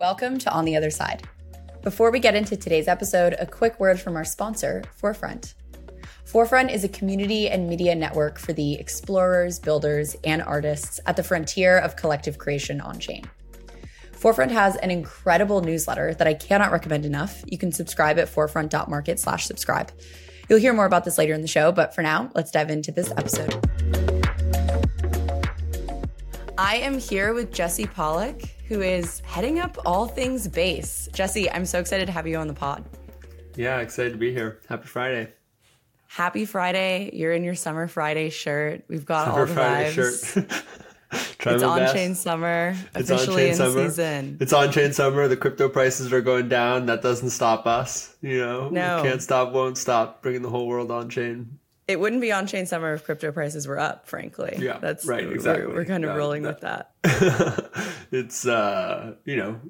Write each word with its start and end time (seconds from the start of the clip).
Welcome 0.00 0.38
to 0.38 0.50
On 0.50 0.64
the 0.64 0.76
Other 0.76 0.88
Side. 0.88 1.28
Before 1.82 2.10
we 2.10 2.20
get 2.20 2.34
into 2.34 2.56
today's 2.56 2.88
episode, 2.88 3.36
a 3.38 3.44
quick 3.44 3.78
word 3.78 4.00
from 4.00 4.16
our 4.16 4.24
sponsor, 4.24 4.82
Forefront. 4.96 5.52
Forefront 6.24 6.70
is 6.70 6.84
a 6.84 6.88
community 6.88 7.50
and 7.50 7.68
media 7.68 7.94
network 7.94 8.38
for 8.38 8.54
the 8.54 8.76
explorers, 8.76 9.58
builders, 9.58 10.16
and 10.24 10.40
artists 10.40 11.00
at 11.04 11.16
the 11.16 11.22
frontier 11.22 11.76
of 11.76 11.96
collective 11.96 12.38
creation 12.38 12.80
on 12.80 12.98
chain. 12.98 13.28
Forefront 14.12 14.52
has 14.52 14.76
an 14.76 14.90
incredible 14.90 15.60
newsletter 15.60 16.14
that 16.14 16.26
I 16.26 16.32
cannot 16.32 16.72
recommend 16.72 17.04
enough. 17.04 17.44
You 17.46 17.58
can 17.58 17.70
subscribe 17.70 18.18
at 18.18 18.34
forefront.market 18.34 19.20
slash 19.20 19.44
subscribe. 19.44 19.92
You'll 20.48 20.60
hear 20.60 20.72
more 20.72 20.86
about 20.86 21.04
this 21.04 21.18
later 21.18 21.34
in 21.34 21.42
the 21.42 21.46
show, 21.46 21.72
but 21.72 21.94
for 21.94 22.00
now, 22.00 22.30
let's 22.34 22.50
dive 22.50 22.70
into 22.70 22.90
this 22.90 23.10
episode. 23.18 23.99
I 26.62 26.74
am 26.76 26.98
here 26.98 27.32
with 27.32 27.54
Jesse 27.54 27.86
Pollak, 27.86 28.46
who 28.68 28.82
is 28.82 29.20
heading 29.20 29.60
up 29.60 29.78
all 29.86 30.06
things 30.06 30.46
Base. 30.46 31.08
Jesse, 31.10 31.50
I'm 31.50 31.64
so 31.64 31.80
excited 31.80 32.04
to 32.04 32.12
have 32.12 32.26
you 32.26 32.36
on 32.36 32.48
the 32.48 32.52
pod. 32.52 32.84
Yeah, 33.56 33.78
excited 33.78 34.12
to 34.12 34.18
be 34.18 34.30
here. 34.30 34.60
Happy 34.68 34.86
Friday. 34.86 35.32
Happy 36.06 36.44
Friday. 36.44 37.08
You're 37.14 37.32
in 37.32 37.44
your 37.44 37.54
summer 37.54 37.88
Friday 37.88 38.28
shirt. 38.28 38.84
We've 38.88 39.06
got 39.06 39.24
summer 39.24 39.40
all 39.40 39.46
the 39.46 39.54
Friday 39.54 39.90
vibes. 39.90 40.34
shirt. 40.34 40.64
it's 41.46 41.62
on 41.62 41.78
best. 41.78 41.94
chain 41.94 42.14
summer. 42.14 42.76
It's 42.94 43.08
officially 43.08 43.48
in 43.48 43.54
summer. 43.54 43.88
season. 43.88 44.36
It's 44.38 44.52
on 44.52 44.70
chain 44.70 44.92
summer. 44.92 45.28
The 45.28 45.38
crypto 45.38 45.70
prices 45.70 46.12
are 46.12 46.20
going 46.20 46.50
down. 46.50 46.84
That 46.84 47.00
doesn't 47.00 47.30
stop 47.30 47.66
us. 47.66 48.14
You 48.20 48.38
know, 48.38 48.68
no. 48.68 49.02
can't 49.02 49.22
stop, 49.22 49.54
won't 49.54 49.78
stop. 49.78 50.20
Bringing 50.20 50.42
the 50.42 50.50
whole 50.50 50.68
world 50.68 50.90
on 50.90 51.08
chain. 51.08 51.58
It 51.90 52.00
wouldn't 52.00 52.20
be 52.20 52.32
on 52.32 52.46
chain 52.46 52.66
summer 52.66 52.94
if 52.94 53.04
crypto 53.04 53.32
prices 53.32 53.66
were 53.66 53.78
up. 53.78 54.06
Frankly, 54.06 54.56
yeah, 54.58 54.78
that's 54.78 55.06
right. 55.06 55.28
Exactly. 55.28 55.66
We're, 55.66 55.74
we're 55.74 55.84
kind 55.84 56.04
of 56.04 56.16
rolling 56.16 56.42
that, 56.42 56.90
with 57.02 57.02
that. 57.02 57.92
it's 58.10 58.46
uh, 58.46 59.14
you 59.24 59.36
know, 59.36 59.60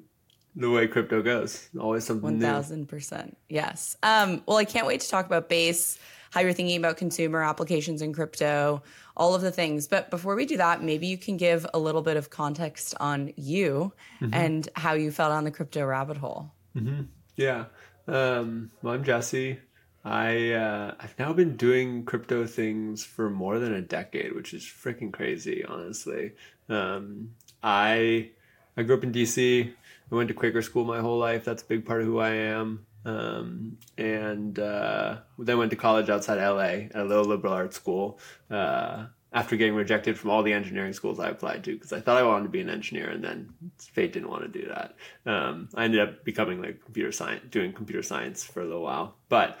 the 0.55 0.69
way 0.69 0.87
crypto 0.87 1.21
goes. 1.21 1.69
Always 1.79 2.05
something 2.05 2.23
One 2.23 2.39
thousand 2.39 2.87
percent. 2.87 3.37
Yes. 3.49 3.97
Um. 4.03 4.43
Well, 4.45 4.57
I 4.57 4.65
can't 4.65 4.87
wait 4.87 5.01
to 5.01 5.09
talk 5.09 5.25
about 5.25 5.49
Base 5.49 5.99
how 6.31 6.39
you're 6.39 6.53
thinking 6.53 6.77
about 6.77 6.97
consumer 6.97 7.43
applications 7.43 8.01
in 8.01 8.13
crypto, 8.13 8.81
all 9.15 9.35
of 9.35 9.41
the 9.41 9.51
things. 9.51 9.87
But 9.87 10.09
before 10.09 10.35
we 10.35 10.45
do 10.45 10.57
that, 10.57 10.81
maybe 10.81 11.07
you 11.07 11.17
can 11.17 11.37
give 11.37 11.67
a 11.73 11.79
little 11.79 12.01
bit 12.01 12.17
of 12.17 12.29
context 12.29 12.95
on 12.99 13.33
you 13.35 13.93
mm-hmm. 14.21 14.33
and 14.33 14.67
how 14.75 14.93
you 14.93 15.11
fell 15.11 15.29
down 15.29 15.43
the 15.43 15.51
crypto 15.51 15.85
rabbit 15.85 16.17
hole. 16.17 16.53
Mm-hmm. 16.75 17.03
Yeah. 17.35 17.65
Um, 18.07 18.71
well, 18.81 18.93
I'm 18.93 19.03
Jesse. 19.03 19.59
I 20.03 20.53
uh, 20.53 20.95
I've 20.99 21.17
now 21.19 21.31
been 21.33 21.55
doing 21.57 22.05
crypto 22.05 22.47
things 22.47 23.05
for 23.05 23.29
more 23.29 23.59
than 23.59 23.73
a 23.73 23.81
decade, 23.81 24.33
which 24.33 24.53
is 24.53 24.63
freaking 24.63 25.13
crazy, 25.13 25.63
honestly. 25.63 26.33
Um, 26.69 27.35
I 27.61 28.31
I 28.75 28.83
grew 28.83 28.97
up 28.97 29.03
in 29.03 29.11
DC. 29.11 29.71
I 30.11 30.15
went 30.15 30.27
to 30.29 30.33
Quaker 30.33 30.61
school 30.61 30.85
my 30.85 30.99
whole 30.99 31.19
life. 31.19 31.45
That's 31.45 31.63
a 31.63 31.65
big 31.65 31.85
part 31.85 32.01
of 32.01 32.07
who 32.07 32.19
I 32.19 32.31
am. 32.31 32.85
Um, 33.03 33.77
and 33.97 34.59
uh, 34.59 35.17
then 35.39 35.57
went 35.57 35.71
to 35.71 35.77
college 35.77 36.09
outside 36.09 36.43
LA 36.43 36.87
at 36.93 36.95
a 36.95 37.03
little 37.03 37.25
liberal 37.25 37.53
arts 37.53 37.75
school 37.75 38.19
uh, 38.51 39.05
after 39.33 39.55
getting 39.55 39.73
rejected 39.73 40.19
from 40.19 40.29
all 40.29 40.43
the 40.43 40.53
engineering 40.53 40.93
schools 40.93 41.19
I 41.19 41.29
applied 41.29 41.63
to 41.63 41.73
because 41.73 41.93
I 41.93 41.99
thought 41.99 42.17
I 42.17 42.23
wanted 42.23 42.43
to 42.43 42.49
be 42.49 42.61
an 42.61 42.69
engineer 42.69 43.09
and 43.09 43.23
then 43.23 43.49
fate 43.79 44.13
didn't 44.13 44.29
want 44.29 44.43
to 44.43 44.59
do 44.59 44.67
that. 44.67 44.95
Um, 45.25 45.69
I 45.73 45.85
ended 45.85 46.01
up 46.01 46.23
becoming 46.23 46.61
like 46.61 46.83
computer 46.83 47.11
science, 47.11 47.43
doing 47.49 47.73
computer 47.73 48.03
science 48.03 48.43
for 48.43 48.61
a 48.61 48.65
little 48.65 48.83
while, 48.83 49.15
but 49.29 49.59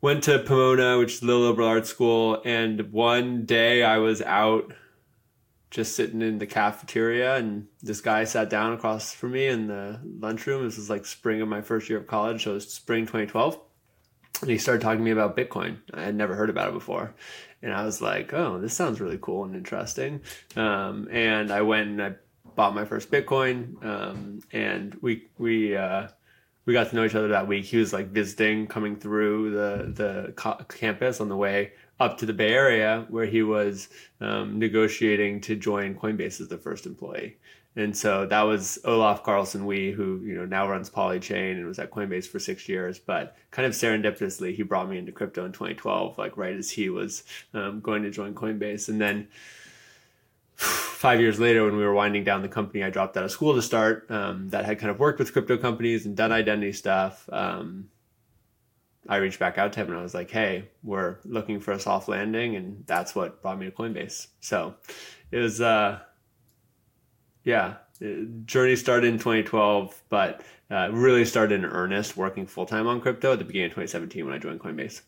went 0.00 0.24
to 0.24 0.38
Pomona, 0.38 0.98
which 0.98 1.14
is 1.14 1.22
a 1.22 1.26
little 1.26 1.42
liberal 1.42 1.68
arts 1.68 1.88
school. 1.88 2.40
And 2.44 2.92
one 2.92 3.44
day 3.44 3.82
I 3.82 3.98
was 3.98 4.22
out 4.22 4.72
just 5.70 5.96
sitting 5.96 6.22
in 6.22 6.38
the 6.38 6.46
cafeteria 6.46 7.36
and 7.36 7.66
this 7.82 8.00
guy 8.00 8.24
sat 8.24 8.48
down 8.48 8.72
across 8.72 9.12
from 9.12 9.32
me 9.32 9.46
in 9.46 9.66
the 9.66 10.00
lunchroom. 10.20 10.64
This 10.64 10.76
was 10.76 10.88
like 10.88 11.04
spring 11.04 11.42
of 11.42 11.48
my 11.48 11.60
first 11.60 11.88
year 11.88 11.98
of 11.98 12.06
college, 12.06 12.44
so 12.44 12.52
it 12.52 12.54
was 12.54 12.72
spring 12.72 13.04
2012. 13.04 13.60
And 14.42 14.50
he 14.50 14.58
started 14.58 14.82
talking 14.82 14.98
to 14.98 15.04
me 15.04 15.10
about 15.10 15.36
Bitcoin. 15.36 15.78
I 15.92 16.02
had 16.02 16.14
never 16.14 16.34
heard 16.34 16.50
about 16.50 16.68
it 16.68 16.74
before. 16.74 17.14
And 17.62 17.72
I 17.72 17.84
was 17.84 18.00
like, 18.02 18.32
oh, 18.32 18.58
this 18.60 18.74
sounds 18.74 19.00
really 19.00 19.18
cool 19.20 19.44
and 19.44 19.56
interesting. 19.56 20.20
Um, 20.56 21.08
and 21.10 21.50
I 21.50 21.62
went 21.62 21.88
and 21.88 22.02
I 22.02 22.14
bought 22.54 22.74
my 22.74 22.84
first 22.84 23.10
Bitcoin. 23.10 23.82
Um, 23.84 24.40
and 24.52 24.96
we, 25.00 25.28
we, 25.38 25.76
uh, 25.76 26.08
we 26.66 26.72
got 26.72 26.90
to 26.90 26.96
know 26.96 27.04
each 27.04 27.14
other 27.14 27.28
that 27.28 27.48
week. 27.48 27.64
He 27.64 27.78
was 27.78 27.92
like 27.92 28.08
visiting, 28.08 28.66
coming 28.66 28.96
through 28.96 29.52
the 29.52 29.92
the 29.92 30.32
co- 30.32 30.64
campus 30.68 31.20
on 31.20 31.28
the 31.28 31.36
way 31.36 31.72
up 31.98 32.18
to 32.18 32.26
the 32.26 32.34
Bay 32.34 32.52
Area, 32.52 33.06
where 33.08 33.24
he 33.24 33.42
was 33.42 33.88
um, 34.20 34.58
negotiating 34.58 35.40
to 35.42 35.56
join 35.56 35.94
Coinbase 35.94 36.40
as 36.40 36.48
the 36.48 36.58
first 36.58 36.84
employee. 36.84 37.38
And 37.76 37.94
so 37.94 38.24
that 38.26 38.42
was 38.42 38.78
Olaf 38.84 39.22
Carlsson-Wee, 39.22 39.92
who 39.92 40.20
you 40.24 40.34
know 40.34 40.46
now 40.46 40.68
runs 40.68 40.90
Polychain 40.90 41.52
and 41.52 41.66
was 41.66 41.78
at 41.78 41.90
Coinbase 41.90 42.26
for 42.26 42.38
six 42.38 42.68
years. 42.68 42.98
But 42.98 43.36
kind 43.50 43.66
of 43.66 43.72
serendipitously, 43.72 44.54
he 44.54 44.62
brought 44.62 44.88
me 44.88 44.98
into 44.98 45.12
crypto 45.12 45.44
in 45.44 45.52
2012, 45.52 46.18
like 46.18 46.36
right 46.36 46.56
as 46.56 46.70
he 46.70 46.88
was 46.88 47.22
um, 47.54 47.80
going 47.80 48.02
to 48.02 48.10
join 48.10 48.34
Coinbase. 48.34 48.88
And 48.88 49.00
then 49.00 49.28
five 50.56 51.20
years 51.20 51.38
later, 51.38 51.64
when 51.64 51.76
we 51.76 51.84
were 51.84 51.94
winding 51.94 52.24
down 52.24 52.42
the 52.42 52.48
company 52.48 52.82
I 52.82 52.90
dropped 52.90 53.16
out 53.16 53.24
of 53.24 53.30
school 53.30 53.54
to 53.54 53.62
start, 53.62 54.10
um, 54.10 54.48
that 54.50 54.64
had 54.64 54.78
kind 54.78 54.90
of 54.90 54.98
worked 54.98 55.18
with 55.18 55.32
crypto 55.32 55.56
companies 55.56 56.06
and 56.06 56.16
done 56.16 56.32
identity 56.32 56.72
stuff, 56.72 57.28
um, 57.32 57.88
I 59.08 59.16
reached 59.16 59.38
back 59.38 59.58
out 59.58 59.72
to 59.74 59.80
him 59.80 59.88
and 59.88 59.98
I 59.98 60.02
was 60.02 60.14
like, 60.14 60.30
"Hey, 60.30 60.68
we're 60.82 61.18
looking 61.24 61.60
for 61.60 61.72
a 61.72 61.78
soft 61.78 62.08
landing," 62.08 62.56
and 62.56 62.84
that's 62.86 63.14
what 63.14 63.40
brought 63.40 63.58
me 63.58 63.66
to 63.66 63.72
Coinbase. 63.72 64.26
So 64.40 64.74
it 65.30 65.38
was, 65.38 65.60
uh, 65.60 66.00
yeah, 67.44 67.74
journey 68.44 68.74
started 68.76 69.08
in 69.08 69.18
2012, 69.18 70.02
but 70.08 70.42
uh, 70.70 70.88
really 70.92 71.24
started 71.24 71.54
in 71.54 71.64
earnest 71.64 72.16
working 72.16 72.46
full 72.46 72.66
time 72.66 72.86
on 72.86 73.00
crypto 73.00 73.32
at 73.32 73.38
the 73.38 73.44
beginning 73.44 73.66
of 73.66 73.72
2017 73.72 74.24
when 74.24 74.34
I 74.34 74.38
joined 74.38 74.60
Coinbase. 74.60 75.02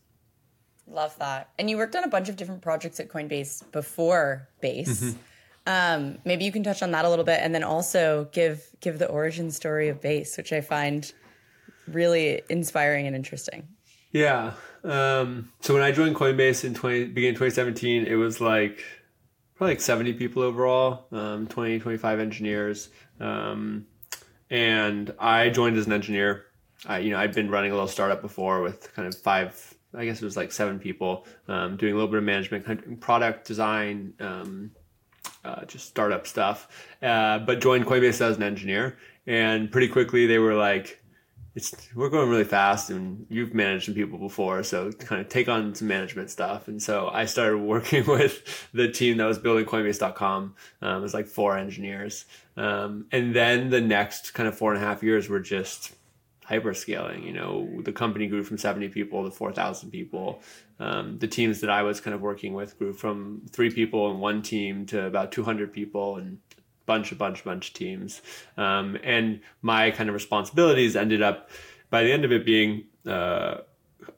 Love 0.86 1.18
that. 1.18 1.50
And 1.58 1.68
you 1.68 1.76
worked 1.76 1.96
on 1.96 2.04
a 2.04 2.08
bunch 2.08 2.28
of 2.28 2.36
different 2.36 2.62
projects 2.62 2.98
at 3.00 3.08
Coinbase 3.08 3.70
before 3.72 4.48
Base. 4.60 5.02
Mm-hmm. 5.02 5.18
Um, 5.68 6.16
maybe 6.24 6.46
you 6.46 6.50
can 6.50 6.62
touch 6.62 6.82
on 6.82 6.92
that 6.92 7.04
a 7.04 7.10
little 7.10 7.26
bit, 7.26 7.40
and 7.42 7.54
then 7.54 7.62
also 7.62 8.28
give 8.32 8.66
give 8.80 8.98
the 8.98 9.06
origin 9.06 9.50
story 9.50 9.88
of 9.90 10.00
Base, 10.00 10.38
which 10.38 10.50
I 10.50 10.62
find 10.62 11.12
really 11.86 12.40
inspiring 12.48 13.06
and 13.06 13.14
interesting. 13.14 13.68
Yeah. 14.10 14.54
Um, 14.82 15.52
so 15.60 15.74
when 15.74 15.82
I 15.82 15.92
joined 15.92 16.16
Coinbase 16.16 16.64
in 16.64 16.72
20, 16.72 17.06
beginning 17.06 17.34
2017, 17.34 18.06
it 18.06 18.14
was 18.14 18.40
like 18.40 18.82
probably 19.56 19.74
like 19.74 19.82
70 19.82 20.14
people 20.14 20.42
overall, 20.42 21.06
um, 21.12 21.46
20, 21.46 21.80
25 21.80 22.18
engineers. 22.18 22.88
Um, 23.20 23.86
and 24.48 25.12
I 25.18 25.50
joined 25.50 25.76
as 25.76 25.86
an 25.86 25.92
engineer. 25.92 26.46
I, 26.86 26.98
you 27.00 27.10
know, 27.10 27.18
I'd 27.18 27.34
been 27.34 27.50
running 27.50 27.72
a 27.72 27.74
little 27.74 27.88
startup 27.88 28.22
before 28.22 28.62
with 28.62 28.94
kind 28.94 29.06
of 29.06 29.14
five, 29.14 29.74
I 29.92 30.06
guess 30.06 30.22
it 30.22 30.24
was 30.24 30.36
like 30.36 30.52
seven 30.52 30.78
people, 30.78 31.26
um, 31.48 31.76
doing 31.76 31.92
a 31.92 31.96
little 31.96 32.10
bit 32.10 32.18
of 32.18 32.24
management, 32.24 33.00
product 33.00 33.46
design, 33.46 34.14
um, 34.20 34.70
uh, 35.44 35.64
just 35.64 35.88
startup 35.88 36.26
stuff, 36.26 36.68
uh, 37.02 37.38
but 37.40 37.60
joined 37.60 37.86
Coinbase 37.86 38.20
as 38.20 38.36
an 38.36 38.42
engineer. 38.42 38.98
And 39.26 39.70
pretty 39.70 39.88
quickly 39.88 40.26
they 40.26 40.38
were 40.38 40.54
like, 40.54 41.02
it's, 41.54 41.74
we're 41.94 42.08
going 42.08 42.28
really 42.28 42.44
fast 42.44 42.88
and 42.88 43.26
you've 43.28 43.52
managed 43.52 43.86
some 43.86 43.94
people 43.94 44.18
before. 44.18 44.62
So 44.62 44.92
kind 44.92 45.20
of 45.20 45.28
take 45.28 45.48
on 45.48 45.74
some 45.74 45.88
management 45.88 46.30
stuff. 46.30 46.68
And 46.68 46.80
so 46.80 47.08
I 47.12 47.24
started 47.24 47.58
working 47.58 48.06
with 48.06 48.68
the 48.72 48.88
team 48.88 49.16
that 49.16 49.24
was 49.24 49.38
building 49.38 49.64
Coinbase.com. 49.64 50.54
Um, 50.82 50.98
it 50.98 51.00
was 51.00 51.14
like 51.14 51.26
four 51.26 51.58
engineers. 51.58 52.26
Um, 52.56 53.06
and 53.10 53.34
then 53.34 53.70
the 53.70 53.80
next 53.80 54.34
kind 54.34 54.48
of 54.48 54.56
four 54.56 54.72
and 54.72 54.82
a 54.82 54.86
half 54.86 55.02
years 55.02 55.28
were 55.28 55.40
just 55.40 55.94
hyperscaling. 56.48 57.24
You 57.24 57.32
know, 57.32 57.68
the 57.82 57.92
company 57.92 58.26
grew 58.26 58.42
from 58.42 58.58
70 58.58 58.88
people 58.88 59.24
to 59.24 59.30
4,000 59.30 59.90
people. 59.90 60.42
Um, 60.80 61.18
the 61.18 61.28
teams 61.28 61.60
that 61.60 61.70
I 61.70 61.82
was 61.82 62.00
kind 62.00 62.14
of 62.14 62.20
working 62.20 62.54
with 62.54 62.78
grew 62.78 62.92
from 62.92 63.42
three 63.50 63.70
people 63.70 64.10
in 64.10 64.18
one 64.18 64.42
team 64.42 64.86
to 64.86 65.06
about 65.06 65.32
200 65.32 65.72
people 65.72 66.16
and 66.16 66.38
bunch, 66.86 67.12
a 67.12 67.14
bunch, 67.14 67.44
bunch 67.44 67.68
of 67.68 67.74
teams. 67.74 68.22
Um, 68.56 68.98
and 69.02 69.40
my 69.62 69.90
kind 69.90 70.08
of 70.08 70.14
responsibilities 70.14 70.96
ended 70.96 71.22
up 71.22 71.50
by 71.90 72.02
the 72.02 72.12
end 72.12 72.24
of 72.24 72.32
it 72.32 72.44
being 72.44 72.84
uh, 73.06 73.58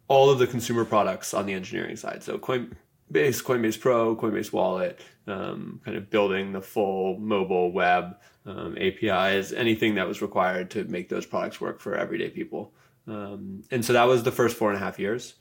all 0.09 0.31
of 0.31 0.39
the 0.39 0.47
consumer 0.47 0.85
products 0.85 1.35
on 1.35 1.47
the 1.47 1.53
engineering 1.53 1.97
side. 1.97 2.23
So 2.23 2.39
Coinbase, 2.39 2.69
Coinbase 3.13 3.79
Pro, 3.79 4.17
Coinbase 4.17 4.53
Wallet, 4.53 5.01
um, 5.27 5.81
kind 5.85 5.97
of 5.97 6.11
building 6.11 6.53
the 6.53 6.61
full 6.61 7.19
mobile 7.19 7.73
web 7.73 8.17
um, 8.47 8.77
APIs, 8.79 9.53
anything 9.53 9.95
that 9.97 10.07
was 10.07 10.23
required 10.23 10.71
to 10.73 10.85
make 10.85 11.09
those 11.09 11.27
products 11.27 11.61
work 11.61 11.81
for 11.81 11.95
everyday 11.97 12.31
people. 12.31 12.73
Um, 13.07 13.65
and 13.71 13.85
so 13.85 13.93
that 13.93 14.05
was 14.05 14.23
the 14.23 14.33
first 14.33 14.57
four 14.57 14.71
and 14.71 14.77
a 14.77 14.85
half 14.85 14.99
years. 14.99 15.35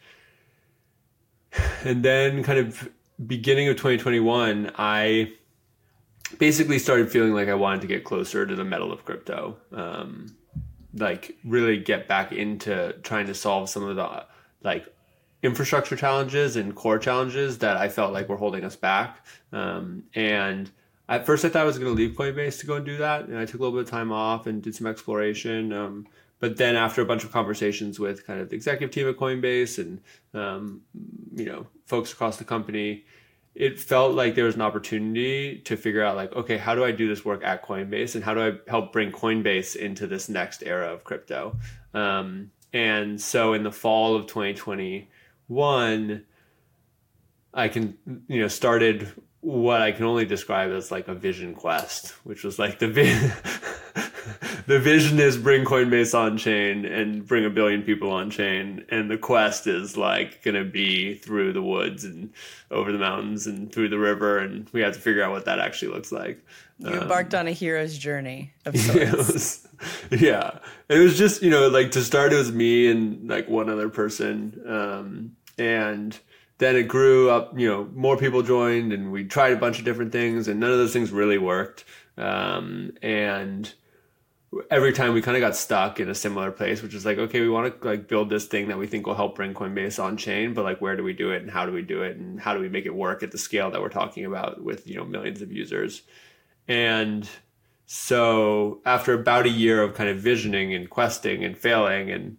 And 1.83 2.03
then, 2.03 2.43
kind 2.43 2.59
of 2.59 2.89
beginning 3.25 3.69
of 3.69 3.75
2021, 3.77 4.71
I 4.77 5.33
basically 6.37 6.79
started 6.79 7.11
feeling 7.11 7.33
like 7.33 7.47
I 7.47 7.55
wanted 7.55 7.81
to 7.81 7.87
get 7.87 8.03
closer 8.03 8.45
to 8.45 8.55
the 8.55 8.63
metal 8.63 8.91
of 8.91 9.03
crypto. 9.05 9.57
Um, 9.71 10.35
like 10.93 11.37
really 11.43 11.77
get 11.77 12.07
back 12.07 12.31
into 12.31 12.93
trying 13.03 13.27
to 13.27 13.35
solve 13.35 13.69
some 13.69 13.83
of 13.83 13.95
the 13.95 14.25
like 14.63 14.87
infrastructure 15.41 15.95
challenges 15.95 16.55
and 16.55 16.75
core 16.75 16.99
challenges 16.99 17.59
that 17.59 17.77
I 17.77 17.89
felt 17.89 18.11
like 18.11 18.27
were 18.27 18.37
holding 18.37 18.63
us 18.63 18.75
back. 18.75 19.25
Um, 19.51 20.03
and 20.13 20.69
at 21.09 21.25
first 21.25 21.43
I 21.43 21.49
thought 21.49 21.63
I 21.63 21.65
was 21.65 21.77
going 21.77 21.93
to 21.93 22.01
leave 22.01 22.15
Coinbase 22.15 22.59
to 22.59 22.65
go 22.65 22.75
and 22.75 22.85
do 22.85 22.97
that, 22.97 23.25
and 23.25 23.37
I 23.37 23.45
took 23.45 23.59
a 23.59 23.63
little 23.63 23.77
bit 23.77 23.85
of 23.85 23.89
time 23.89 24.11
off 24.11 24.47
and 24.47 24.61
did 24.61 24.75
some 24.75 24.87
exploration. 24.87 25.73
Um, 25.73 26.07
but 26.39 26.55
then 26.55 26.77
after 26.77 27.01
a 27.01 27.05
bunch 27.05 27.25
of 27.25 27.31
conversations 27.33 27.99
with 27.99 28.25
kind 28.25 28.39
of 28.39 28.49
the 28.49 28.55
executive 28.55 28.91
team 28.91 29.09
at 29.09 29.17
Coinbase 29.17 29.77
and 29.77 30.01
um, 30.33 30.81
you 31.35 31.45
know 31.45 31.67
folks 31.85 32.13
across 32.13 32.37
the 32.37 32.45
company, 32.45 33.03
it 33.55 33.79
felt 33.79 34.15
like 34.15 34.35
there 34.35 34.45
was 34.45 34.55
an 34.55 34.61
opportunity 34.61 35.59
to 35.59 35.75
figure 35.75 36.03
out 36.03 36.15
like 36.15 36.33
okay 36.33 36.57
how 36.57 36.73
do 36.73 36.83
i 36.83 36.91
do 36.91 37.07
this 37.07 37.25
work 37.25 37.43
at 37.43 37.65
coinbase 37.65 38.15
and 38.15 38.23
how 38.23 38.33
do 38.33 38.41
i 38.41 38.53
help 38.69 38.91
bring 38.93 39.11
coinbase 39.11 39.75
into 39.75 40.07
this 40.07 40.29
next 40.29 40.63
era 40.63 40.91
of 40.93 41.03
crypto 41.03 41.55
um, 41.93 42.51
and 42.73 43.19
so 43.19 43.53
in 43.53 43.63
the 43.63 43.71
fall 43.71 44.15
of 44.15 44.27
2021 44.27 46.25
i 47.53 47.67
can 47.67 47.97
you 48.27 48.41
know 48.41 48.47
started 48.47 49.11
what 49.41 49.81
i 49.81 49.91
can 49.91 50.05
only 50.05 50.25
describe 50.25 50.71
as 50.71 50.91
like 50.91 51.07
a 51.07 51.13
vision 51.13 51.53
quest 51.53 52.09
which 52.23 52.43
was 52.43 52.59
like 52.59 52.79
the 52.79 52.87
vi- 52.87 53.31
the 54.67 54.79
vision 54.79 55.19
is 55.19 55.37
bring 55.37 55.65
Coinbase 55.65 56.17
on 56.17 56.37
chain 56.37 56.85
and 56.85 57.25
bring 57.25 57.45
a 57.45 57.49
billion 57.49 57.81
people 57.81 58.11
on 58.11 58.29
chain, 58.29 58.85
and 58.89 59.09
the 59.09 59.17
quest 59.17 59.67
is 59.67 59.97
like 59.97 60.43
gonna 60.43 60.63
be 60.63 61.15
through 61.15 61.53
the 61.53 61.61
woods 61.61 62.03
and 62.03 62.31
over 62.71 62.91
the 62.91 62.97
mountains 62.97 63.47
and 63.47 63.71
through 63.71 63.89
the 63.89 63.97
river, 63.97 64.37
and 64.37 64.69
we 64.71 64.81
have 64.81 64.93
to 64.93 64.99
figure 64.99 65.23
out 65.23 65.31
what 65.31 65.45
that 65.45 65.59
actually 65.59 65.91
looks 65.91 66.11
like. 66.11 66.43
You 66.77 66.89
um, 66.89 66.99
embarked 66.99 67.33
on 67.33 67.47
a 67.47 67.51
hero's 67.51 67.97
journey 67.97 68.53
of 68.65 68.77
sorts. 68.79 68.95
Yeah, 68.95 69.09
it 69.09 69.17
was, 69.17 69.67
yeah, 70.11 70.59
it 70.87 70.99
was 70.99 71.17
just 71.17 71.41
you 71.41 71.49
know 71.49 71.67
like 71.67 71.91
to 71.91 72.03
start 72.03 72.33
it 72.33 72.37
was 72.37 72.51
me 72.51 72.89
and 72.89 73.27
like 73.27 73.49
one 73.49 73.69
other 73.69 73.89
person, 73.89 74.61
um, 74.67 75.35
and 75.57 76.17
then 76.59 76.75
it 76.75 76.83
grew 76.83 77.29
up. 77.29 77.57
You 77.57 77.67
know, 77.67 77.89
more 77.93 78.15
people 78.15 78.43
joined, 78.43 78.93
and 78.93 79.11
we 79.11 79.25
tried 79.25 79.53
a 79.53 79.57
bunch 79.57 79.79
of 79.79 79.85
different 79.85 80.11
things, 80.11 80.47
and 80.47 80.59
none 80.59 80.71
of 80.71 80.77
those 80.77 80.93
things 80.93 81.11
really 81.11 81.37
worked. 81.37 81.83
Um, 82.17 82.91
and 83.01 83.73
every 84.71 84.93
time 84.93 85.13
we 85.13 85.21
kind 85.21 85.37
of 85.37 85.41
got 85.41 85.55
stuck 85.55 85.99
in 85.99 86.09
a 86.09 86.15
similar 86.15 86.51
place, 86.51 86.81
which 86.81 86.93
is 86.93 87.05
like, 87.05 87.17
okay, 87.17 87.39
we 87.39 87.49
want 87.49 87.81
to 87.81 87.87
like 87.87 88.07
build 88.07 88.29
this 88.29 88.45
thing 88.45 88.67
that 88.67 88.77
we 88.77 88.87
think 88.87 89.05
will 89.05 89.15
help 89.15 89.35
bring 89.35 89.53
Coinbase 89.53 90.03
on 90.03 90.17
chain, 90.17 90.53
but 90.53 90.63
like, 90.63 90.81
where 90.81 90.95
do 90.95 91.03
we 91.03 91.13
do 91.13 91.31
it 91.31 91.41
and 91.41 91.51
how 91.51 91.65
do 91.65 91.71
we 91.71 91.81
do 91.81 92.03
it 92.03 92.17
and 92.17 92.39
how 92.39 92.53
do 92.53 92.59
we 92.59 92.69
make 92.69 92.85
it 92.85 92.93
work 92.93 93.23
at 93.23 93.31
the 93.31 93.37
scale 93.37 93.71
that 93.71 93.81
we're 93.81 93.89
talking 93.89 94.25
about 94.25 94.63
with 94.63 94.87
you 94.87 94.95
know 94.95 95.05
millions 95.05 95.41
of 95.41 95.51
users? 95.51 96.01
And 96.67 97.27
so 97.85 98.81
after 98.85 99.13
about 99.13 99.45
a 99.45 99.49
year 99.49 99.81
of 99.81 99.95
kind 99.95 100.09
of 100.09 100.17
visioning 100.17 100.73
and 100.73 100.89
questing 100.89 101.43
and 101.43 101.57
failing 101.57 102.11
and 102.11 102.37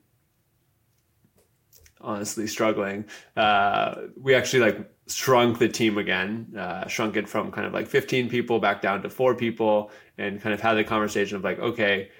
honestly 2.00 2.46
struggling, 2.46 3.04
uh, 3.36 3.94
we 4.20 4.34
actually 4.34 4.60
like 4.60 4.90
shrunk 5.08 5.58
the 5.58 5.68
team 5.68 5.98
again, 5.98 6.54
uh, 6.56 6.86
shrunk 6.86 7.16
it 7.16 7.28
from 7.28 7.50
kind 7.50 7.66
of 7.66 7.72
like 7.72 7.86
15 7.86 8.28
people 8.28 8.58
back 8.58 8.80
down 8.80 9.02
to 9.02 9.10
four 9.10 9.34
people, 9.34 9.90
and 10.18 10.40
kind 10.40 10.54
of 10.54 10.60
had 10.60 10.74
the 10.74 10.84
conversation 10.84 11.36
of 11.36 11.44
like, 11.44 11.58
okay, 11.58 12.10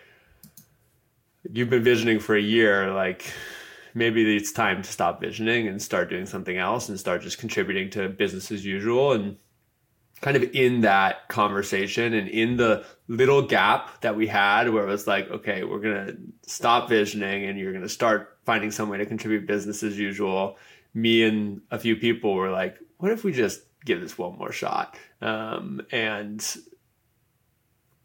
you've 1.52 1.70
been 1.70 1.82
visioning 1.82 2.20
for 2.20 2.36
a 2.36 2.40
year, 2.40 2.92
like 2.92 3.32
maybe 3.94 4.36
it's 4.36 4.52
time 4.52 4.82
to 4.82 4.90
stop 4.90 5.20
visioning 5.20 5.66
and 5.68 5.80
start 5.80 6.10
doing 6.10 6.26
something 6.26 6.56
else 6.56 6.88
and 6.88 6.98
start 6.98 7.22
just 7.22 7.38
contributing 7.38 7.90
to 7.90 8.08
business 8.08 8.50
as 8.50 8.64
usual 8.64 9.12
and 9.12 9.36
kind 10.20 10.36
of 10.36 10.42
in 10.54 10.82
that 10.82 11.28
conversation 11.28 12.12
and 12.14 12.28
in 12.28 12.56
the 12.56 12.84
little 13.08 13.42
gap 13.42 14.00
that 14.02 14.16
we 14.16 14.26
had 14.26 14.68
where 14.68 14.84
it 14.84 14.90
was 14.90 15.06
like 15.06 15.30
okay 15.30 15.64
we're 15.64 15.78
going 15.78 16.06
to 16.06 16.16
stop 16.42 16.88
visioning 16.88 17.46
and 17.46 17.58
you're 17.58 17.72
going 17.72 17.82
to 17.82 17.88
start 17.88 18.38
finding 18.44 18.70
some 18.70 18.88
way 18.88 18.98
to 18.98 19.06
contribute 19.06 19.46
business 19.46 19.82
as 19.82 19.98
usual 19.98 20.56
me 20.94 21.22
and 21.22 21.62
a 21.70 21.78
few 21.78 21.96
people 21.96 22.34
were 22.34 22.50
like, 22.50 22.78
what 22.98 23.12
if 23.12 23.24
we 23.24 23.32
just 23.32 23.62
give 23.84 24.00
this 24.00 24.18
one 24.18 24.36
more 24.38 24.52
shot? 24.52 24.96
Um, 25.20 25.82
and 25.90 26.44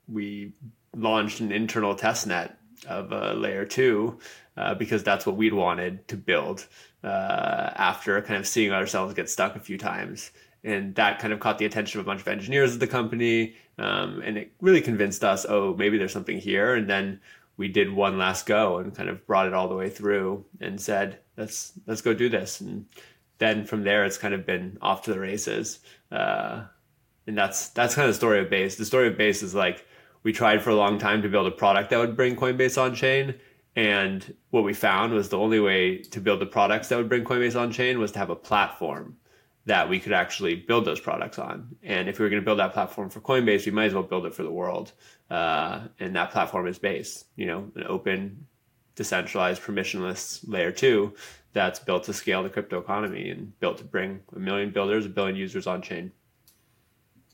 we 0.08 0.54
launched 0.96 1.40
an 1.40 1.52
internal 1.52 1.96
test 1.96 2.28
net 2.28 2.58
of 2.88 3.12
a 3.12 3.34
layer 3.34 3.66
two 3.66 4.20
uh, 4.58 4.76
because 4.76 5.04
that's 5.04 5.26
what 5.26 5.36
we'd 5.36 5.54
wanted 5.54 6.08
to 6.08 6.18
build 6.18 6.68
uh, 7.04 7.72
after 7.76 8.22
kind 8.22 8.40
of 8.40 8.48
seeing 8.48 8.72
ourselves 8.72 9.14
get 9.14 9.30
stuck 9.30 9.56
a 9.56 9.60
few 9.60 9.78
times. 9.78 10.32
And 10.66 10.96
that 10.96 11.20
kind 11.20 11.32
of 11.32 11.40
caught 11.40 11.60
the 11.60 11.66
attention 11.66 12.00
of 12.00 12.06
a 12.06 12.10
bunch 12.10 12.22
of 12.22 12.28
engineers 12.28 12.74
at 12.74 12.82
the 12.82 12.88
company. 12.88 13.56
Um, 13.78 14.22
and 14.26 14.38
it 14.38 14.52
really 14.60 14.82
convinced 14.82 15.24
us, 15.24 15.46
oh, 15.48 15.76
maybe 15.78 15.98
there's 15.98 16.12
something 16.12 16.40
here. 16.40 16.76
And 16.76 16.90
then 16.90 17.22
we 17.56 17.68
did 17.68 17.94
one 17.94 18.18
last 18.18 18.46
go 18.46 18.80
and 18.80 18.94
kind 18.94 19.08
of 19.08 19.26
brought 19.28 19.48
it 19.48 19.54
all 19.54 19.70
the 19.70 19.76
way 19.76 19.90
through 19.90 20.44
and 20.60 20.82
said, 20.82 21.20
let's 21.38 21.74
let's 21.86 22.02
go 22.02 22.14
do 22.14 22.30
this. 22.30 22.62
And 22.62 22.86
then 23.38 23.66
from 23.66 23.84
there, 23.84 24.06
it's 24.06 24.18
kind 24.18 24.34
of 24.34 24.46
been 24.46 24.78
off 24.82 25.04
to 25.04 25.14
the 25.14 25.20
races. 25.20 25.80
Uh, 26.12 26.64
and 27.28 27.38
that's 27.38 27.70
that's 27.70 27.96
kind 27.96 28.08
of 28.08 28.14
the 28.14 28.18
story 28.18 28.40
of 28.40 28.50
Base. 28.50 28.76
The 28.76 28.86
story 28.86 29.08
of 29.08 29.18
Base 29.18 29.44
is 29.44 29.56
like 29.56 29.86
we 30.24 30.34
tried 30.34 30.62
for 30.64 30.72
a 30.72 30.76
long 30.76 30.98
time 30.98 31.22
to 31.22 31.30
build 31.30 31.48
a 31.48 31.52
product 31.52 31.92
that 31.92 32.00
would 32.00 32.16
bring 32.16 32.36
Coinbase 32.36 32.82
on 32.82 32.96
chain. 32.96 33.36
And 33.76 34.36
what 34.52 34.64
we 34.64 34.74
found 34.74 35.14
was 35.14 35.30
the 35.30 35.38
only 35.38 35.60
way 35.60 35.98
to 35.98 36.22
build 36.22 36.40
the 36.40 36.46
products 36.46 36.88
that 36.88 36.98
would 36.98 37.10
bring 37.10 37.24
Coinbase 37.24 37.60
on 37.60 37.72
chain 37.72 38.00
was 38.00 38.12
to 38.14 38.20
have 38.20 38.30
a 38.30 38.36
platform 38.36 39.18
that 39.66 39.90
we 39.90 40.00
could 40.00 40.14
actually 40.14 40.56
build 40.56 40.86
those 40.86 41.00
products 41.00 41.40
on. 41.40 41.76
And 41.84 42.08
if 42.08 42.20
we 42.20 42.24
were 42.24 42.30
going 42.30 42.42
to 42.42 42.46
build 42.46 42.60
that 42.60 42.74
platform 42.74 43.10
for 43.10 43.20
Coinbase, 43.20 43.66
we 43.66 43.72
might 43.72 43.86
as 43.86 43.94
well 43.94 44.04
build 44.04 44.26
it 44.26 44.34
for 44.36 44.44
the 44.44 44.52
world. 44.52 44.92
Uh, 45.30 45.88
and 46.00 46.16
that 46.16 46.32
platform 46.32 46.68
is 46.68 46.78
Base, 46.78 47.26
you 47.36 47.48
know, 47.48 47.72
an 47.76 47.84
open, 47.88 48.46
decentralized, 48.96 49.62
permissionless 49.62 50.48
layer 50.48 50.72
two 50.72 51.14
that's 51.56 51.80
built 51.80 52.04
to 52.04 52.14
scale 52.14 52.44
the 52.44 52.50
crypto 52.50 52.78
economy 52.78 53.30
and 53.30 53.58
built 53.60 53.78
to 53.78 53.84
bring 53.86 54.20
a 54.36 54.40
million 54.40 54.72
builders, 54.72 55.06
a 55.06 55.10
billion 55.10 55.38
users 55.38 55.66
on 55.66 55.82
chain. 55.82 56.12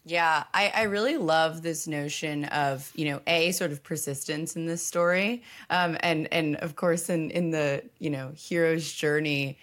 Yeah, 0.06 0.44
I, 0.54 0.72
I 0.76 0.82
really 0.84 1.18
love 1.18 1.62
this 1.62 1.88
notion 1.88 2.46
of 2.46 2.92
you 2.96 3.06
know 3.06 3.22
a 3.28 3.52
sort 3.52 3.72
of 3.72 3.84
persistence 3.84 4.56
in 4.56 4.66
this 4.66 4.86
story, 4.86 5.44
um, 5.70 5.98
and 6.00 6.32
and 6.32 6.56
of 6.58 6.76
course 6.76 7.10
in 7.10 7.30
in 7.32 7.52
the 7.52 7.84
you 8.00 8.10
know 8.10 8.32
hero's 8.36 8.92
journey, 8.92 9.60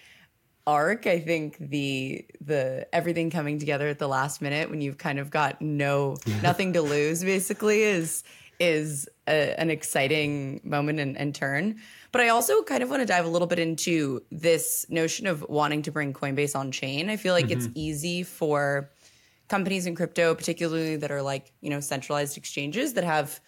arc 0.68 1.06
i 1.06 1.18
think 1.18 1.56
the 1.58 2.26
the 2.42 2.86
everything 2.92 3.30
coming 3.30 3.58
together 3.58 3.88
at 3.88 3.98
the 3.98 4.06
last 4.06 4.42
minute 4.42 4.68
when 4.68 4.82
you've 4.82 4.98
kind 4.98 5.18
of 5.18 5.30
got 5.30 5.60
no 5.62 6.14
nothing 6.42 6.74
to 6.74 6.82
lose 6.82 7.24
basically 7.24 7.82
is 7.82 8.22
is 8.60 9.08
a, 9.28 9.58
an 9.58 9.70
exciting 9.70 10.60
moment 10.62 11.00
and, 11.00 11.16
and 11.16 11.34
turn 11.34 11.74
but 12.12 12.20
i 12.20 12.28
also 12.28 12.62
kind 12.64 12.82
of 12.82 12.90
want 12.90 13.00
to 13.00 13.06
dive 13.06 13.24
a 13.24 13.28
little 13.28 13.48
bit 13.48 13.58
into 13.58 14.22
this 14.30 14.84
notion 14.90 15.26
of 15.26 15.42
wanting 15.48 15.80
to 15.80 15.90
bring 15.90 16.12
coinbase 16.12 16.54
on 16.54 16.70
chain 16.70 17.08
i 17.08 17.16
feel 17.16 17.32
like 17.32 17.46
mm-hmm. 17.46 17.60
it's 17.60 17.68
easy 17.74 18.22
for 18.22 18.90
companies 19.48 19.86
in 19.86 19.94
crypto 19.94 20.34
particularly 20.34 20.96
that 20.96 21.10
are 21.10 21.22
like 21.22 21.50
you 21.62 21.70
know 21.70 21.80
centralized 21.80 22.36
exchanges 22.36 22.92
that 22.92 23.04
have 23.04 23.40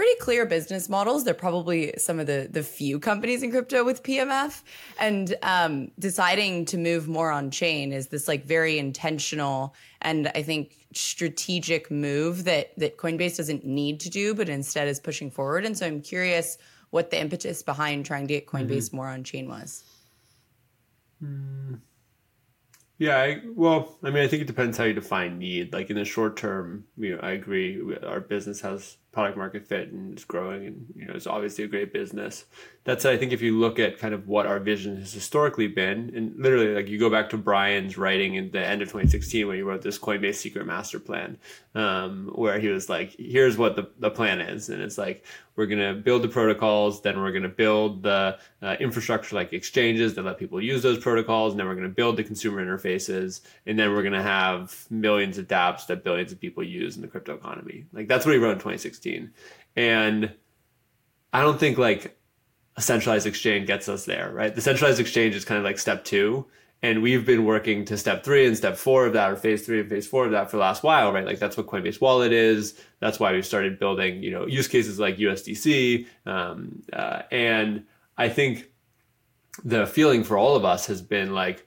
pretty 0.00 0.18
clear 0.18 0.46
business 0.46 0.88
models. 0.88 1.24
They're 1.24 1.34
probably 1.34 1.92
some 1.98 2.18
of 2.18 2.26
the 2.26 2.48
the 2.50 2.62
few 2.62 2.98
companies 2.98 3.42
in 3.42 3.50
crypto 3.50 3.84
with 3.84 4.02
PMF, 4.02 4.62
and 4.98 5.36
um, 5.42 5.90
deciding 5.98 6.64
to 6.66 6.78
move 6.78 7.06
more 7.06 7.30
on 7.30 7.50
chain 7.50 7.92
is 7.92 8.06
this 8.06 8.26
like 8.26 8.46
very 8.46 8.78
intentional 8.78 9.74
and 10.00 10.32
I 10.34 10.42
think 10.42 10.86
strategic 10.94 11.90
move 11.90 12.44
that 12.44 12.72
that 12.78 12.96
Coinbase 12.96 13.36
doesn't 13.36 13.66
need 13.66 14.00
to 14.00 14.08
do, 14.08 14.34
but 14.34 14.48
instead 14.48 14.88
is 14.88 14.98
pushing 14.98 15.30
forward. 15.30 15.66
And 15.66 15.76
so 15.76 15.86
I'm 15.86 16.00
curious 16.00 16.56
what 16.88 17.10
the 17.10 17.20
impetus 17.20 17.62
behind 17.62 18.06
trying 18.06 18.26
to 18.26 18.32
get 18.32 18.46
Coinbase 18.46 18.86
mm-hmm. 18.86 18.96
more 18.96 19.08
on 19.08 19.22
chain 19.22 19.50
was. 19.50 19.84
Mm. 21.22 21.80
Yeah, 22.96 23.18
I, 23.18 23.42
well, 23.54 23.98
I 24.02 24.08
mean, 24.08 24.22
I 24.22 24.28
think 24.28 24.40
it 24.40 24.46
depends 24.46 24.78
how 24.78 24.84
you 24.84 24.94
define 24.94 25.38
need. 25.38 25.74
Like 25.74 25.90
in 25.90 25.96
the 25.96 26.06
short 26.06 26.38
term, 26.38 26.84
you 26.96 27.16
know, 27.16 27.20
I 27.22 27.32
agree. 27.32 27.82
Our 28.02 28.20
business 28.20 28.62
has 28.62 28.96
product 29.12 29.36
market 29.36 29.66
fit 29.66 29.92
and 29.92 30.12
it's 30.12 30.24
growing, 30.24 30.66
and 30.66 30.86
you 30.94 31.06
know, 31.06 31.14
it's 31.14 31.26
obviously 31.26 31.64
a 31.64 31.68
great 31.68 31.92
business. 31.92 32.44
That 32.84 33.02
said, 33.02 33.12
I 33.12 33.18
think 33.18 33.32
if 33.32 33.42
you 33.42 33.58
look 33.58 33.78
at 33.78 33.98
kind 33.98 34.14
of 34.14 34.26
what 34.26 34.46
our 34.46 34.58
vision 34.58 34.96
has 34.96 35.12
historically 35.12 35.66
been, 35.66 36.12
and 36.16 36.34
literally, 36.38 36.74
like 36.74 36.88
you 36.88 36.98
go 36.98 37.10
back 37.10 37.28
to 37.30 37.36
Brian's 37.36 37.98
writing 37.98 38.36
in 38.36 38.50
the 38.52 38.66
end 38.66 38.80
of 38.80 38.88
2016 38.88 39.46
when 39.46 39.56
he 39.56 39.62
wrote 39.62 39.82
this 39.82 39.98
Coinbase 39.98 40.36
Secret 40.36 40.64
Master 40.64 40.98
Plan, 40.98 41.36
um, 41.74 42.30
where 42.34 42.58
he 42.58 42.68
was 42.68 42.88
like, 42.88 43.14
"Here's 43.18 43.58
what 43.58 43.76
the 43.76 43.90
the 43.98 44.10
plan 44.10 44.40
is," 44.40 44.70
and 44.70 44.80
it's 44.80 44.96
like 44.96 45.26
we're 45.56 45.66
going 45.66 45.94
to 45.94 46.00
build 46.00 46.22
the 46.22 46.28
protocols, 46.28 47.02
then 47.02 47.20
we're 47.20 47.32
going 47.32 47.42
to 47.42 47.50
build 47.50 48.02
the 48.02 48.38
uh, 48.62 48.76
infrastructure 48.80 49.36
like 49.36 49.52
exchanges 49.52 50.14
that 50.14 50.24
let 50.24 50.38
people 50.38 50.58
use 50.58 50.82
those 50.82 50.98
protocols, 50.98 51.52
and 51.52 51.60
then 51.60 51.66
we're 51.66 51.74
going 51.74 51.86
to 51.86 51.94
build 51.94 52.16
the 52.16 52.24
consumer 52.24 52.64
interfaces, 52.64 53.42
and 53.66 53.78
then 53.78 53.90
we're 53.90 54.02
going 54.02 54.14
to 54.14 54.22
have 54.22 54.86
millions 54.88 55.36
of 55.36 55.46
dApps 55.46 55.86
that 55.86 56.02
billions 56.02 56.32
of 56.32 56.40
people 56.40 56.64
use 56.64 56.96
in 56.96 57.02
the 57.02 57.08
crypto 57.08 57.34
economy. 57.34 57.84
Like 57.92 58.08
that's 58.08 58.24
what 58.24 58.32
he 58.32 58.38
wrote 58.38 58.52
in 58.52 58.58
2016. 58.58 59.30
And 59.76 60.32
I 61.32 61.42
don't 61.42 61.60
think 61.60 61.76
like 61.76 62.16
a 62.76 62.82
centralized 62.82 63.26
exchange 63.26 63.66
gets 63.66 63.88
us 63.88 64.04
there, 64.04 64.30
right? 64.32 64.54
The 64.54 64.60
centralized 64.60 65.00
exchange 65.00 65.34
is 65.34 65.44
kind 65.44 65.58
of 65.58 65.64
like 65.64 65.78
step 65.78 66.04
two. 66.04 66.46
And 66.82 67.02
we've 67.02 67.26
been 67.26 67.44
working 67.44 67.84
to 67.86 67.98
step 67.98 68.24
three 68.24 68.46
and 68.46 68.56
step 68.56 68.76
four 68.76 69.04
of 69.04 69.12
that, 69.12 69.30
or 69.30 69.36
phase 69.36 69.66
three 69.66 69.80
and 69.80 69.88
phase 69.88 70.06
four 70.06 70.24
of 70.24 70.32
that 70.32 70.50
for 70.50 70.56
the 70.56 70.62
last 70.62 70.82
while, 70.82 71.12
right? 71.12 71.26
Like 71.26 71.38
that's 71.38 71.56
what 71.56 71.66
Coinbase 71.66 72.00
Wallet 72.00 72.32
is. 72.32 72.80
That's 73.00 73.20
why 73.20 73.32
we 73.32 73.42
started 73.42 73.78
building, 73.78 74.22
you 74.22 74.30
know, 74.30 74.46
use 74.46 74.66
cases 74.66 74.98
like 74.98 75.18
USDC. 75.18 76.06
Um, 76.24 76.82
uh, 76.90 77.22
and 77.30 77.84
I 78.16 78.30
think 78.30 78.70
the 79.62 79.86
feeling 79.86 80.24
for 80.24 80.38
all 80.38 80.56
of 80.56 80.64
us 80.64 80.86
has 80.86 81.02
been 81.02 81.34
like 81.34 81.66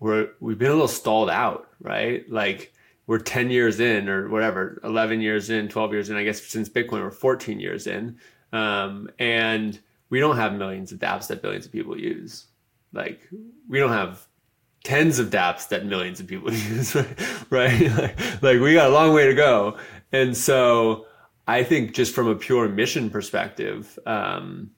we're 0.00 0.30
we've 0.40 0.58
been 0.58 0.70
a 0.70 0.74
little 0.74 0.88
stalled 0.88 1.28
out, 1.28 1.68
right? 1.80 2.26
Like 2.30 2.72
we're 3.06 3.18
10 3.18 3.50
years 3.50 3.80
in 3.80 4.08
or 4.08 4.28
whatever 4.28 4.80
11 4.84 5.20
years 5.20 5.50
in 5.50 5.66
12 5.66 5.92
years 5.92 6.10
in 6.10 6.16
i 6.16 6.22
guess 6.22 6.44
since 6.44 6.68
bitcoin 6.68 7.02
we're 7.02 7.10
14 7.10 7.58
years 7.58 7.88
in 7.88 8.16
um, 8.52 9.10
and 9.18 9.80
we 10.10 10.20
don't 10.20 10.36
have 10.36 10.54
millions 10.54 10.92
of 10.92 10.98
dapps 10.98 11.28
that 11.28 11.42
billions 11.42 11.66
of 11.66 11.72
people 11.72 11.98
use. 11.98 12.46
Like 12.92 13.20
we 13.68 13.78
don't 13.78 13.92
have 13.92 14.26
tens 14.84 15.18
of 15.18 15.28
dapps 15.28 15.68
that 15.68 15.84
millions 15.84 16.20
of 16.20 16.26
people 16.26 16.52
use 16.52 16.94
right? 17.50 17.80
Like, 17.80 18.42
like 18.42 18.60
we 18.60 18.74
got 18.74 18.90
a 18.90 18.92
long 18.92 19.14
way 19.14 19.26
to 19.26 19.34
go. 19.34 19.76
And 20.12 20.36
so 20.36 21.06
i 21.46 21.64
think 21.64 21.94
just 21.94 22.14
from 22.14 22.28
a 22.28 22.34
pure 22.36 22.68
mission 22.68 23.08
perspective 23.08 23.98
um, 24.06 24.70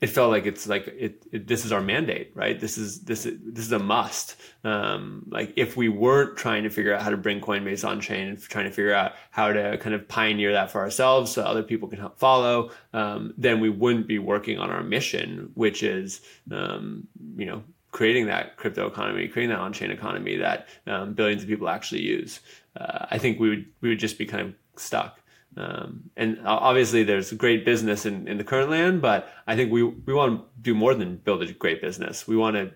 it 0.00 0.08
felt 0.08 0.30
like 0.30 0.46
it's 0.46 0.66
like 0.66 0.88
it, 0.88 1.26
it, 1.30 1.46
this 1.46 1.64
is 1.64 1.72
our 1.72 1.80
mandate 1.80 2.32
right? 2.34 2.58
This 2.58 2.78
is 2.78 3.00
this 3.02 3.26
is 3.26 3.38
this 3.42 3.66
is 3.66 3.72
a 3.72 3.78
must. 3.78 4.36
Um, 4.64 5.26
like 5.28 5.52
if 5.56 5.76
we 5.76 5.88
weren't 5.88 6.36
trying 6.36 6.62
to 6.62 6.70
figure 6.70 6.94
out 6.94 7.02
how 7.02 7.10
to 7.10 7.16
bring 7.16 7.40
coinbase 7.40 7.86
on 7.86 8.00
chain 8.00 8.28
and 8.28 8.40
trying 8.40 8.64
to 8.64 8.70
figure 8.70 8.94
out 8.94 9.12
how 9.30 9.52
to 9.52 9.78
kind 9.78 9.94
of 9.94 10.08
pioneer 10.08 10.52
that 10.52 10.70
for 10.70 10.80
ourselves 10.80 11.32
so 11.32 11.42
other 11.42 11.62
people 11.62 11.88
can 11.88 11.98
help 11.98 12.18
follow 12.18 12.70
um, 12.92 13.34
then 13.36 13.60
we 13.60 13.68
wouldn't 13.68 14.06
be 14.06 14.18
working 14.18 14.58
on 14.58 14.70
our 14.70 14.82
mission 14.82 15.50
which 15.54 15.82
is 15.82 16.20
um, 16.50 17.06
you 17.36 17.46
know 17.46 17.62
creating 17.90 18.26
that 18.26 18.56
crypto 18.56 18.86
economy 18.86 19.28
creating 19.28 19.50
that 19.50 19.60
on-chain 19.60 19.90
economy 19.90 20.36
that 20.36 20.68
um, 20.86 21.14
billions 21.14 21.42
of 21.42 21.48
people 21.48 21.68
actually 21.68 22.02
use. 22.02 22.40
Uh, 22.76 23.06
i 23.10 23.18
think 23.18 23.40
we 23.40 23.48
would 23.48 23.66
we 23.80 23.88
would 23.88 23.98
just 23.98 24.18
be 24.18 24.26
kind 24.26 24.46
of 24.46 24.54
stuck 24.76 25.19
um, 25.56 26.10
and 26.16 26.40
obviously, 26.46 27.02
there's 27.02 27.32
great 27.32 27.64
business 27.64 28.06
in, 28.06 28.28
in 28.28 28.38
the 28.38 28.44
current 28.44 28.70
land, 28.70 29.02
but 29.02 29.32
I 29.46 29.56
think 29.56 29.72
we, 29.72 29.82
we 29.82 30.14
want 30.14 30.40
to 30.40 30.46
do 30.62 30.74
more 30.74 30.94
than 30.94 31.16
build 31.16 31.42
a 31.42 31.52
great 31.52 31.80
business. 31.80 32.28
We 32.28 32.36
want 32.36 32.56
to 32.56 32.72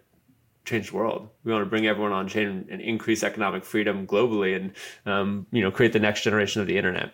change 0.65 0.91
the 0.91 0.97
world. 0.97 1.29
We 1.45 1.53
want 1.53 1.63
to 1.63 1.71
bring 1.71 1.87
everyone 1.87 2.13
on 2.13 2.27
chain 2.27 2.67
and 2.71 2.81
increase 2.81 3.23
economic 3.23 3.65
freedom 3.65 4.07
globally, 4.07 4.57
and 4.57 4.73
um, 5.07 5.47
you 5.53 5.63
know, 5.63 5.71
create 5.71 5.93
the 5.93 6.01
next 6.01 6.23
generation 6.23 6.61
of 6.61 6.67
the 6.67 6.77
internet. 6.77 7.13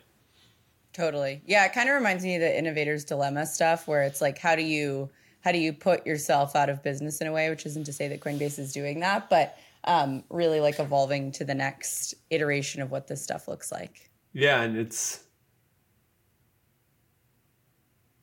Totally, 0.93 1.43
yeah. 1.47 1.67
It 1.67 1.73
kind 1.73 1.89
of 1.89 1.95
reminds 1.95 2.25
me 2.25 2.37
of 2.37 2.41
the 2.41 2.59
innovator's 2.59 3.05
dilemma 3.05 3.47
stuff, 3.47 3.87
where 3.87 4.03
it's 4.03 4.21
like, 4.21 4.39
how 4.39 4.57
do 4.57 4.63
you 4.63 5.11
how 5.43 5.53
do 5.53 5.59
you 5.59 5.73
put 5.73 6.07
yourself 6.07 6.57
out 6.57 6.69
of 6.69 6.83
business 6.83 7.21
in 7.21 7.27
a 7.27 7.33
way? 7.33 7.51
Which 7.51 7.67
isn't 7.67 7.85
to 7.85 7.93
say 7.93 8.09
that 8.09 8.21
Coinbase 8.21 8.59
is 8.59 8.73
doing 8.73 9.01
that, 9.01 9.29
but 9.29 9.59
um, 9.85 10.25
really 10.31 10.61
like 10.61 10.79
evolving 10.79 11.33
to 11.33 11.45
the 11.45 11.55
next 11.55 12.15
iteration 12.31 12.83
of 12.83 12.91
what 12.91 13.07
this 13.09 13.23
stuff 13.23 13.47
looks 13.47 13.71
like. 13.71 14.11
Yeah, 14.33 14.63
and 14.63 14.77
it's 14.77 15.25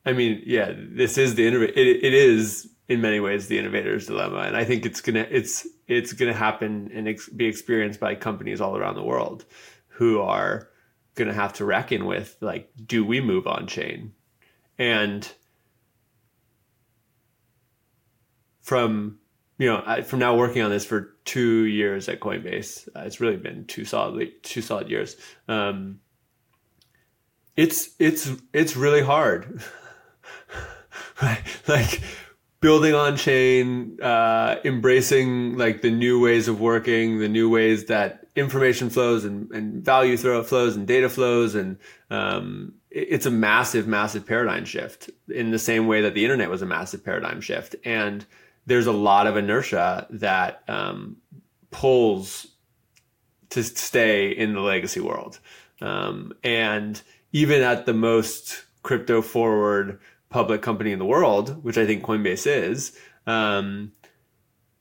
I 0.08 0.14
mean, 0.14 0.42
yeah, 0.46 0.72
this 0.74 1.18
is 1.18 1.34
the 1.34 1.46
innovator. 1.46 1.74
It, 1.74 2.02
it 2.02 2.14
is 2.14 2.66
in 2.88 3.02
many 3.02 3.20
ways 3.20 3.46
the 3.46 3.58
innovator's 3.58 4.06
dilemma, 4.06 4.38
and 4.38 4.56
I 4.56 4.64
think 4.64 4.86
it's 4.86 5.02
gonna 5.02 5.26
it's 5.30 5.66
it's 5.86 6.14
gonna 6.14 6.32
happen 6.32 6.90
and 6.94 7.06
ex- 7.06 7.28
be 7.28 7.44
experienced 7.44 8.00
by 8.00 8.14
companies 8.14 8.62
all 8.62 8.74
around 8.74 8.94
the 8.94 9.02
world 9.02 9.44
who 9.88 10.22
are 10.22 10.70
gonna 11.14 11.34
have 11.34 11.52
to 11.54 11.66
reckon 11.66 12.06
with 12.06 12.38
like, 12.40 12.70
do 12.86 13.04
we 13.04 13.20
move 13.20 13.46
on 13.46 13.66
chain? 13.66 14.14
And 14.78 15.30
from 18.62 19.18
you 19.58 19.66
know 19.66 20.02
from 20.04 20.20
now 20.20 20.34
working 20.38 20.62
on 20.62 20.70
this 20.70 20.86
for 20.86 21.16
two 21.26 21.64
years 21.64 22.08
at 22.08 22.20
Coinbase, 22.20 22.88
uh, 22.96 23.00
it's 23.00 23.20
really 23.20 23.36
been 23.36 23.66
two 23.66 23.84
solid 23.84 24.42
two 24.42 24.62
solid 24.62 24.88
years. 24.88 25.16
Um, 25.48 26.00
it's 27.56 27.90
it's 27.98 28.30
it's 28.54 28.74
really 28.74 29.02
hard. 29.02 29.62
Like 31.68 32.00
building 32.60 32.94
on 32.94 33.16
chain, 33.16 33.98
uh, 34.02 34.56
embracing 34.64 35.56
like 35.56 35.82
the 35.82 35.90
new 35.90 36.20
ways 36.20 36.48
of 36.48 36.60
working, 36.60 37.18
the 37.18 37.28
new 37.28 37.48
ways 37.48 37.86
that 37.86 38.26
information 38.34 38.90
flows 38.90 39.24
and, 39.24 39.50
and 39.52 39.84
value 39.84 40.16
throw 40.16 40.42
flows 40.42 40.76
and 40.76 40.86
data 40.86 41.08
flows. 41.08 41.54
And 41.54 41.78
um, 42.10 42.74
it's 42.90 43.26
a 43.26 43.30
massive, 43.30 43.86
massive 43.86 44.26
paradigm 44.26 44.64
shift 44.64 45.10
in 45.28 45.50
the 45.50 45.58
same 45.58 45.86
way 45.86 46.02
that 46.02 46.14
the 46.14 46.24
internet 46.24 46.50
was 46.50 46.62
a 46.62 46.66
massive 46.66 47.04
paradigm 47.04 47.40
shift. 47.40 47.76
And 47.84 48.24
there's 48.66 48.86
a 48.86 48.92
lot 48.92 49.26
of 49.26 49.36
inertia 49.36 50.06
that 50.10 50.62
um, 50.68 51.16
pulls 51.70 52.46
to 53.50 53.62
stay 53.62 54.30
in 54.30 54.52
the 54.52 54.60
legacy 54.60 55.00
world. 55.00 55.38
Um, 55.80 56.32
and 56.42 57.00
even 57.32 57.62
at 57.62 57.86
the 57.86 57.94
most 57.94 58.64
crypto 58.82 59.22
forward 59.22 60.00
public 60.30 60.62
company 60.62 60.92
in 60.92 60.98
the 60.98 61.04
world, 61.04 61.62
which 61.64 61.78
I 61.78 61.86
think 61.86 62.02
Coinbase 62.02 62.46
is, 62.46 62.98
um, 63.26 63.92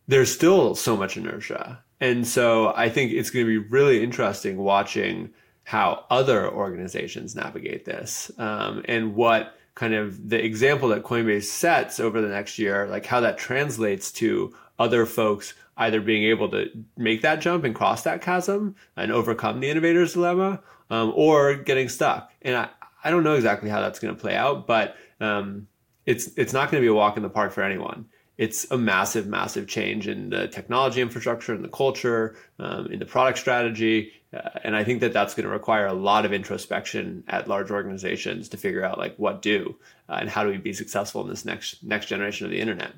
there's 0.07 0.33
still 0.33 0.75
so 0.75 0.95
much 0.95 1.17
inertia. 1.17 1.83
And 1.99 2.27
so 2.27 2.73
I 2.75 2.89
think 2.89 3.11
it's 3.11 3.29
going 3.29 3.45
to 3.45 3.61
be 3.61 3.67
really 3.69 4.03
interesting 4.03 4.57
watching 4.57 5.31
how 5.63 6.05
other 6.09 6.49
organizations 6.49 7.35
navigate 7.35 7.85
this 7.85 8.31
um, 8.37 8.83
and 8.87 9.15
what 9.15 9.57
kind 9.75 9.93
of 9.93 10.29
the 10.29 10.43
example 10.43 10.89
that 10.89 11.03
Coinbase 11.03 11.43
sets 11.43 11.99
over 11.99 12.21
the 12.21 12.29
next 12.29 12.57
year, 12.57 12.87
like 12.87 13.05
how 13.05 13.19
that 13.19 13.37
translates 13.37 14.11
to 14.13 14.55
other 14.79 15.05
folks 15.05 15.53
either 15.77 16.01
being 16.01 16.23
able 16.23 16.49
to 16.49 16.69
make 16.95 17.21
that 17.21 17.41
jump 17.41 17.63
and 17.63 17.75
cross 17.75 18.03
that 18.03 18.21
chasm 18.21 18.75
and 18.95 19.11
overcome 19.11 19.59
the 19.59 19.69
innovator's 19.69 20.13
dilemma 20.13 20.59
um, 20.89 21.11
or 21.15 21.55
getting 21.55 21.89
stuck. 21.89 22.31
And 22.41 22.55
I, 22.55 22.69
I 23.03 23.11
don't 23.11 23.23
know 23.23 23.35
exactly 23.35 23.69
how 23.69 23.81
that's 23.81 23.99
going 23.99 24.15
to 24.15 24.19
play 24.19 24.35
out, 24.35 24.67
but 24.67 24.95
um, 25.19 25.67
it's 26.05 26.29
it's 26.37 26.53
not 26.53 26.71
going 26.71 26.81
to 26.81 26.85
be 26.85 26.91
a 26.91 26.93
walk 26.93 27.17
in 27.17 27.23
the 27.23 27.29
park 27.29 27.51
for 27.51 27.63
anyone. 27.63 28.05
It's 28.37 28.69
a 28.69 28.77
massive, 28.77 29.25
massive 29.25 29.67
change 29.67 30.07
in 30.07 30.29
the 30.29 30.47
technology 30.47 31.01
infrastructure, 31.01 31.55
in 31.55 31.63
the 31.63 31.69
culture, 31.69 32.35
um, 32.59 32.85
in 32.87 32.99
the 32.99 33.05
product 33.05 33.39
strategy, 33.39 34.11
uh, 34.33 34.49
and 34.63 34.75
I 34.75 34.83
think 34.83 34.99
that 35.01 35.13
that's 35.13 35.33
going 35.33 35.45
to 35.45 35.51
require 35.51 35.87
a 35.87 35.93
lot 35.93 36.25
of 36.25 36.33
introspection 36.33 37.23
at 37.27 37.47
large 37.47 37.71
organizations 37.71 38.49
to 38.49 38.57
figure 38.57 38.83
out 38.83 38.97
like 38.97 39.15
what 39.17 39.41
do 39.41 39.75
uh, 40.09 40.17
and 40.19 40.29
how 40.29 40.43
do 40.43 40.49
we 40.49 40.57
be 40.57 40.73
successful 40.73 41.21
in 41.21 41.29
this 41.29 41.45
next 41.45 41.83
next 41.83 42.07
generation 42.07 42.45
of 42.45 42.51
the 42.51 42.59
internet. 42.59 42.93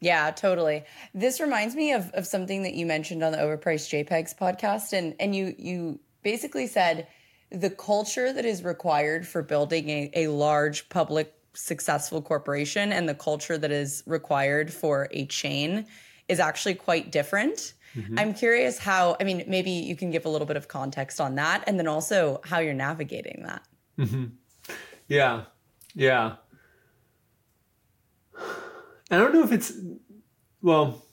Yeah, 0.00 0.30
totally. 0.32 0.84
This 1.14 1.40
reminds 1.40 1.74
me 1.74 1.92
of, 1.92 2.10
of 2.10 2.26
something 2.26 2.64
that 2.64 2.74
you 2.74 2.84
mentioned 2.84 3.22
on 3.22 3.32
the 3.32 3.38
Overpriced 3.38 4.06
JPEGs 4.06 4.36
podcast, 4.36 4.92
and 4.92 5.14
and 5.20 5.34
you 5.34 5.54
you 5.56 6.00
basically 6.22 6.66
said 6.66 7.06
the 7.54 7.70
culture 7.70 8.32
that 8.32 8.44
is 8.44 8.64
required 8.64 9.26
for 9.26 9.42
building 9.42 9.88
a, 9.88 10.10
a 10.14 10.28
large 10.28 10.88
public 10.88 11.32
successful 11.54 12.20
corporation 12.20 12.92
and 12.92 13.08
the 13.08 13.14
culture 13.14 13.56
that 13.56 13.70
is 13.70 14.02
required 14.06 14.72
for 14.72 15.08
a 15.12 15.24
chain 15.26 15.86
is 16.28 16.40
actually 16.40 16.74
quite 16.74 17.12
different. 17.12 17.74
Mm-hmm. 17.94 18.18
I'm 18.18 18.34
curious 18.34 18.78
how, 18.78 19.16
I 19.20 19.24
mean, 19.24 19.44
maybe 19.46 19.70
you 19.70 19.94
can 19.94 20.10
give 20.10 20.24
a 20.26 20.28
little 20.28 20.46
bit 20.46 20.56
of 20.56 20.66
context 20.66 21.20
on 21.20 21.36
that 21.36 21.62
and 21.66 21.78
then 21.78 21.86
also 21.86 22.40
how 22.44 22.58
you're 22.58 22.74
navigating 22.74 23.44
that. 23.44 23.62
Mm-hmm. 23.98 24.24
Yeah. 25.06 25.44
Yeah. 25.94 26.36
I 28.36 29.18
don't 29.18 29.32
know 29.32 29.44
if 29.44 29.52
it's, 29.52 29.72
well, 30.60 31.03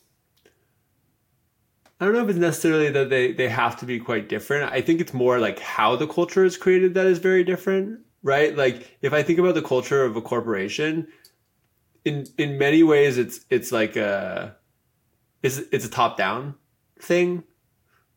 I 2.02 2.06
don't 2.06 2.16
know 2.16 2.24
if 2.24 2.30
it's 2.30 2.40
necessarily 2.40 2.90
that 2.90 3.12
they, 3.12 3.32
they 3.32 3.48
have 3.48 3.78
to 3.78 3.86
be 3.86 4.00
quite 4.00 4.28
different. 4.28 4.74
I 4.74 4.82
think 4.82 5.02
it's 5.02 5.14
more 5.14 5.38
like 5.38 5.60
how 5.60 5.96
the 5.96 6.08
culture 6.08 6.44
is 6.44 6.58
created 6.58 6.96
that 6.96 7.06
is 7.06 7.20
very 7.20 7.44
different, 7.44 8.00
right? 8.24 8.58
Like 8.58 8.98
if 9.04 9.14
I 9.14 9.22
think 9.22 9.38
about 9.38 9.54
the 9.54 9.62
culture 9.62 10.04
of 10.04 10.16
a 10.16 10.22
corporation, 10.22 11.08
in 12.04 12.26
in 12.40 12.58
many 12.58 12.82
ways 12.82 13.20
it's 13.20 13.42
it's 13.52 13.72
like 13.72 13.96
a 13.96 14.56
it's 15.44 15.60
it's 15.72 15.86
a 15.86 15.90
top 15.92 16.18
down 16.18 16.56
thing, 17.00 17.44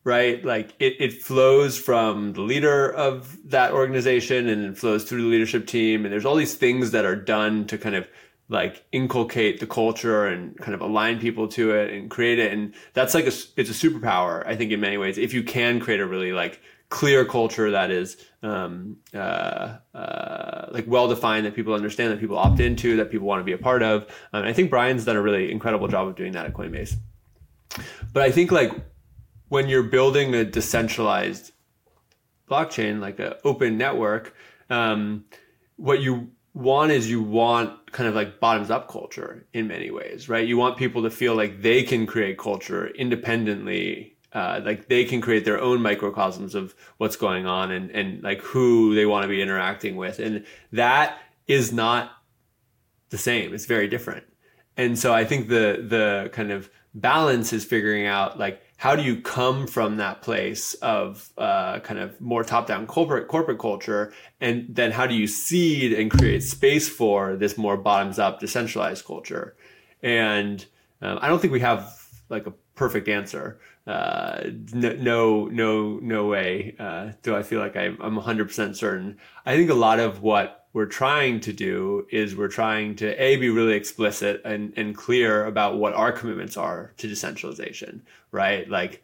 right? 0.02 0.42
Like 0.42 0.74
it, 0.78 0.94
it 0.98 1.22
flows 1.22 1.78
from 1.78 2.32
the 2.32 2.40
leader 2.40 2.90
of 2.90 3.36
that 3.50 3.72
organization 3.72 4.48
and 4.48 4.64
it 4.64 4.78
flows 4.78 5.04
through 5.04 5.24
the 5.24 5.28
leadership 5.28 5.66
team 5.66 6.06
and 6.06 6.12
there's 6.12 6.24
all 6.24 6.36
these 6.36 6.54
things 6.54 6.92
that 6.92 7.04
are 7.04 7.16
done 7.16 7.66
to 7.66 7.76
kind 7.76 7.96
of 7.96 8.08
like 8.48 8.84
inculcate 8.92 9.58
the 9.60 9.66
culture 9.66 10.26
and 10.26 10.56
kind 10.58 10.74
of 10.74 10.80
align 10.80 11.18
people 11.18 11.48
to 11.48 11.74
it 11.74 11.92
and 11.92 12.10
create 12.10 12.38
it. 12.38 12.52
And 12.52 12.74
that's 12.92 13.14
like 13.14 13.24
a 13.24 13.32
it's 13.56 13.70
a 13.70 13.88
superpower 13.88 14.46
i 14.46 14.56
think 14.56 14.72
in 14.72 14.80
many 14.80 14.96
ways 14.96 15.18
if 15.18 15.32
you 15.32 15.42
can 15.42 15.80
create 15.80 16.00
a 16.00 16.06
really 16.06 16.32
like 16.32 16.60
clear 16.90 17.24
culture 17.24 17.70
that 17.72 17.90
is 17.90 18.16
um, 18.42 18.98
uh, 19.14 19.78
uh, 19.94 20.68
like 20.70 20.84
well 20.86 21.08
defined 21.08 21.46
that 21.46 21.54
people 21.54 21.74
understand 21.74 22.12
that 22.12 22.20
people 22.20 22.38
opt 22.38 22.60
into 22.60 22.96
that 22.98 23.10
people 23.10 23.26
want 23.26 23.40
to 23.40 23.44
be 23.44 23.52
a 23.52 23.58
part 23.58 23.82
of. 23.82 24.06
Um, 24.32 24.44
i 24.44 24.52
think 24.52 24.70
brian's 24.70 25.04
done 25.04 25.16
a 25.16 25.22
really 25.22 25.50
incredible 25.50 25.88
job 25.88 26.06
of 26.08 26.14
doing 26.14 26.32
that 26.32 26.46
at 26.46 26.52
coinbase. 26.52 26.94
But 28.12 28.22
i 28.22 28.30
think 28.30 28.52
like 28.52 28.72
when 29.48 29.68
you're 29.68 29.82
building 29.82 30.34
a 30.34 30.44
decentralized 30.44 31.52
blockchain 32.48 33.00
like 33.00 33.18
an 33.18 33.34
open 33.44 33.78
network 33.78 34.34
um, 34.70 35.24
what 35.76 36.00
you 36.00 36.30
one 36.54 36.92
is 36.92 37.10
you 37.10 37.20
want 37.20 37.90
kind 37.90 38.08
of 38.08 38.14
like 38.14 38.38
bottoms 38.38 38.70
up 38.70 38.88
culture 38.88 39.44
in 39.52 39.66
many 39.66 39.90
ways, 39.90 40.28
right? 40.28 40.46
You 40.46 40.56
want 40.56 40.76
people 40.76 41.02
to 41.02 41.10
feel 41.10 41.34
like 41.34 41.62
they 41.62 41.82
can 41.82 42.06
create 42.06 42.38
culture 42.38 42.86
independently, 42.86 44.16
uh, 44.32 44.60
like 44.64 44.88
they 44.88 45.04
can 45.04 45.20
create 45.20 45.44
their 45.44 45.60
own 45.60 45.82
microcosms 45.82 46.54
of 46.54 46.72
what's 46.98 47.16
going 47.16 47.44
on 47.44 47.72
and, 47.72 47.90
and 47.90 48.22
like 48.22 48.40
who 48.40 48.94
they 48.94 49.04
want 49.04 49.24
to 49.24 49.28
be 49.28 49.42
interacting 49.42 49.96
with. 49.96 50.20
And 50.20 50.46
that 50.70 51.18
is 51.48 51.72
not 51.72 52.12
the 53.10 53.18
same. 53.18 53.52
It's 53.52 53.66
very 53.66 53.88
different. 53.88 54.24
And 54.76 54.96
so 54.96 55.12
I 55.12 55.24
think 55.24 55.48
the, 55.48 55.84
the 55.88 56.30
kind 56.32 56.52
of 56.52 56.70
balance 56.94 57.52
is 57.52 57.64
figuring 57.64 58.06
out 58.06 58.38
like 58.38 58.62
how 58.76 58.96
do 58.96 59.02
you 59.02 59.20
come 59.20 59.66
from 59.66 59.96
that 59.96 60.22
place 60.22 60.74
of 60.74 61.30
uh, 61.38 61.80
kind 61.80 62.00
of 62.00 62.20
more 62.20 62.44
top-down 62.44 62.86
corporate 62.86 63.28
corporate 63.28 63.58
culture, 63.58 64.12
and 64.40 64.66
then 64.68 64.90
how 64.90 65.06
do 65.06 65.14
you 65.14 65.26
seed 65.26 65.92
and 65.92 66.10
create 66.10 66.42
space 66.42 66.88
for 66.88 67.36
this 67.36 67.56
more 67.56 67.76
bottoms-up 67.76 68.40
decentralized 68.40 69.04
culture? 69.04 69.56
And 70.02 70.64
um, 71.00 71.18
I 71.22 71.28
don't 71.28 71.40
think 71.40 71.52
we 71.52 71.60
have 71.60 71.94
like 72.28 72.46
a 72.46 72.52
perfect 72.74 73.08
answer. 73.08 73.60
Uh, 73.86 74.44
no, 74.72 75.46
no, 75.46 75.98
no 75.98 76.26
way 76.26 76.74
uh, 76.78 77.12
do 77.22 77.36
I 77.36 77.42
feel 77.42 77.60
like 77.60 77.76
I'm, 77.76 77.98
I'm 78.00 78.16
100% 78.16 78.76
certain. 78.76 79.18
I 79.44 79.56
think 79.56 79.70
a 79.70 79.74
lot 79.74 80.00
of 80.00 80.22
what 80.22 80.66
we're 80.72 80.86
trying 80.86 81.38
to 81.40 81.52
do 81.52 82.06
is 82.10 82.34
we're 82.34 82.48
trying 82.48 82.96
to 82.96 83.22
a 83.22 83.36
be 83.36 83.48
really 83.48 83.74
explicit 83.74 84.42
and, 84.44 84.72
and 84.76 84.96
clear 84.96 85.44
about 85.46 85.78
what 85.78 85.94
our 85.94 86.10
commitments 86.10 86.56
are 86.56 86.92
to 86.96 87.06
decentralization, 87.06 88.02
right? 88.34 88.68
Like 88.68 89.02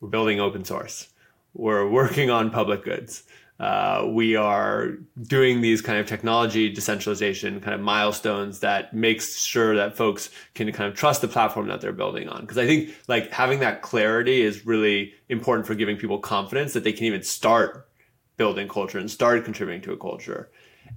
we're 0.00 0.08
building 0.08 0.40
open 0.40 0.64
source, 0.64 1.08
we're 1.52 1.88
working 1.88 2.30
on 2.30 2.50
public 2.50 2.84
goods, 2.84 3.24
uh, 3.60 4.06
we 4.08 4.36
are 4.36 4.92
doing 5.22 5.60
these 5.60 5.82
kind 5.82 5.98
of 5.98 6.06
technology 6.06 6.72
decentralization 6.72 7.60
kind 7.60 7.74
of 7.74 7.80
milestones 7.80 8.60
that 8.60 8.94
makes 8.94 9.44
sure 9.44 9.74
that 9.74 9.96
folks 9.96 10.30
can 10.54 10.70
kind 10.72 10.88
of 10.88 10.96
trust 10.96 11.22
the 11.22 11.28
platform 11.28 11.66
that 11.66 11.80
they're 11.80 11.92
building 11.92 12.28
on. 12.28 12.42
Because 12.42 12.56
I 12.56 12.66
think 12.66 12.94
like 13.08 13.32
having 13.32 13.58
that 13.60 13.82
clarity 13.82 14.42
is 14.42 14.64
really 14.64 15.12
important 15.28 15.66
for 15.66 15.74
giving 15.74 15.96
people 15.96 16.18
confidence 16.20 16.72
that 16.72 16.84
they 16.84 16.92
can 16.92 17.04
even 17.04 17.24
start 17.24 17.88
building 18.36 18.68
culture 18.68 18.98
and 18.98 19.10
start 19.10 19.44
contributing 19.44 19.82
to 19.82 19.92
a 19.92 19.96
culture. 19.96 20.50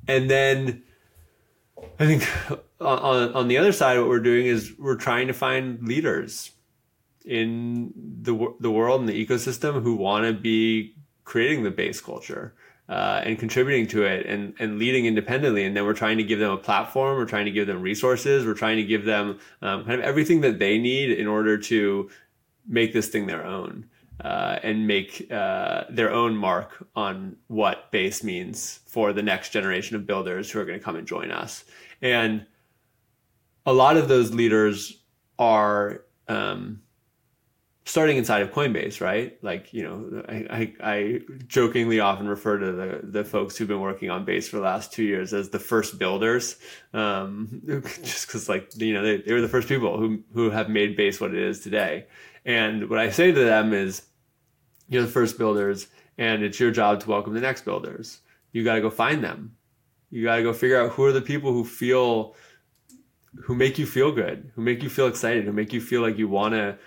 And 0.07 0.29
then 0.29 0.83
I 1.99 2.05
think 2.05 2.29
on, 2.79 3.33
on 3.33 3.47
the 3.47 3.57
other 3.57 3.71
side, 3.71 3.97
what 3.97 4.07
we're 4.07 4.19
doing 4.19 4.45
is 4.45 4.73
we're 4.77 4.97
trying 4.97 5.25
to 5.27 5.33
find 5.33 5.81
leaders 5.87 6.51
in 7.25 7.93
the, 8.21 8.53
the 8.59 8.71
world 8.71 9.01
and 9.01 9.09
the 9.09 9.25
ecosystem 9.25 9.81
who 9.81 9.95
want 9.95 10.25
to 10.25 10.33
be 10.33 10.95
creating 11.23 11.63
the 11.63 11.71
base 11.71 12.01
culture 12.01 12.53
uh, 12.89 13.21
and 13.23 13.39
contributing 13.39 13.87
to 13.87 14.03
it 14.03 14.25
and, 14.25 14.53
and 14.59 14.77
leading 14.77 15.05
independently. 15.05 15.63
And 15.63 15.75
then 15.75 15.85
we're 15.85 15.93
trying 15.93 16.17
to 16.17 16.23
give 16.23 16.39
them 16.39 16.51
a 16.51 16.57
platform. 16.57 17.17
We're 17.17 17.25
trying 17.25 17.45
to 17.45 17.51
give 17.51 17.67
them 17.67 17.81
resources. 17.81 18.45
We're 18.45 18.53
trying 18.53 18.77
to 18.77 18.83
give 18.83 19.05
them 19.05 19.39
um, 19.61 19.85
kind 19.85 19.99
of 19.99 20.05
everything 20.05 20.41
that 20.41 20.59
they 20.59 20.77
need 20.77 21.11
in 21.11 21.27
order 21.27 21.57
to 21.57 22.09
make 22.67 22.93
this 22.93 23.07
thing 23.07 23.27
their 23.27 23.45
own. 23.45 23.85
Uh, 24.23 24.59
and 24.61 24.85
make 24.85 25.31
uh, 25.31 25.83
their 25.89 26.11
own 26.11 26.37
mark 26.37 26.87
on 26.95 27.35
what 27.47 27.89
base 27.89 28.23
means 28.23 28.81
for 28.85 29.13
the 29.13 29.23
next 29.23 29.49
generation 29.49 29.95
of 29.95 30.05
builders 30.05 30.51
who 30.51 30.59
are 30.59 30.65
going 30.65 30.77
to 30.77 30.85
come 30.85 30.95
and 30.95 31.07
join 31.07 31.31
us. 31.31 31.65
And 32.03 32.45
a 33.65 33.73
lot 33.73 33.97
of 33.97 34.09
those 34.09 34.31
leaders 34.31 35.01
are 35.39 36.03
um, 36.27 36.80
starting 37.85 38.17
inside 38.17 38.41
of 38.41 38.51
Coinbase, 38.51 39.01
right? 39.01 39.37
Like, 39.43 39.73
you 39.73 39.83
know, 39.83 40.23
I, 40.29 40.35
I, 40.49 40.73
I, 40.83 41.19
jokingly 41.47 41.99
often 41.99 42.27
refer 42.27 42.59
to 42.59 42.71
the, 42.71 42.99
the 43.03 43.23
folks 43.23 43.57
who've 43.57 43.67
been 43.67 43.81
working 43.81 44.09
on 44.09 44.23
Base 44.23 44.47
for 44.47 44.57
the 44.57 44.63
last 44.63 44.93
two 44.93 45.03
years 45.03 45.33
as 45.33 45.49
the 45.49 45.59
first 45.59 45.97
builders. 45.97 46.57
Um, 46.93 47.61
just 48.03 48.29
cause 48.29 48.47
like, 48.47 48.69
you 48.75 48.93
know, 48.93 49.01
they, 49.01 49.17
they 49.17 49.33
were 49.33 49.41
the 49.41 49.49
first 49.49 49.67
people 49.67 49.97
who, 49.97 50.23
who 50.33 50.51
have 50.51 50.69
made 50.69 50.95
Base 50.95 51.19
what 51.19 51.33
it 51.33 51.41
is 51.41 51.61
today. 51.61 52.05
And 52.45 52.89
what 52.89 52.99
I 52.99 53.09
say 53.09 53.31
to 53.31 53.43
them 53.43 53.73
is, 53.73 54.03
you're 54.87 55.03
the 55.03 55.07
first 55.07 55.37
builders 55.37 55.87
and 56.17 56.43
it's 56.43 56.59
your 56.59 56.69
job 56.69 56.99
to 56.99 57.09
welcome 57.09 57.33
the 57.33 57.39
next 57.39 57.63
builders. 57.63 58.19
You 58.51 58.63
got 58.63 58.75
to 58.75 58.81
go 58.81 58.89
find 58.89 59.23
them. 59.23 59.55
You 60.11 60.23
got 60.23 60.35
to 60.35 60.43
go 60.43 60.53
figure 60.53 60.79
out 60.79 60.91
who 60.91 61.05
are 61.05 61.13
the 61.13 61.21
people 61.21 61.53
who 61.53 61.63
feel, 61.63 62.35
who 63.43 63.55
make 63.55 63.79
you 63.79 63.85
feel 63.85 64.11
good, 64.11 64.51
who 64.53 64.61
make 64.61 64.83
you 64.83 64.89
feel 64.89 65.07
excited, 65.07 65.45
who 65.45 65.53
make 65.53 65.71
you 65.71 65.79
feel 65.79 66.01
like 66.01 66.17
you 66.17 66.27
want 66.27 66.53
to 66.53 66.77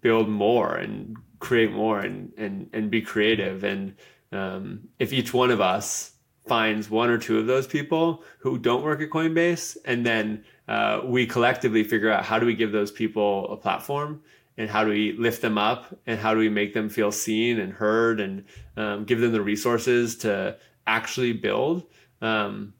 build 0.00 0.28
more 0.28 0.74
and 0.74 1.16
create 1.38 1.72
more 1.72 2.00
and 2.00 2.32
and 2.36 2.68
and 2.72 2.90
be 2.90 3.02
creative. 3.02 3.64
And 3.64 3.94
um, 4.32 4.88
if 4.98 5.12
each 5.12 5.32
one 5.32 5.50
of 5.50 5.60
us 5.60 6.12
finds 6.46 6.88
one 6.88 7.10
or 7.10 7.18
two 7.18 7.38
of 7.38 7.46
those 7.46 7.66
people 7.66 8.22
who 8.38 8.56
don't 8.58 8.84
work 8.84 9.00
at 9.00 9.10
coinbase 9.10 9.76
and 9.84 10.06
then 10.06 10.44
uh, 10.68 11.00
we 11.04 11.26
collectively 11.26 11.82
figure 11.82 12.10
out 12.10 12.24
how 12.24 12.38
do 12.38 12.46
we 12.46 12.54
give 12.54 12.70
those 12.70 12.92
people 12.92 13.52
a 13.52 13.56
platform 13.56 14.22
and 14.56 14.70
how 14.70 14.84
do 14.84 14.90
we 14.90 15.12
lift 15.18 15.42
them 15.42 15.58
up 15.58 15.98
and 16.06 16.20
how 16.20 16.32
do 16.32 16.38
we 16.38 16.48
make 16.48 16.72
them 16.72 16.88
feel 16.88 17.10
seen 17.10 17.58
and 17.58 17.72
heard 17.72 18.20
and 18.20 18.44
um, 18.76 19.04
give 19.04 19.20
them 19.20 19.32
the 19.32 19.40
resources 19.40 20.14
to 20.14 20.56
actually 20.86 21.32
build 21.32 21.82
um, 22.22 22.72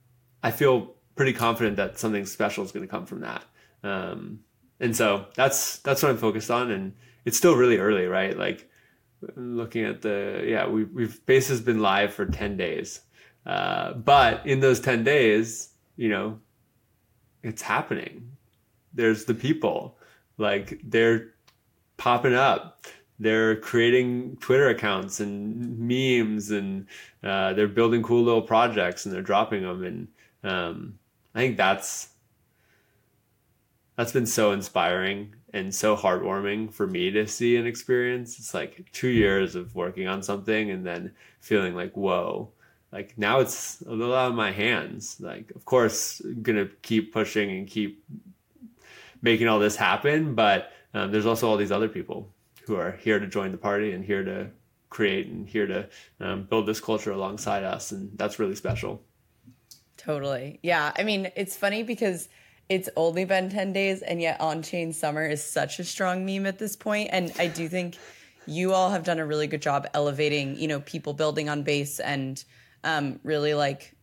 i 0.45 0.51
feel 0.53 0.97
pretty 1.17 1.33
confident 1.33 1.77
that 1.79 1.99
something 1.99 2.27
special 2.27 2.63
is 2.63 2.71
going 2.71 2.87
to 2.87 2.91
come 2.91 3.07
from 3.07 3.23
that. 3.23 3.43
Um, 3.83 4.41
and 4.81 4.97
so 4.97 5.27
that's 5.35 5.79
that's 5.79 6.03
what 6.03 6.11
I'm 6.11 6.19
focused 6.19 6.51
on, 6.51 6.71
and 6.71 6.93
it's 7.25 7.37
still 7.37 7.57
really 7.57 7.79
early, 7.79 8.07
right? 8.07 8.37
Like 8.37 8.71
looking 9.35 9.85
at 9.85 10.03
the 10.03 10.45
yeah, 10.47 10.67
we 10.67 10.85
we've 10.85 11.25
base 11.27 11.49
has 11.49 11.61
been 11.61 11.81
live 11.81 12.13
for 12.13 12.27
ten 12.27 12.57
days, 12.57 13.01
uh, 13.45 13.95
but 13.95 14.47
in 14.47 14.61
those 14.61 14.81
ten 14.81 15.05
days, 15.05 15.71
you 15.97 16.09
know, 16.09 16.39
it's 17.43 17.63
happening. 17.63 18.31
There's 18.93 19.25
the 19.25 19.35
people, 19.35 19.99
like 20.39 20.81
they're 20.85 21.35
popping 21.97 22.35
up. 22.35 22.87
They're 23.19 23.57
creating 23.57 24.37
Twitter 24.41 24.69
accounts 24.69 25.21
and 25.21 25.79
memes, 25.79 26.51
and 26.51 26.87
uh, 27.25 27.55
they're 27.55 27.67
building 27.69 28.03
cool 28.03 28.23
little 28.23 28.43
projects, 28.43 29.07
and 29.07 29.15
they're 29.15 29.23
dropping 29.23 29.63
them. 29.63 29.83
And 29.85 30.09
um, 30.45 30.99
I 31.35 31.39
think 31.39 31.57
that's 31.57 32.11
that's 33.97 34.13
been 34.13 34.27
so 34.27 34.53
inspiring 34.53 35.35
and 35.53 35.75
so 35.75 35.97
heartwarming 35.97 36.73
for 36.73 36.87
me 36.87 37.11
to 37.11 37.27
see 37.27 37.57
and 37.57 37.67
experience. 37.67 38.39
It's 38.39 38.53
like 38.53 38.91
two 38.93 39.09
years 39.09 39.55
of 39.55 39.75
working 39.75 40.07
on 40.07 40.23
something 40.23 40.71
and 40.71 40.87
then 40.87 41.13
feeling 41.41 41.75
like, 41.75 41.97
whoa, 41.97 42.51
like 42.93 43.17
now 43.17 43.41
it's 43.41 43.81
a 43.83 43.91
little 43.91 44.15
out 44.15 44.31
of 44.31 44.37
my 44.37 44.53
hands. 44.53 45.17
Like, 45.19 45.51
of 45.55 45.65
course, 45.65 46.21
I'm 46.21 46.43
gonna 46.43 46.69
keep 46.83 47.13
pushing 47.13 47.51
and 47.51 47.67
keep 47.67 48.05
making 49.23 49.49
all 49.49 49.59
this 49.59 49.77
happen, 49.77 50.35
but 50.35 50.73
um, 50.95 51.11
there's 51.11 51.27
also 51.27 51.49
all 51.49 51.57
these 51.57 51.73
other 51.73 51.89
people 51.89 52.31
who 52.67 52.77
are 52.77 52.93
here 52.93 53.19
to 53.19 53.27
join 53.27 53.53
the 53.53 53.59
party 53.59 53.93
and 53.93 54.05
here 54.05 54.25
to 54.25 54.49
create 54.91 55.27
and 55.27 55.49
here 55.49 55.67
to 55.67 55.89
um, 56.21 56.45
build 56.45 56.67
this 56.67 56.81
culture 56.81 57.13
alongside 57.13 57.65
us, 57.65 57.93
and 57.93 58.11
that's 58.17 58.39
really 58.39 58.55
special. 58.55 59.03
Totally, 59.97 60.61
yeah. 60.63 60.93
I 60.97 61.03
mean, 61.03 61.31
it's 61.35 61.57
funny 61.57 61.83
because 61.83 62.29
it's 62.69 62.89
only 62.97 63.25
been 63.25 63.49
10 63.49 63.73
days 63.73 64.03
and 64.03 64.21
yet 64.21 64.41
on 64.41 64.63
chain 64.63 64.93
summer 64.93 65.27
is 65.27 65.43
such 65.43 65.79
a 65.79 65.85
strong 65.85 66.27
meme 66.27 66.47
at 66.47 66.59
this 66.59 66.77
point 66.77 67.09
and 67.13 67.33
i 67.39 67.47
do 67.47 67.69
think 67.69 67.97
you 68.47 68.73
all 68.73 68.91
have 68.91 69.05
done 69.05 69.19
a 69.19 69.27
really 69.27 69.47
good 69.47 69.63
job 69.63 69.87
elevating 69.95 70.57
you 70.57 70.69
know 70.69 70.81
people 70.81 71.13
building 71.13 71.49
on 71.49 71.63
base 71.63 72.01
and 72.01 72.45
um, 72.85 73.19
really 73.25 73.53
like 73.53 73.97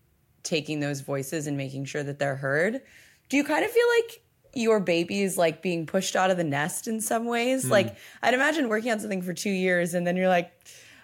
taking 0.43 0.81
those 0.81 1.01
voices 1.01 1.47
and 1.47 1.57
making 1.57 1.85
sure 1.85 2.03
that 2.03 2.19
they're 2.19 2.35
heard. 2.35 2.81
Do 3.29 3.37
you 3.37 3.43
kind 3.43 3.63
of 3.63 3.71
feel 3.71 3.87
like 4.01 4.21
your 4.53 4.79
baby 4.79 5.21
is 5.21 5.37
like 5.37 5.63
being 5.63 5.85
pushed 5.85 6.15
out 6.15 6.29
of 6.29 6.37
the 6.37 6.43
nest 6.43 6.87
in 6.87 7.01
some 7.01 7.25
ways? 7.25 7.65
Mm. 7.65 7.71
like 7.71 7.97
i'd 8.21 8.35
imagine 8.35 8.69
working 8.69 8.91
on 8.91 8.99
something 8.99 9.23
for 9.23 9.33
two 9.33 9.49
years 9.49 9.95
and 9.95 10.05
then 10.05 10.15
you're 10.15 10.27
like 10.27 10.51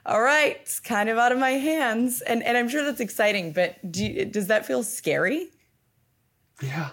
all 0.06 0.22
right 0.22 0.58
it's 0.62 0.80
kind 0.80 1.10
of 1.10 1.18
out 1.18 1.32
of 1.32 1.40
my 1.40 1.52
hands. 1.52 2.22
And 2.22 2.44
and 2.44 2.56
i'm 2.56 2.70
sure 2.70 2.84
that's 2.84 3.00
exciting 3.00 3.54
but 3.54 3.92
do 3.92 4.06
you, 4.06 4.26
does 4.26 4.48
that 4.48 4.68
feel 4.68 4.84
scary? 4.84 5.50
Yeah 6.62 6.90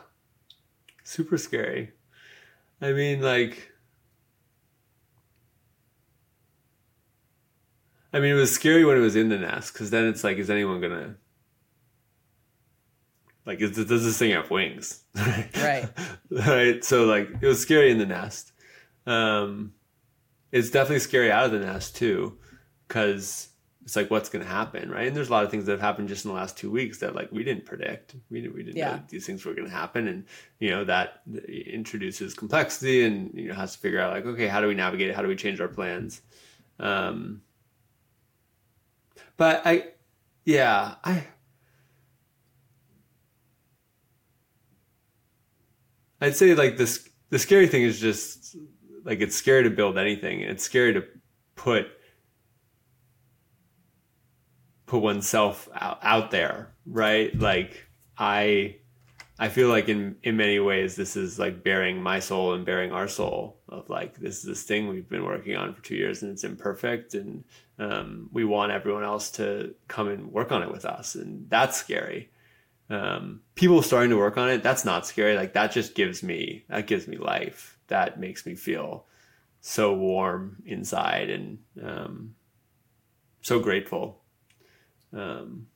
super 1.07 1.39
scary. 1.39 1.93
I 2.81 2.93
mean, 2.93 3.23
like, 3.23 3.73
I 8.13 8.21
mean, 8.21 8.33
it 8.33 8.35
was 8.35 8.53
scary 8.53 8.85
when 8.85 8.97
it 8.97 9.01
was 9.01 9.17
in 9.17 9.29
the 9.29 9.39
nest 9.39 9.73
because 9.73 9.91
then 9.91 10.07
it's 10.07 10.25
like, 10.25 10.39
is 10.39 10.51
anyone 10.51 10.81
gonna 10.81 11.17
like, 13.47 13.61
is, 13.61 13.77
does 13.77 14.05
this 14.05 14.19
thing 14.19 14.33
have 14.33 14.51
wings? 14.51 15.05
right. 15.15 15.89
right. 16.31 16.85
So 16.85 17.05
like, 17.05 17.31
it 17.41 17.47
was 17.47 17.61
scary 17.61 17.91
in 17.91 17.99
the 17.99 18.07
nest. 18.07 18.53
Um, 19.07 19.73
it's 20.51 20.71
definitely 20.71 20.99
scary 20.99 21.31
out 21.31 21.47
of 21.47 21.53
the 21.53 21.61
nest 21.61 21.97
too, 21.97 22.39
because 22.89 23.49
it's 23.87 23.95
like 23.95 24.11
what's 24.11 24.29
going 24.29 24.45
to 24.45 24.51
happen, 24.51 24.91
right? 24.91 25.07
And 25.07 25.17
there's 25.17 25.29
a 25.29 25.33
lot 25.33 25.45
of 25.45 25.51
things 25.53 25.65
that 25.67 25.71
have 25.71 25.81
happened 25.81 26.09
just 26.09 26.25
in 26.25 26.33
the 26.33 26.35
last 26.35 26.59
two 26.59 26.73
weeks 26.73 26.99
that 26.99 27.15
like 27.15 27.31
we 27.31 27.45
didn't 27.45 27.65
predict. 27.65 28.17
We 28.31 28.41
didn't, 28.41 28.57
we 28.57 28.65
didn't 28.65 28.79
yeah. 28.79 28.97
know 28.97 29.03
these 29.09 29.25
things 29.25 29.45
were 29.45 29.55
going 29.55 29.69
to 29.69 29.73
happen, 29.73 30.09
and 30.09 30.25
you 30.59 30.71
know 30.71 30.85
that 30.85 31.23
introduces 31.47 32.35
complexity, 32.35 33.05
and 33.05 33.33
you 33.33 33.47
know 33.47 33.55
has 33.55 33.75
to 33.75 33.79
figure 33.79 34.01
out 34.01 34.13
like 34.13 34.27
okay, 34.27 34.49
how 34.49 34.61
do 34.61 34.67
we 34.67 34.75
navigate 34.75 35.11
it? 35.11 35.15
How 35.15 35.23
do 35.23 35.29
we 35.29 35.37
change 35.37 35.61
our 35.61 35.69
plans? 35.69 36.21
Um, 36.81 37.43
but 39.37 39.63
I, 39.65 39.85
yeah, 40.45 40.97
I. 41.05 41.25
I'd 46.21 46.35
say 46.35 46.57
like 46.57 46.77
this 46.77 47.09
the 47.31 47.39
scary 47.39 47.69
thing 47.69 47.85
is 47.85 48.01
just 48.01 48.57
like 49.05 49.21
it's 49.21 49.37
scary 49.37 49.63
to 49.63 49.71
build 49.71 49.99
anything 49.99 50.41
it's 50.41 50.65
scary 50.65 50.95
to 50.95 51.05
put 51.57 51.89
put 54.87 55.03
oneself 55.03 55.69
out, 55.75 55.99
out 56.03 56.31
there, 56.31 56.73
right? 56.87 57.37
Like 57.39 57.87
I 58.17 58.77
I 59.39 59.49
feel 59.49 59.69
like 59.69 59.89
in 59.89 60.17
in 60.23 60.37
many 60.37 60.59
ways 60.59 60.97
this 60.97 61.17
is 61.17 61.39
like 61.39 61.63
baring 61.63 62.03
my 62.03 62.21
soul 62.21 62.55
and 62.55 62.65
baring 62.65 62.93
our 62.93 63.09
soul 63.09 63.59
of 63.69 63.91
like 63.91 64.17
this 64.19 64.39
is 64.39 64.45
this 64.45 64.63
thing 64.63 64.89
we've 64.89 65.09
been 65.09 65.25
working 65.25 65.57
on 65.57 65.75
for 65.75 65.83
two 65.83 65.97
years 65.97 66.23
and 66.23 66.33
it's 66.33 66.45
imperfect 66.45 67.15
and 67.15 67.45
um, 67.79 68.31
we 68.33 68.45
want 68.45 68.73
everyone 68.73 69.05
else 69.05 69.31
to 69.33 69.75
come 69.89 70.09
and 70.09 70.33
work 70.33 70.53
on 70.53 70.63
it 70.63 70.71
with 70.71 70.85
us 70.87 71.15
and 71.15 71.51
that's 71.51 71.77
scary. 71.77 72.31
Um, 72.89 73.41
people 73.57 73.83
starting 73.83 74.11
to 74.11 74.17
work 74.17 74.39
on 74.39 74.49
it 74.49 74.63
that's 74.63 74.85
not 74.85 75.07
scary 75.07 75.37
like 75.37 75.55
that 75.55 75.73
just 75.73 75.95
gives 75.95 76.23
me 76.23 76.65
that 76.69 76.87
gives 76.87 77.09
me 77.09 77.17
life 77.17 77.79
that 77.89 78.21
makes 78.21 78.47
me 78.47 78.55
feel 78.55 79.07
so 79.61 79.93
warm 79.93 80.63
inside 80.65 81.29
and 81.29 81.59
um, 81.83 82.37
so 83.43 83.59
grateful. 83.61 84.23
Um, 85.13 85.67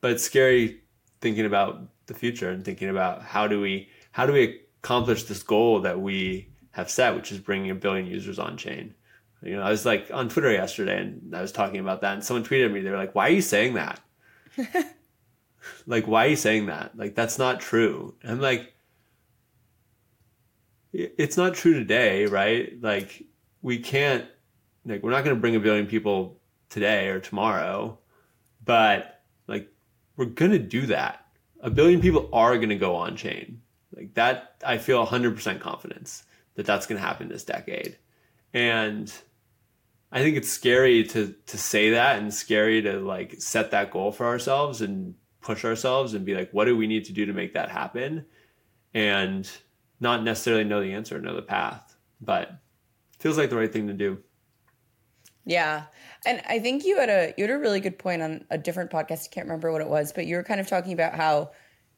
but 0.00 0.12
it's 0.12 0.24
scary 0.24 0.80
thinking 1.20 1.46
about 1.46 1.82
the 2.06 2.14
future 2.14 2.50
and 2.50 2.64
thinking 2.64 2.88
about 2.88 3.22
how 3.22 3.46
do 3.46 3.60
we 3.60 3.88
how 4.12 4.26
do 4.26 4.32
we 4.32 4.62
accomplish 4.82 5.24
this 5.24 5.42
goal 5.42 5.80
that 5.80 6.00
we 6.00 6.48
have 6.72 6.90
set, 6.90 7.14
which 7.14 7.32
is 7.32 7.38
bringing 7.38 7.70
a 7.70 7.74
billion 7.74 8.06
users 8.06 8.38
on 8.38 8.56
chain. 8.56 8.94
You 9.42 9.56
know, 9.56 9.62
I 9.62 9.70
was 9.70 9.86
like 9.86 10.10
on 10.12 10.28
Twitter 10.28 10.52
yesterday 10.52 11.00
and 11.00 11.34
I 11.34 11.40
was 11.40 11.52
talking 11.52 11.80
about 11.80 12.00
that, 12.02 12.14
and 12.14 12.24
someone 12.24 12.44
tweeted 12.44 12.72
me. 12.72 12.80
They 12.80 12.90
were 12.90 12.96
like, 12.96 13.14
"Why 13.14 13.28
are 13.28 13.32
you 13.32 13.42
saying 13.42 13.74
that? 13.74 14.00
like, 15.86 16.06
why 16.06 16.26
are 16.26 16.30
you 16.30 16.36
saying 16.36 16.66
that? 16.66 16.96
Like, 16.96 17.14
that's 17.14 17.38
not 17.38 17.60
true." 17.60 18.14
And 18.22 18.32
I'm 18.32 18.40
like, 18.40 18.74
"It's 20.92 21.36
not 21.36 21.54
true 21.54 21.74
today, 21.74 22.26
right? 22.26 22.72
Like, 22.82 23.24
we 23.62 23.78
can't. 23.78 24.26
Like, 24.84 25.02
we're 25.02 25.10
not 25.10 25.24
going 25.24 25.36
to 25.36 25.40
bring 25.40 25.56
a 25.56 25.60
billion 25.60 25.86
people 25.86 26.38
today 26.68 27.08
or 27.08 27.20
tomorrow, 27.20 27.98
but 28.70 29.22
like, 29.48 29.68
we're 30.16 30.26
to 30.52 30.58
do 30.60 30.86
that 30.86 31.26
a 31.62 31.70
billion 31.70 32.00
people 32.00 32.28
are 32.32 32.56
to 32.70 32.76
go 32.76 32.96
on 32.96 33.16
chain. 33.16 33.60
Like 33.94 34.14
that, 34.14 34.56
I 34.64 34.78
feel 34.78 35.04
100% 35.06 35.60
confidence 35.60 36.24
that 36.54 36.66
that's 36.66 36.86
to 37.00 37.06
happen 37.06 37.28
this 37.28 37.44
decade. 37.44 37.98
And 38.52 39.12
I 40.12 40.22
think 40.22 40.36
it's 40.36 40.50
scary 40.50 41.04
to 41.04 41.34
to 41.46 41.58
say 41.58 41.90
that 41.90 42.18
and 42.18 42.32
scary 42.32 42.82
to 42.82 42.98
like 42.98 43.40
set 43.40 43.70
that 43.70 43.90
goal 43.90 44.10
for 44.12 44.26
ourselves 44.26 44.80
and 44.80 45.14
push 45.40 45.64
ourselves 45.64 46.14
and 46.14 46.24
be 46.24 46.34
like, 46.34 46.50
what 46.52 46.64
do 46.64 46.76
we 46.76 46.86
need 46.86 47.04
to 47.06 47.12
do 47.12 47.26
to 47.26 47.32
make 47.32 47.54
that 47.54 47.70
happen? 47.70 48.26
And 48.92 49.48
not 50.00 50.24
necessarily 50.24 50.64
know 50.64 50.80
the 50.80 50.94
answer, 50.94 51.20
know 51.20 51.36
the 51.36 51.42
path, 51.42 51.96
but 52.20 52.52
feels 53.18 53.38
like 53.38 53.50
the 53.50 53.56
right 53.56 53.72
thing 53.72 53.86
to 53.86 53.92
do. 53.92 54.18
Yeah. 55.44 55.84
And 56.26 56.42
I 56.48 56.58
think 56.58 56.84
you 56.84 56.98
had 56.98 57.08
a 57.08 57.34
you 57.36 57.44
had 57.44 57.50
a 57.50 57.58
really 57.58 57.80
good 57.80 57.98
point 57.98 58.22
on 58.22 58.44
a 58.50 58.58
different 58.58 58.90
podcast. 58.90 59.26
I 59.26 59.28
can't 59.30 59.46
remember 59.46 59.72
what 59.72 59.80
it 59.80 59.88
was, 59.88 60.12
but 60.12 60.26
you 60.26 60.36
were 60.36 60.42
kind 60.42 60.60
of 60.60 60.66
talking 60.66 60.92
about 60.92 61.14
how 61.14 61.50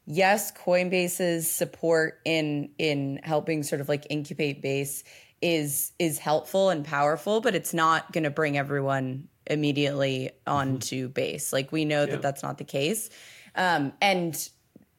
yes, 0.07 0.53
Coinbase's 0.53 1.51
support 1.51 2.21
in 2.25 2.71
in 2.79 3.21
helping 3.23 3.63
sort 3.63 3.81
of 3.81 3.89
like 3.89 4.07
incubate 4.11 4.63
base 4.63 5.05
is 5.41 5.93
is 5.99 6.19
helpful 6.19 6.71
and 6.71 6.85
powerful, 6.85 7.41
but 7.41 7.55
it's 7.55 7.75
not 7.75 8.13
going 8.13 8.25
to 8.25 8.31
bring 8.31 8.57
everyone 8.57 9.29
immediately 9.47 10.31
onto 10.47 11.05
mm-hmm. 11.05 11.13
base. 11.13 11.53
Like 11.53 11.73
we 11.73 11.85
know 11.85 12.01
yeah. 12.01 12.13
that 12.13 12.23
that's 12.23 12.43
not 12.43 12.59
the 12.59 12.65
case. 12.65 13.11
Um, 13.55 13.93
and 14.01 14.49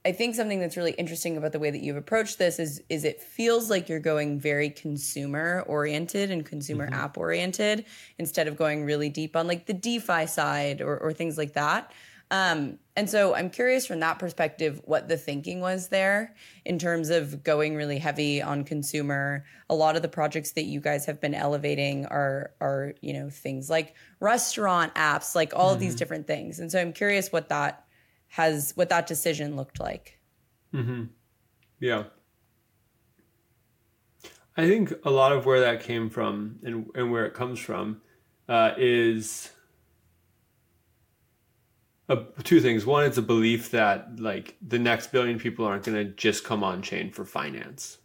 I 0.06 0.12
think 0.12 0.36
something 0.36 0.60
that's 0.60 0.76
really 0.76 0.92
interesting 0.92 1.38
about 1.38 1.54
the 1.54 1.60
way 1.60 1.72
that 1.72 1.82
you've 1.82 1.96
approached 1.96 2.38
this 2.38 2.60
is 2.60 2.82
is 2.89 3.06
it 3.06 3.22
feels 3.22 3.70
like 3.70 3.88
you're 3.88 4.00
going 4.00 4.39
very 4.39 4.70
consumer 4.70 5.63
oriented 5.68 6.30
and 6.30 6.46
consumer 6.46 6.86
mm-hmm. 6.86 7.00
app 7.00 7.18
oriented 7.18 7.86
instead 8.18 8.48
of 8.48 8.58
going 8.58 8.84
really 8.84 9.10
deep 9.10 9.36
on 9.36 9.48
like 9.48 9.66
the 9.66 9.74
DeFi 9.74 10.28
side 10.28 10.82
or, 10.82 10.98
or 10.98 11.13
things 11.13 11.38
like 11.38 11.54
that. 11.54 11.92
Um, 12.32 12.80
and 12.96 13.08
so 13.10 13.36
I'm 13.36 13.50
curious 13.50 13.86
from 13.86 14.00
that 14.00 14.18
perspective 14.18 14.82
what 14.86 15.08
the 15.08 15.18
thinking 15.18 15.62
was 15.62 15.89
there 15.89 16.36
in 16.66 16.80
terms 16.80 17.10
of 17.10 17.44
going 17.44 17.76
really 17.76 18.00
heavy 18.00 18.42
on 18.42 18.63
consumer. 18.63 19.46
A 19.70 19.76
lot 19.76 19.96
of 19.96 20.02
the 20.02 20.08
projects 20.08 20.54
that 20.54 20.63
you 20.63 20.80
guys 20.80 21.06
have 21.06 21.22
been 21.22 21.36
elevating 21.36 22.08
are 22.08 22.52
are 22.60 22.96
you 23.02 23.13
know 23.13 23.30
things 23.30 23.70
like 23.70 23.96
restaurant 24.20 24.96
apps, 24.96 25.36
like 25.36 25.54
all 25.56 25.68
mm-hmm. 25.68 25.76
of 25.76 25.80
these 25.80 25.96
different 25.96 26.26
things. 26.26 26.60
And 26.60 26.72
so 26.72 26.82
I'm 26.82 26.92
curious 26.92 27.32
what 27.32 27.50
that 27.50 27.83
has 28.34 28.72
what 28.74 28.89
that 28.89 29.06
decision 29.06 29.56
looked 29.56 29.80
like. 29.80 30.19
Mm-hmm. 30.74 31.04
Yeah. 31.80 32.06
I 34.58 34.67
think 34.67 34.91
a 35.04 35.12
lot 35.12 35.32
of 35.32 35.46
where 35.46 35.60
that 35.60 35.84
came 35.84 36.10
from 36.10 36.58
and, 36.63 36.89
and 36.96 37.12
where 37.12 37.28
it 37.28 37.36
comes 37.36 37.60
from 37.60 38.02
uh, 38.50 38.72
is 38.76 39.52
a, 42.10 42.24
two 42.43 42.60
things. 42.60 42.88
One, 42.88 43.06
it's 43.06 43.19
a 43.19 43.22
belief 43.22 43.69
that 43.69 44.19
like 44.19 44.58
the 44.67 44.80
next 44.80 45.12
billion 45.12 45.38
people 45.38 45.65
aren't 45.65 45.84
going 45.84 46.04
to 46.04 46.12
just 46.13 46.43
come 46.43 46.63
on 46.63 46.82
chain 46.82 47.12
for 47.12 47.26
finance, 47.26 48.00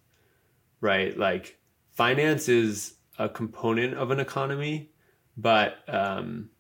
right? 0.83 1.17
Like 1.17 1.57
finance 1.93 2.51
is 2.51 2.97
a 3.19 3.31
component 3.31 3.95
of 3.95 4.11
an 4.11 4.21
economy, 4.21 4.91
but 5.39 5.79
um, 5.89 6.51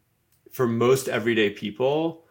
for 0.52 0.66
most 0.66 1.06
everyday 1.06 1.50
people, 1.50 2.24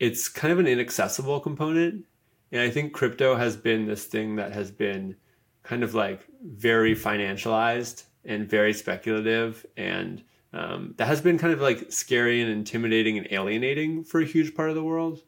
it's 0.00 0.28
kind 0.28 0.50
of 0.50 0.58
an 0.58 0.66
inaccessible 0.66 1.38
component. 1.40 2.06
And 2.50 2.62
I 2.62 2.70
think 2.70 2.92
crypto 2.92 3.36
has 3.36 3.56
been 3.56 3.86
this 3.86 4.06
thing 4.06 4.36
that 4.36 4.52
has 4.52 4.72
been 4.72 5.14
kind 5.62 5.84
of 5.84 5.94
like 5.94 6.26
very 6.42 6.96
financialized 6.96 8.04
and 8.24 8.48
very 8.48 8.72
speculative. 8.72 9.64
And 9.76 10.24
um, 10.52 10.94
that 10.96 11.06
has 11.06 11.20
been 11.20 11.38
kind 11.38 11.52
of 11.52 11.60
like 11.60 11.92
scary 11.92 12.40
and 12.40 12.50
intimidating 12.50 13.18
and 13.18 13.28
alienating 13.30 14.02
for 14.02 14.20
a 14.20 14.24
huge 14.24 14.54
part 14.54 14.70
of 14.70 14.74
the 14.74 14.82
world. 14.82 15.22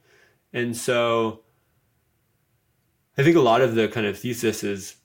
And 0.53 0.77
so 0.77 1.43
I 3.17 3.23
think 3.23 3.37
a 3.37 3.41
lot 3.41 3.61
of 3.61 3.75
the 3.75 3.89
kind 3.89 4.07
of 4.07 4.19
thesis 4.19 4.65
is 4.65 4.97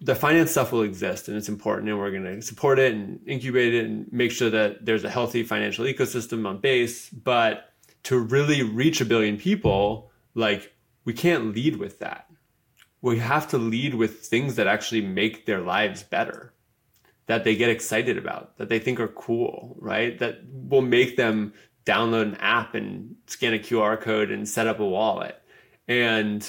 the 0.00 0.14
finance 0.14 0.52
stuff 0.52 0.72
will 0.72 0.82
exist 0.82 1.28
and 1.28 1.36
it's 1.36 1.48
important 1.48 1.88
and 1.88 1.98
we're 1.98 2.10
going 2.10 2.24
to 2.24 2.40
support 2.40 2.78
it 2.78 2.94
and 2.94 3.20
incubate 3.26 3.74
it 3.74 3.84
and 3.84 4.10
make 4.12 4.30
sure 4.30 4.48
that 4.48 4.84
there's 4.84 5.04
a 5.04 5.10
healthy 5.10 5.42
financial 5.42 5.84
ecosystem 5.84 6.46
on 6.46 6.58
base. 6.58 7.10
But 7.10 7.72
to 8.06 8.20
really 8.20 8.62
reach 8.62 9.00
a 9.00 9.04
billion 9.04 9.36
people, 9.36 10.12
like 10.36 10.72
we 11.04 11.12
can't 11.12 11.52
lead 11.52 11.74
with 11.74 11.98
that. 11.98 12.30
We 13.02 13.18
have 13.18 13.48
to 13.48 13.58
lead 13.58 13.94
with 13.96 14.20
things 14.20 14.54
that 14.54 14.68
actually 14.68 15.00
make 15.00 15.44
their 15.44 15.60
lives 15.60 16.04
better, 16.04 16.54
that 17.26 17.42
they 17.42 17.56
get 17.56 17.68
excited 17.68 18.16
about, 18.16 18.58
that 18.58 18.68
they 18.68 18.78
think 18.78 19.00
are 19.00 19.08
cool, 19.08 19.76
right? 19.80 20.16
That 20.20 20.38
will 20.48 20.82
make 20.82 21.16
them 21.16 21.52
download 21.84 22.22
an 22.22 22.36
app 22.36 22.76
and 22.76 23.16
scan 23.26 23.54
a 23.54 23.58
QR 23.58 24.00
code 24.00 24.30
and 24.30 24.48
set 24.48 24.68
up 24.68 24.78
a 24.78 24.86
wallet. 24.86 25.42
And 25.88 26.48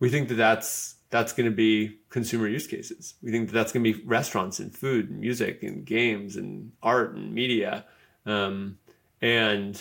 we 0.00 0.08
think 0.08 0.30
that 0.30 0.34
that's 0.34 0.96
that's 1.10 1.32
going 1.32 1.48
to 1.48 1.54
be 1.54 2.00
consumer 2.10 2.48
use 2.48 2.66
cases. 2.66 3.14
We 3.22 3.30
think 3.30 3.50
that 3.50 3.54
that's 3.54 3.70
going 3.70 3.84
to 3.84 3.92
be 3.92 4.04
restaurants 4.04 4.58
and 4.58 4.74
food 4.74 5.10
and 5.10 5.20
music 5.20 5.62
and 5.62 5.84
games 5.84 6.34
and 6.34 6.72
art 6.82 7.14
and 7.14 7.32
media. 7.32 7.84
Um, 8.26 8.78
and 9.20 9.80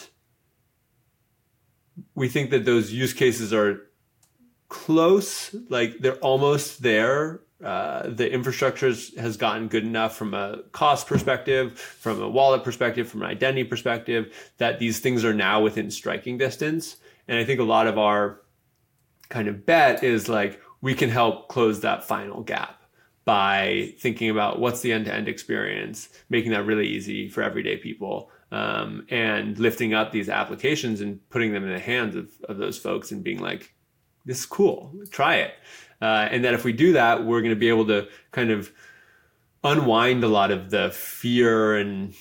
we 2.16 2.28
think 2.28 2.50
that 2.52 2.66
those 2.66 2.92
use 2.92 3.14
cases 3.14 3.54
are 3.54 3.90
close, 4.70 5.56
like 5.70 6.00
they're 6.00 6.16
almost 6.16 6.82
there. 6.82 7.42
Uh, 7.64 8.10
the 8.10 8.30
infrastructure 8.30 8.88
has 9.18 9.38
gotten 9.38 9.68
good 9.68 9.84
enough 9.86 10.18
from 10.18 10.34
a 10.34 10.64
cost 10.72 11.08
perspective, 11.08 11.80
from 11.80 12.22
a 12.22 12.28
wallet 12.28 12.64
perspective, 12.64 13.08
from 13.08 13.22
an 13.22 13.30
identity 13.30 13.64
perspective, 13.64 14.34
that 14.58 14.80
these 14.80 15.00
things 15.00 15.24
are 15.24 15.34
now 15.34 15.62
within 15.62 15.90
striking 15.90 16.38
distance. 16.38 16.98
And 17.28 17.38
I 17.38 17.46
think 17.46 17.60
a 17.60 17.64
lot 17.64 17.88
of 17.88 17.98
our 17.98 18.42
kind 19.30 19.48
of 19.48 19.66
bet 19.66 20.04
is 20.04 20.28
like 20.28 20.60
we 20.82 20.94
can 20.94 21.10
help 21.10 21.48
close 21.48 21.80
that 21.80 22.04
final 22.04 22.42
gap 22.42 22.82
by 23.24 23.94
thinking 24.00 24.30
about 24.30 24.60
what's 24.60 24.82
the 24.82 24.92
end 24.92 25.06
to 25.06 25.14
end 25.14 25.30
experience, 25.30 26.10
making 26.30 26.52
that 26.52 26.66
really 26.66 26.88
easy 26.88 27.30
for 27.30 27.42
everyday 27.42 27.78
people, 27.78 28.30
um, 28.54 29.08
and 29.10 29.58
lifting 29.58 29.96
up 29.96 30.12
these 30.12 30.30
applications 30.30 31.02
and 31.02 31.28
putting 31.32 31.52
them 31.54 31.64
in 31.64 31.74
the 31.74 31.80
hands 31.80 32.16
of, 32.16 32.30
of 32.48 32.58
those 32.58 32.78
folks 32.78 33.12
and 33.12 33.24
being 33.24 33.40
like, 33.40 33.74
this 34.26 34.42
is 34.42 34.46
cool, 34.46 34.94
try 35.10 35.38
it. 35.38 35.56
Uh, 36.00 36.28
and 36.30 36.46
that 36.46 36.54
if 36.54 36.64
we 36.64 36.72
do 36.72 36.94
that, 36.94 37.26
we're 37.26 37.42
going 37.42 37.54
to 37.54 37.60
be 37.60 37.68
able 37.68 37.88
to 37.88 38.08
kind 38.32 38.52
of 38.52 38.72
unwind 39.64 40.24
a 40.24 40.28
lot 40.28 40.52
of 40.52 40.70
the 40.70 40.92
fear 40.92 41.78
and 41.78 42.14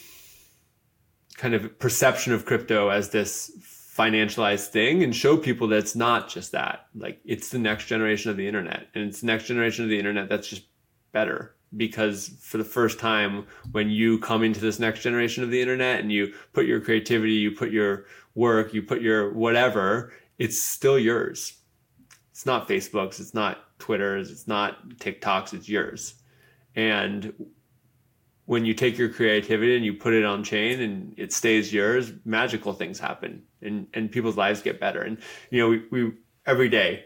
kind 1.36 1.52
of 1.52 1.78
perception 1.78 2.32
of 2.32 2.46
crypto 2.46 2.88
as 2.88 3.10
this 3.10 3.50
financialized 3.94 4.68
thing 4.68 5.02
and 5.02 5.14
show 5.14 5.36
people 5.36 5.68
that 5.68 5.80
it's 5.80 5.94
not 5.94 6.30
just 6.30 6.52
that. 6.52 6.86
Like 6.94 7.20
it's 7.26 7.50
the 7.50 7.58
next 7.58 7.86
generation 7.86 8.30
of 8.30 8.38
the 8.38 8.46
internet 8.46 8.86
and 8.94 9.04
it's 9.04 9.20
the 9.20 9.26
next 9.26 9.44
generation 9.48 9.84
of 9.84 9.90
the 9.90 9.98
internet 9.98 10.30
that's 10.30 10.48
just 10.48 10.62
better 11.12 11.54
because 11.76 12.36
for 12.40 12.58
the 12.58 12.64
first 12.64 12.98
time 12.98 13.46
when 13.72 13.90
you 13.90 14.18
come 14.18 14.42
into 14.42 14.60
this 14.60 14.78
next 14.78 15.02
generation 15.02 15.42
of 15.42 15.50
the 15.50 15.60
internet 15.60 16.00
and 16.00 16.12
you 16.12 16.32
put 16.52 16.66
your 16.66 16.80
creativity 16.80 17.32
you 17.32 17.50
put 17.50 17.70
your 17.70 18.04
work 18.34 18.74
you 18.74 18.82
put 18.82 19.00
your 19.00 19.32
whatever 19.32 20.12
it's 20.38 20.60
still 20.62 20.98
yours 20.98 21.54
it's 22.30 22.46
not 22.46 22.68
facebook's 22.68 23.20
it's 23.20 23.34
not 23.34 23.78
twitter's 23.78 24.30
it's 24.30 24.46
not 24.46 24.88
tiktok's 24.96 25.52
it's 25.52 25.68
yours 25.68 26.14
and 26.74 27.32
when 28.46 28.64
you 28.64 28.74
take 28.74 28.98
your 28.98 29.08
creativity 29.08 29.76
and 29.76 29.84
you 29.84 29.94
put 29.94 30.12
it 30.12 30.24
on 30.24 30.42
chain 30.42 30.80
and 30.80 31.14
it 31.16 31.32
stays 31.32 31.72
yours 31.72 32.12
magical 32.24 32.72
things 32.72 32.98
happen 32.98 33.42
and 33.62 33.86
and 33.94 34.10
people's 34.10 34.36
lives 34.36 34.60
get 34.62 34.80
better 34.80 35.02
and 35.02 35.18
you 35.50 35.58
know 35.58 35.68
we, 35.68 35.82
we 35.90 36.12
every 36.46 36.68
day, 36.68 37.04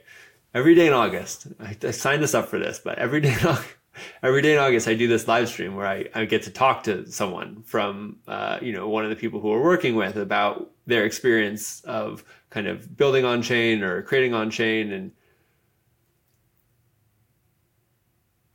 every 0.55 0.75
day 0.75 0.87
in 0.87 0.93
August. 0.93 1.49
I, 1.61 1.77
I 1.83 1.91
signed 1.91 2.23
us 2.23 2.35
up 2.35 2.49
for 2.49 2.59
this, 2.59 2.81
but 2.83 2.99
every 2.99 3.21
day 3.21 3.33
in 3.33 3.47
August, 3.47 3.75
every 4.23 4.43
day 4.43 4.53
in 4.53 4.59
August, 4.59 4.89
I 4.89 4.95
do 4.95 5.09
this 5.09 5.27
live 5.29 5.49
stream 5.49 5.75
where 5.75 5.87
I, 5.87 6.07
I 6.15 6.25
get 6.25 6.43
to 6.43 6.51
talk 6.51 6.85
to 6.85 7.11
someone 7.11 7.63
from, 7.63 8.19
uh, 8.27 8.59
you 8.63 8.73
know, 8.73 8.89
one 8.89 9.05
of 9.05 9.11
the 9.11 9.17
people 9.17 9.41
who 9.41 9.49
we're 9.49 9.63
working 9.63 9.95
with 9.95 10.17
about 10.17 10.71
their 10.87 11.05
experience 11.05 11.81
of 11.83 12.25
kind 12.51 12.67
of 12.67 12.97
building 12.97 13.25
on 13.25 13.43
chain 13.43 13.83
or 13.83 14.03
creating 14.03 14.35
on 14.35 14.51
chain. 14.51 14.93
And 14.93 15.13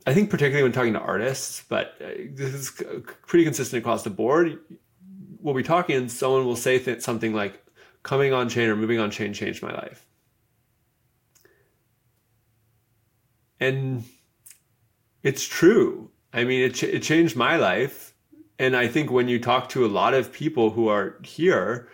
I 0.06 0.14
think 0.14 0.30
particularly 0.30 0.62
when 0.62 0.72
talking 0.72 0.94
to 0.94 1.00
artists, 1.00 1.64
but 1.68 1.94
uh, 2.00 2.08
this 2.30 2.54
is 2.54 2.70
pretty 3.26 3.44
consistent 3.44 3.82
across 3.82 4.02
the 4.02 4.10
board. 4.10 4.58
We'll 5.40 5.54
be 5.54 5.62
talking 5.62 5.96
and 5.96 6.10
someone 6.10 6.44
will 6.44 6.56
say 6.56 6.78
th- 6.78 7.02
something 7.02 7.34
like, 7.34 7.58
coming 8.04 8.32
on 8.32 8.48
chain 8.48 8.68
or 8.68 8.74
moving 8.74 8.98
on 8.98 9.12
chain 9.12 9.32
changed 9.32 9.62
my 9.62 9.72
life. 9.72 10.04
And 13.60 14.02
it's 15.22 15.46
true. 15.46 16.10
I 16.32 16.44
mean, 16.44 16.62
it, 16.62 16.74
ch- 16.74 16.84
it 16.84 17.02
changed 17.02 17.36
my 17.36 17.56
life. 17.56 18.14
And 18.58 18.76
I 18.76 18.86
think 18.88 19.10
when 19.10 19.28
you 19.28 19.40
talk 19.40 19.68
to 19.70 19.84
a 19.84 19.88
lot 19.88 20.14
of 20.14 20.32
people 20.32 20.70
who 20.70 20.88
are 20.88 21.18
here, 21.24 21.88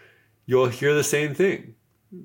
you'll 0.46 0.68
hear 0.68 0.94
the 0.94 1.04
same 1.04 1.34
thing. 1.34 1.74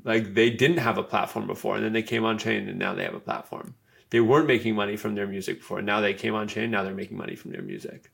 Like 0.04 0.34
they 0.34 0.50
didn't 0.50 0.78
have 0.78 0.98
a 0.98 1.04
platform 1.04 1.46
before, 1.48 1.76
and 1.76 1.84
then 1.84 1.94
they 1.94 2.04
came 2.04 2.24
on 2.24 2.38
chain, 2.38 2.70
and 2.70 2.80
now 2.80 2.94
they 2.94 3.04
have 3.04 3.13
a 3.13 3.20
platform. 3.20 3.76
They 4.10 4.22
weren't 4.22 4.48
making 4.48 4.76
money 4.76 4.96
from 4.96 5.16
their 5.16 5.28
music 5.28 5.60
before. 5.60 5.82
Now 5.82 6.00
they 6.00 6.13
came 6.13 6.36
on 6.36 6.48
chain. 6.48 6.72
Now 6.72 6.84
they're 6.84 6.94
making 6.94 7.18
money 7.18 7.36
from 7.36 7.52
their 7.52 7.62
music, 7.62 8.12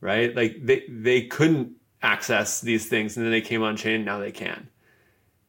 right? 0.00 0.34
Like 0.34 0.56
they 0.64 0.84
they 0.88 1.22
couldn't 1.22 1.76
access 2.02 2.60
these 2.60 2.88
things, 2.88 3.16
and 3.16 3.24
then 3.24 3.30
they 3.30 3.40
came 3.40 3.62
on 3.62 3.76
chain. 3.76 4.04
Now 4.04 4.18
they 4.18 4.32
can, 4.32 4.68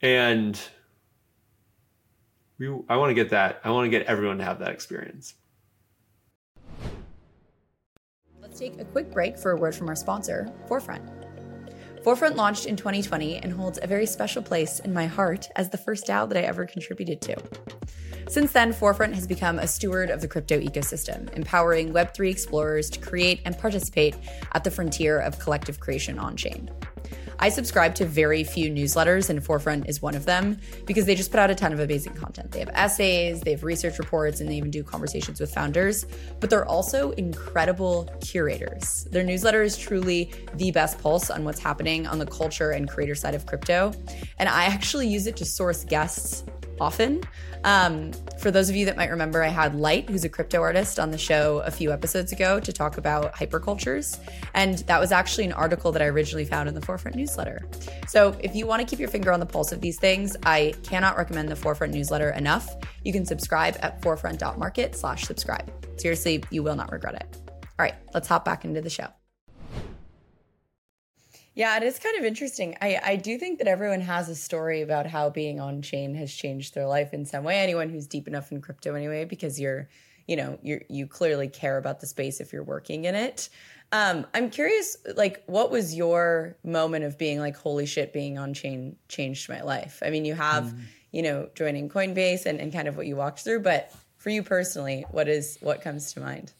and 0.01 0.59
we. 2.59 2.67
I 2.87 2.97
want 2.97 3.09
to 3.09 3.15
get 3.15 3.31
that. 3.31 3.61
I 3.63 3.71
want 3.71 3.85
to 3.85 3.89
get 3.89 4.05
everyone 4.05 4.37
to 4.37 4.43
have 4.43 4.59
that 4.59 4.69
experience. 4.71 5.33
Take 8.55 8.79
a 8.79 8.85
quick 8.85 9.11
break 9.11 9.37
for 9.37 9.51
a 9.51 9.57
word 9.57 9.73
from 9.73 9.89
our 9.89 9.95
sponsor, 9.95 10.47
Forefront. 10.67 11.01
Forefront 12.03 12.35
launched 12.35 12.65
in 12.65 12.75
2020 12.75 13.37
and 13.37 13.51
holds 13.51 13.79
a 13.81 13.87
very 13.87 14.05
special 14.05 14.43
place 14.43 14.79
in 14.79 14.93
my 14.93 15.07
heart 15.07 15.49
as 15.55 15.69
the 15.69 15.77
first 15.77 16.05
DAO 16.05 16.27
that 16.27 16.37
I 16.37 16.41
ever 16.41 16.65
contributed 16.65 17.21
to. 17.21 17.35
Since 18.27 18.51
then, 18.51 18.73
Forefront 18.73 19.15
has 19.15 19.25
become 19.25 19.57
a 19.57 19.67
steward 19.67 20.09
of 20.09 20.21
the 20.21 20.27
crypto 20.27 20.59
ecosystem, 20.59 21.33
empowering 21.33 21.93
Web3 21.93 22.29
explorers 22.29 22.89
to 22.91 22.99
create 22.99 23.41
and 23.45 23.57
participate 23.57 24.15
at 24.51 24.63
the 24.63 24.71
frontier 24.71 25.19
of 25.19 25.39
collective 25.39 25.79
creation 25.79 26.19
on 26.19 26.35
chain. 26.35 26.69
I 27.39 27.49
subscribe 27.49 27.95
to 27.95 28.05
very 28.05 28.43
few 28.43 28.69
newsletters, 28.69 29.29
and 29.29 29.43
Forefront 29.43 29.87
is 29.87 30.01
one 30.01 30.15
of 30.15 30.25
them 30.25 30.57
because 30.85 31.05
they 31.05 31.15
just 31.15 31.31
put 31.31 31.39
out 31.39 31.49
a 31.49 31.55
ton 31.55 31.73
of 31.73 31.79
amazing 31.79 32.13
content. 32.13 32.51
They 32.51 32.59
have 32.59 32.69
essays, 32.73 33.41
they 33.41 33.51
have 33.51 33.63
research 33.63 33.99
reports, 33.99 34.39
and 34.39 34.49
they 34.49 34.55
even 34.55 34.71
do 34.71 34.83
conversations 34.83 35.39
with 35.39 35.53
founders. 35.53 36.05
But 36.39 36.49
they're 36.49 36.65
also 36.65 37.11
incredible 37.11 38.09
curators. 38.21 39.07
Their 39.11 39.23
newsletter 39.23 39.63
is 39.63 39.77
truly 39.77 40.33
the 40.55 40.71
best 40.71 40.99
pulse 40.99 41.29
on 41.29 41.43
what's 41.43 41.59
happening 41.59 42.07
on 42.07 42.19
the 42.19 42.25
culture 42.25 42.71
and 42.71 42.89
creator 42.89 43.15
side 43.15 43.35
of 43.35 43.45
crypto. 43.45 43.93
And 44.37 44.49
I 44.49 44.65
actually 44.65 45.07
use 45.07 45.27
it 45.27 45.35
to 45.37 45.45
source 45.45 45.83
guests 45.83 46.43
often. 46.79 47.21
Um, 47.63 48.11
for 48.39 48.51
those 48.51 48.69
of 48.69 48.75
you 48.75 48.85
that 48.85 48.97
might 48.97 49.09
remember, 49.09 49.41
I 49.41 49.47
had 49.47 49.75
Light, 49.75 50.09
who's 50.09 50.23
a 50.23 50.29
crypto 50.29 50.61
artist, 50.61 50.99
on 50.99 51.11
the 51.11 51.17
show 51.17 51.59
a 51.59 51.71
few 51.71 51.91
episodes 51.91 52.31
ago 52.31 52.59
to 52.59 52.73
talk 52.73 52.97
about 52.97 53.33
hypercultures. 53.33 54.19
And 54.53 54.79
that 54.79 54.99
was 54.99 55.11
actually 55.11 55.45
an 55.45 55.53
article 55.53 55.91
that 55.91 56.01
I 56.01 56.05
originally 56.05 56.45
found 56.45 56.67
in 56.67 56.75
the 56.75 56.81
Forefront 56.81 57.15
newsletter. 57.15 57.67
So 58.07 58.35
if 58.41 58.55
you 58.55 58.67
want 58.67 58.81
to 58.81 58.87
keep 58.87 58.99
your 58.99 59.09
finger 59.09 59.31
on 59.31 59.39
the 59.39 59.45
pulse 59.45 59.71
of 59.71 59.81
these 59.81 59.99
things, 59.99 60.35
I 60.45 60.73
cannot 60.83 61.17
recommend 61.17 61.49
the 61.49 61.55
Forefront 61.55 61.93
newsletter 61.93 62.31
enough. 62.31 62.75
You 63.03 63.13
can 63.13 63.25
subscribe 63.25 63.77
at 63.81 64.01
forefront.market 64.01 64.95
slash 64.95 65.23
subscribe. 65.23 65.71
Seriously, 65.97 66.43
you 66.49 66.63
will 66.63 66.75
not 66.75 66.91
regret 66.91 67.15
it. 67.15 67.37
All 67.61 67.85
right, 67.85 67.95
let's 68.13 68.27
hop 68.27 68.45
back 68.45 68.65
into 68.65 68.81
the 68.81 68.89
show. 68.89 69.07
Yeah, 71.55 71.77
it 71.77 71.83
is 71.83 71.99
kind 71.99 72.17
of 72.17 72.23
interesting. 72.23 72.75
I, 72.81 72.99
I 73.03 73.15
do 73.15 73.37
think 73.37 73.59
that 73.59 73.67
everyone 73.67 74.01
has 74.01 74.27
a 74.27 74.35
story 74.35 74.81
about 74.81 75.05
how 75.05 75.29
being 75.29 75.59
on 75.59 75.83
chain 75.83 76.15
has 76.15 76.33
changed 76.33 76.73
their 76.73 76.87
life 76.87 77.13
in 77.13 77.25
some 77.25 77.43
way. 77.43 77.59
Anyone 77.59 77.89
who's 77.89 78.07
deep 78.07 78.27
enough 78.27 78.51
in 78.51 78.59
crypto 78.59 78.95
anyway, 78.95 79.25
because 79.25 79.59
you're, 79.59 79.87
you 80.27 80.35
know, 80.35 80.57
you 80.63 80.83
you 80.89 81.05
clearly 81.05 81.47
care 81.47 81.77
about 81.77 81.99
the 81.99 82.07
space 82.07 82.39
if 82.39 82.53
you're 82.53 82.63
working 82.63 83.05
in 83.05 83.13
it. 83.13 83.49
Um, 83.91 84.25
I'm 84.33 84.49
curious, 84.49 84.97
like, 85.15 85.43
what 85.45 85.69
was 85.69 85.93
your 85.93 86.57
moment 86.63 87.05
of 87.05 87.19
being 87.19 87.39
like, 87.39 87.55
holy 87.55 87.85
shit, 87.85 88.11
being 88.11 88.39
on 88.39 88.55
chain 88.55 88.95
changed 89.07 89.47
my 89.47 89.61
life? 89.61 90.01
I 90.03 90.09
mean, 90.09 90.25
you 90.25 90.33
have, 90.33 90.63
mm. 90.63 90.81
you 91.11 91.21
know, 91.21 91.49
joining 91.53 91.89
Coinbase 91.89 92.47
and, 92.47 92.59
and 92.59 92.73
kind 92.73 92.87
of 92.87 92.97
what 92.97 93.05
you 93.05 93.15
walked 93.15 93.41
through, 93.41 93.59
but 93.59 93.93
for 94.17 94.31
you 94.31 94.41
personally, 94.41 95.05
what 95.11 95.27
is 95.27 95.59
what 95.61 95.81
comes 95.81 96.13
to 96.13 96.19
mind? 96.19 96.51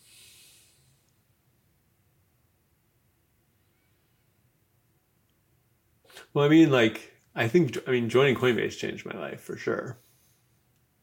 Well, 6.33 6.45
I 6.45 6.49
mean, 6.49 6.71
like, 6.71 7.11
I 7.35 7.47
think, 7.47 7.77
I 7.87 7.91
mean, 7.91 8.09
joining 8.09 8.35
Coinbase 8.35 8.77
changed 8.77 9.05
my 9.05 9.17
life 9.17 9.41
for 9.41 9.55
sure. 9.55 9.97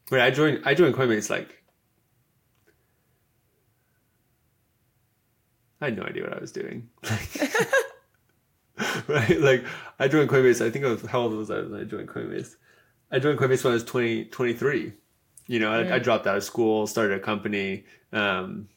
Wait, 0.09 0.21
I 0.21 0.29
joined, 0.29 0.61
I 0.65 0.73
joined 0.73 0.95
Coinbase 0.95 1.29
like, 1.29 1.63
I 5.79 5.85
had 5.85 5.97
no 5.97 6.03
idea 6.03 6.23
what 6.23 6.37
I 6.37 6.39
was 6.39 6.51
doing. 6.51 6.89
right? 9.07 9.39
Like, 9.39 9.63
I 9.99 10.07
joined 10.07 10.29
Coinbase, 10.29 10.63
I 10.65 10.69
think 10.69 10.85
I 10.85 10.89
was, 10.89 11.01
how 11.03 11.21
old 11.21 11.33
was 11.33 11.49
I 11.49 11.61
when 11.61 11.79
I 11.79 11.85
joined 11.85 12.09
Coinbase? 12.09 12.55
I 13.11 13.19
joined 13.19 13.39
Coinbase 13.39 13.63
when 13.63 13.71
I 13.71 13.75
was 13.75 13.83
20, 13.85 14.25
23. 14.25 14.93
You 15.47 15.59
know, 15.59 15.71
I, 15.71 15.95
I 15.95 15.99
dropped 15.99 16.27
out 16.27 16.37
of 16.37 16.43
school, 16.43 16.87
started 16.87 17.17
a 17.17 17.19
company, 17.19 17.85
um, 18.13 18.67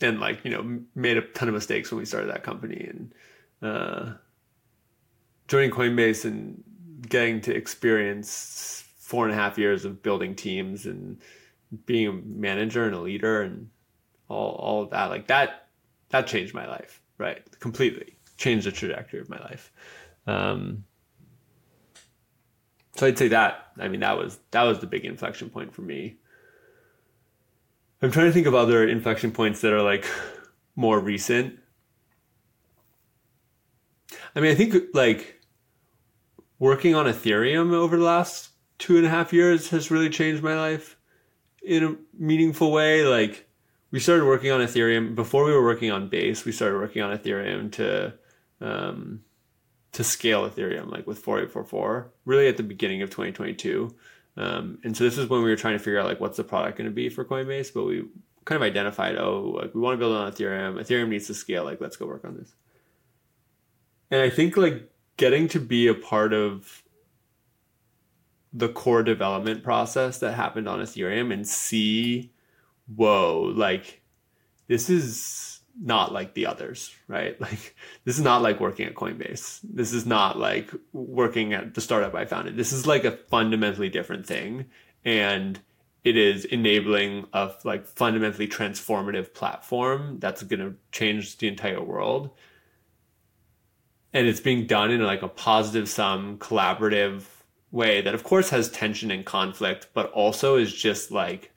and 0.00 0.18
like, 0.18 0.44
you 0.44 0.50
know, 0.50 0.80
made 0.94 1.18
a 1.18 1.20
ton 1.20 1.48
of 1.48 1.54
mistakes 1.54 1.90
when 1.90 1.98
we 1.98 2.04
started 2.04 2.30
that 2.30 2.42
company. 2.42 2.86
And, 2.88 3.12
uh, 3.62 4.12
joining 5.48 5.70
Coinbase 5.70 6.24
and 6.24 6.62
getting 7.08 7.40
to 7.42 7.54
experience 7.54 8.84
four 8.98 9.24
and 9.24 9.32
a 9.32 9.36
half 9.36 9.58
years 9.58 9.84
of 9.84 10.02
building 10.02 10.34
teams 10.34 10.86
and 10.86 11.18
being 11.86 12.06
a 12.06 12.12
manager 12.12 12.84
and 12.84 12.94
a 12.94 13.00
leader 13.00 13.42
and 13.42 13.70
all 14.28 14.52
all 14.52 14.82
of 14.82 14.90
that 14.90 15.10
like 15.10 15.26
that 15.28 15.68
that 16.10 16.26
changed 16.26 16.54
my 16.54 16.66
life 16.66 17.00
right? 17.20 17.42
Completely 17.60 18.16
changed 18.38 18.66
the 18.66 18.72
trajectory 18.72 19.20
of 19.20 19.28
my 19.28 19.38
life. 19.38 19.70
Um, 20.26 20.84
so 22.96 23.06
I'd 23.06 23.18
say 23.18 23.28
that 23.28 23.72
I 23.78 23.86
mean 23.86 24.00
that 24.00 24.18
was 24.18 24.38
that 24.50 24.64
was 24.64 24.80
the 24.80 24.86
big 24.86 25.04
inflection 25.04 25.50
point 25.50 25.72
for 25.72 25.82
me. 25.82 26.16
I'm 28.02 28.10
trying 28.10 28.26
to 28.26 28.32
think 28.32 28.46
of 28.46 28.54
other 28.54 28.88
inflection 28.88 29.30
points 29.30 29.60
that 29.60 29.72
are 29.72 29.82
like 29.82 30.06
more 30.74 30.98
recent 30.98 31.59
I 34.34 34.40
mean, 34.40 34.50
I 34.50 34.54
think 34.54 34.74
like 34.94 35.40
working 36.58 36.94
on 36.94 37.06
Ethereum 37.06 37.72
over 37.72 37.96
the 37.96 38.04
last 38.04 38.50
two 38.78 38.96
and 38.96 39.06
a 39.06 39.10
half 39.10 39.32
years 39.32 39.70
has 39.70 39.90
really 39.90 40.10
changed 40.10 40.42
my 40.42 40.54
life 40.54 40.96
in 41.62 41.84
a 41.84 41.96
meaningful 42.18 42.70
way. 42.70 43.04
Like 43.04 43.48
we 43.90 44.00
started 44.00 44.24
working 44.24 44.50
on 44.50 44.60
Ethereum 44.60 45.14
before 45.14 45.44
we 45.44 45.52
were 45.52 45.64
working 45.64 45.90
on 45.90 46.08
Base. 46.08 46.44
We 46.44 46.52
started 46.52 46.78
working 46.78 47.02
on 47.02 47.16
Ethereum 47.16 47.72
to 47.72 48.14
um, 48.60 49.22
to 49.92 50.04
scale 50.04 50.48
Ethereum, 50.48 50.90
like 50.90 51.06
with 51.06 51.18
4844, 51.18 52.12
really 52.24 52.46
at 52.46 52.56
the 52.56 52.62
beginning 52.62 53.02
of 53.02 53.10
2022. 53.10 53.94
Um, 54.36 54.78
and 54.84 54.96
so 54.96 55.04
this 55.04 55.18
is 55.18 55.28
when 55.28 55.42
we 55.42 55.50
were 55.50 55.56
trying 55.56 55.74
to 55.74 55.78
figure 55.78 55.98
out 55.98 56.06
like 56.06 56.20
what's 56.20 56.36
the 56.36 56.44
product 56.44 56.78
going 56.78 56.88
to 56.88 56.94
be 56.94 57.08
for 57.08 57.24
Coinbase, 57.24 57.74
but 57.74 57.84
we 57.84 58.04
kind 58.44 58.56
of 58.56 58.62
identified, 58.62 59.16
oh, 59.16 59.56
like 59.60 59.74
we 59.74 59.80
want 59.80 59.94
to 59.94 59.98
build 59.98 60.16
on 60.16 60.30
Ethereum. 60.30 60.80
Ethereum 60.80 61.08
needs 61.08 61.26
to 61.26 61.34
scale. 61.34 61.64
Like 61.64 61.80
let's 61.80 61.96
go 61.96 62.06
work 62.06 62.24
on 62.24 62.36
this. 62.36 62.54
And 64.10 64.20
I 64.20 64.30
think 64.30 64.56
like 64.56 64.90
getting 65.16 65.48
to 65.48 65.60
be 65.60 65.86
a 65.86 65.94
part 65.94 66.32
of 66.32 66.82
the 68.52 68.68
core 68.68 69.02
development 69.02 69.62
process 69.62 70.18
that 70.18 70.34
happened 70.34 70.68
on 70.68 70.80
Ethereum 70.80 71.32
and 71.32 71.46
see, 71.46 72.32
whoa, 72.94 73.52
like 73.54 74.02
this 74.66 74.90
is 74.90 75.60
not 75.80 76.12
like 76.12 76.34
the 76.34 76.46
others, 76.46 76.94
right? 77.06 77.40
Like 77.40 77.76
this 78.04 78.18
is 78.18 78.24
not 78.24 78.42
like 78.42 78.60
working 78.60 78.86
at 78.86 78.94
Coinbase. 78.94 79.60
This 79.62 79.92
is 79.92 80.04
not 80.04 80.38
like 80.38 80.70
working 80.92 81.52
at 81.52 81.74
the 81.74 81.80
startup 81.80 82.14
I 82.14 82.24
founded. 82.24 82.56
This 82.56 82.72
is 82.72 82.86
like 82.86 83.04
a 83.04 83.12
fundamentally 83.12 83.88
different 83.88 84.26
thing. 84.26 84.66
And 85.04 85.60
it 86.02 86.16
is 86.16 86.44
enabling 86.44 87.26
a 87.32 87.52
like 87.64 87.86
fundamentally 87.86 88.48
transformative 88.48 89.34
platform 89.34 90.18
that's 90.18 90.42
going 90.42 90.60
to 90.60 90.74
change 90.92 91.38
the 91.38 91.48
entire 91.48 91.82
world 91.82 92.30
and 94.12 94.26
it's 94.26 94.40
being 94.40 94.66
done 94.66 94.90
in 94.90 95.02
like 95.02 95.22
a 95.22 95.28
positive 95.28 95.88
sum 95.88 96.38
collaborative 96.38 97.22
way 97.70 98.00
that 98.00 98.14
of 98.14 98.24
course 98.24 98.50
has 98.50 98.68
tension 98.70 99.10
and 99.10 99.24
conflict 99.24 99.88
but 99.94 100.10
also 100.12 100.56
is 100.56 100.72
just 100.72 101.10
like 101.10 101.52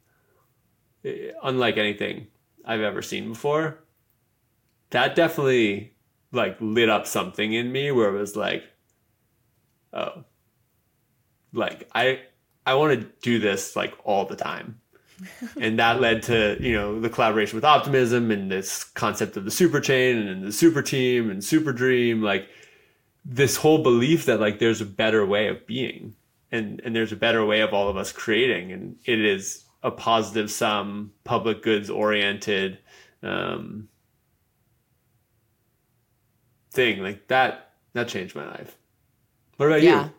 eh, 1.06 1.32
unlike 1.44 1.78
anything 1.78 2.28
i've 2.66 2.82
ever 2.82 3.02
seen 3.02 3.30
before 3.30 3.80
that 4.92 5.16
definitely 5.16 5.94
like 6.32 6.56
lit 6.60 6.90
up 6.90 7.08
something 7.08 7.54
in 7.54 7.72
me 7.72 7.92
where 7.92 8.16
it 8.16 8.20
was 8.20 8.36
like 8.36 8.64
oh 9.94 10.24
like 11.54 11.88
I 11.94 12.22
I 12.66 12.74
want 12.76 13.00
to 13.00 13.08
do 13.22 13.40
this 13.40 13.76
like 13.76 13.94
all 14.04 14.26
the 14.26 14.36
time. 14.36 14.80
And 15.60 15.80
that 15.80 16.02
led 16.02 16.24
to 16.24 16.58
you 16.60 16.74
know 16.74 17.00
the 17.00 17.10
collaboration 17.10 17.56
with 17.56 17.66
optimism 17.66 18.32
and 18.32 18.52
this 18.52 18.84
concept 18.84 19.38
of 19.38 19.46
the 19.46 19.52
super 19.52 19.80
chain 19.80 20.18
and 20.18 20.44
the 20.44 20.52
super 20.52 20.82
team 20.82 21.30
and 21.30 21.44
super 21.44 21.74
dream 21.74 22.22
like 22.22 22.48
this 23.26 23.58
whole 23.58 23.82
belief 23.82 24.26
that 24.26 24.40
like 24.40 24.60
there's 24.60 24.82
a 24.82 24.86
better 24.86 25.26
way 25.26 25.48
of 25.48 25.66
being 25.66 26.16
and 26.54 26.82
and 26.86 26.96
there's 26.96 27.12
a 27.12 27.18
better 27.18 27.44
way 27.46 27.60
of 27.62 27.74
all 27.74 27.90
of 27.90 27.98
us 27.98 28.14
creating. 28.14 28.72
And 28.72 28.96
it 29.04 29.20
is 29.20 29.66
a 29.82 29.92
positive 29.92 30.50
sum 30.50 31.12
public 31.26 31.62
goods 31.64 31.90
oriented 31.90 32.78
um, 33.24 33.90
thing. 36.72 37.02
Like 37.02 37.28
that 37.28 37.72
that 37.94 38.08
changed 38.08 38.36
my 38.36 38.46
life. 38.46 38.78
What 39.58 39.66
about 39.66 39.82
yeah. 39.82 40.06
you? 40.06 40.12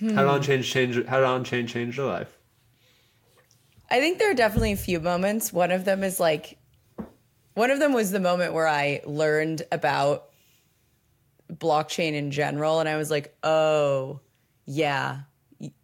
Hmm. 0.00 0.16
how 0.16 0.22
did 0.22 0.28
on 0.28 0.42
change 0.42 0.68
change 0.72 1.06
how 1.06 1.18
did 1.18 1.26
on 1.26 1.44
change 1.44 1.72
change 1.72 1.96
your 1.96 2.06
life 2.06 2.33
i 3.94 4.00
think 4.00 4.18
there 4.18 4.30
are 4.30 4.34
definitely 4.34 4.72
a 4.72 4.76
few 4.76 4.98
moments 4.98 5.52
one 5.52 5.70
of 5.70 5.84
them 5.84 6.02
is 6.02 6.18
like 6.18 6.58
one 7.54 7.70
of 7.70 7.78
them 7.78 7.92
was 7.92 8.10
the 8.10 8.18
moment 8.18 8.52
where 8.52 8.66
i 8.66 9.00
learned 9.06 9.62
about 9.70 10.30
blockchain 11.52 12.14
in 12.14 12.32
general 12.32 12.80
and 12.80 12.88
i 12.88 12.96
was 12.96 13.08
like 13.08 13.36
oh 13.44 14.18
yeah 14.66 15.20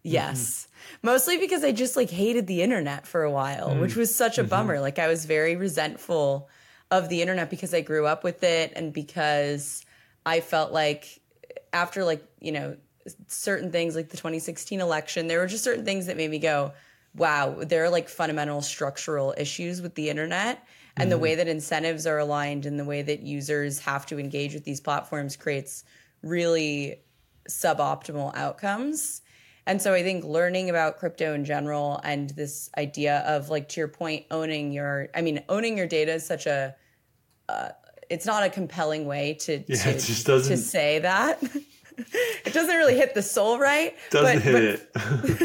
yes 0.03 0.67
mm-hmm. 0.67 1.07
mostly 1.07 1.37
because 1.37 1.63
i 1.63 1.71
just 1.71 1.95
like 1.95 2.09
hated 2.09 2.47
the 2.47 2.61
internet 2.61 3.07
for 3.07 3.23
a 3.23 3.31
while 3.31 3.69
mm-hmm. 3.69 3.79
which 3.79 3.95
was 3.95 4.13
such 4.13 4.37
a 4.37 4.41
mm-hmm. 4.41 4.49
bummer 4.49 4.79
like 4.81 4.99
i 4.99 5.07
was 5.07 5.23
very 5.25 5.55
resentful 5.55 6.49
of 6.89 7.07
the 7.07 7.21
internet 7.21 7.49
because 7.49 7.73
i 7.73 7.79
grew 7.79 8.05
up 8.05 8.25
with 8.25 8.43
it 8.43 8.73
and 8.75 8.91
because 8.91 9.85
i 10.25 10.41
felt 10.41 10.73
like 10.73 11.21
after 11.71 12.03
like 12.03 12.21
you 12.41 12.51
know 12.51 12.75
certain 13.27 13.71
things 13.71 13.95
like 13.95 14.09
the 14.09 14.17
2016 14.17 14.81
election 14.81 15.27
there 15.27 15.39
were 15.39 15.47
just 15.47 15.63
certain 15.63 15.85
things 15.85 16.07
that 16.07 16.17
made 16.17 16.29
me 16.29 16.37
go 16.37 16.73
wow 17.15 17.55
there 17.59 17.83
are 17.83 17.89
like 17.89 18.07
fundamental 18.07 18.61
structural 18.61 19.33
issues 19.37 19.81
with 19.81 19.95
the 19.95 20.09
internet 20.09 20.65
and 20.97 21.03
mm-hmm. 21.03 21.11
the 21.11 21.17
way 21.17 21.35
that 21.35 21.47
incentives 21.47 22.05
are 22.05 22.17
aligned 22.17 22.65
and 22.65 22.79
the 22.79 22.85
way 22.85 23.01
that 23.01 23.21
users 23.21 23.79
have 23.79 24.05
to 24.07 24.19
engage 24.19 24.53
with 24.53 24.63
these 24.63 24.81
platforms 24.81 25.35
creates 25.35 25.83
really 26.21 27.01
suboptimal 27.49 28.35
outcomes. 28.35 29.21
And 29.65 29.81
so 29.81 29.93
I 29.93 30.03
think 30.03 30.23
learning 30.23 30.69
about 30.69 30.97
crypto 30.97 31.33
in 31.33 31.45
general 31.45 32.01
and 32.03 32.31
this 32.31 32.69
idea 32.77 33.19
of 33.19 33.49
like 33.49 33.69
to 33.69 33.79
your 33.79 33.87
point 33.87 34.25
owning 34.31 34.71
your 34.71 35.09
I 35.13 35.21
mean 35.21 35.43
owning 35.49 35.77
your 35.77 35.87
data 35.87 36.13
is 36.13 36.25
such 36.25 36.45
a 36.45 36.75
uh, 37.47 37.69
it's 38.09 38.25
not 38.25 38.43
a 38.43 38.49
compelling 38.49 39.05
way 39.05 39.35
to 39.41 39.63
yeah, 39.67 39.75
to, 39.75 39.93
just 39.93 40.25
doesn't... 40.25 40.55
to 40.55 40.61
say 40.61 40.99
that. 40.99 41.41
it 42.45 42.53
doesn't 42.53 42.75
really 42.75 42.95
hit 42.95 43.13
the 43.13 43.21
soul 43.21 43.59
right. 43.59 43.95
Doesn't 44.09 44.37
but, 44.37 44.43
hit 44.43 44.93
but, 44.93 45.03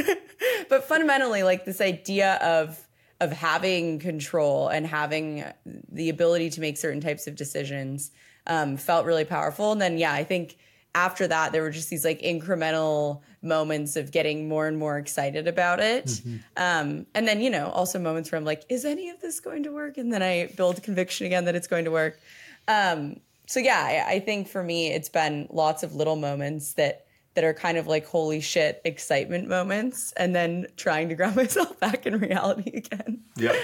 it. 0.08 0.22
but 0.68 0.84
fundamentally 0.84 1.42
like 1.42 1.64
this 1.64 1.80
idea 1.80 2.34
of 2.36 2.82
of 3.20 3.32
having 3.32 3.98
control 3.98 4.68
and 4.68 4.86
having 4.86 5.44
the 5.90 6.10
ability 6.10 6.50
to 6.50 6.60
make 6.60 6.76
certain 6.76 7.00
types 7.00 7.26
of 7.26 7.34
decisions 7.34 8.10
um, 8.46 8.76
felt 8.76 9.06
really 9.06 9.24
powerful. 9.24 9.72
And 9.72 9.80
then 9.80 9.96
yeah, 9.96 10.12
I 10.12 10.22
think 10.22 10.58
after 10.94 11.26
that, 11.28 11.52
there 11.52 11.62
were 11.62 11.70
just 11.70 11.90
these 11.90 12.04
like 12.04 12.20
incremental 12.22 13.20
moments 13.42 13.96
of 13.96 14.10
getting 14.10 14.48
more 14.48 14.66
and 14.66 14.78
more 14.78 14.98
excited 14.98 15.46
about 15.46 15.80
it. 15.80 16.06
Mm-hmm. 16.06 16.36
Um, 16.56 17.06
and 17.14 17.28
then, 17.28 17.40
you 17.40 17.50
know, 17.50 17.68
also 17.68 17.98
moments 17.98 18.32
where 18.32 18.38
I'm 18.38 18.44
like, 18.44 18.64
is 18.68 18.84
any 18.84 19.10
of 19.10 19.20
this 19.20 19.40
going 19.40 19.62
to 19.64 19.72
work? 19.72 19.98
And 19.98 20.12
then 20.12 20.22
I 20.22 20.50
build 20.56 20.82
conviction 20.82 21.26
again 21.26 21.44
that 21.44 21.54
it's 21.54 21.66
going 21.66 21.84
to 21.84 21.90
work. 21.90 22.18
Um, 22.66 23.20
so 23.46 23.60
yeah, 23.60 24.04
I, 24.08 24.14
I 24.14 24.20
think 24.20 24.48
for 24.48 24.62
me, 24.62 24.92
it's 24.92 25.08
been 25.08 25.48
lots 25.50 25.82
of 25.82 25.94
little 25.94 26.16
moments 26.16 26.74
that 26.74 27.05
that 27.36 27.44
are 27.44 27.54
kind 27.54 27.78
of 27.78 27.86
like 27.86 28.04
holy 28.06 28.40
shit 28.40 28.80
excitement 28.84 29.46
moments 29.46 30.12
and 30.16 30.34
then 30.34 30.66
trying 30.76 31.08
to 31.10 31.14
ground 31.14 31.36
myself 31.36 31.78
back 31.78 32.06
in 32.06 32.18
reality 32.18 32.72
again. 32.74 33.20
Yeah. 33.36 33.54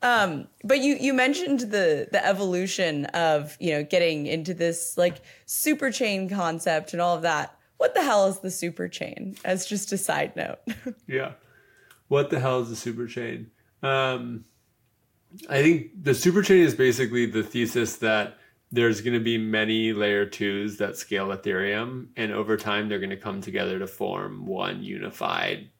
Um, 0.00 0.46
but 0.62 0.78
you 0.78 0.96
you 0.98 1.12
mentioned 1.12 1.60
the 1.60 2.08
the 2.10 2.24
evolution 2.24 3.06
of 3.06 3.56
you 3.58 3.72
know 3.72 3.82
getting 3.82 4.26
into 4.26 4.54
this 4.54 4.96
like 4.96 5.16
super 5.44 5.90
chain 5.90 6.30
concept 6.30 6.92
and 6.92 7.02
all 7.02 7.16
of 7.16 7.22
that. 7.22 7.58
What 7.78 7.94
the 7.94 8.02
hell 8.02 8.26
is 8.26 8.38
the 8.38 8.50
super 8.50 8.88
chain? 8.88 9.36
As 9.44 9.66
just 9.66 9.92
a 9.92 9.98
side 9.98 10.36
note. 10.36 10.60
yeah, 11.08 11.32
what 12.06 12.30
the 12.30 12.38
hell 12.38 12.60
is 12.60 12.68
the 12.68 12.76
super 12.76 13.08
chain? 13.08 13.50
Um, 13.82 14.44
I 15.50 15.62
think 15.62 15.90
the 16.00 16.14
super 16.14 16.42
chain 16.42 16.62
is 16.62 16.74
basically 16.74 17.26
the 17.26 17.42
thesis 17.42 17.96
that 17.96 18.38
there's 18.70 19.00
going 19.00 19.14
to 19.14 19.20
be 19.20 19.38
many 19.38 19.92
layer 19.92 20.26
twos 20.26 20.76
that 20.76 20.96
scale 20.96 21.28
Ethereum, 21.28 22.08
and 22.16 22.32
over 22.32 22.56
time 22.56 22.88
they're 22.88 22.98
going 22.98 23.10
to 23.10 23.16
come 23.16 23.40
together 23.40 23.78
to 23.78 23.86
form 23.86 24.46
one 24.46 24.82
unified 24.82 25.70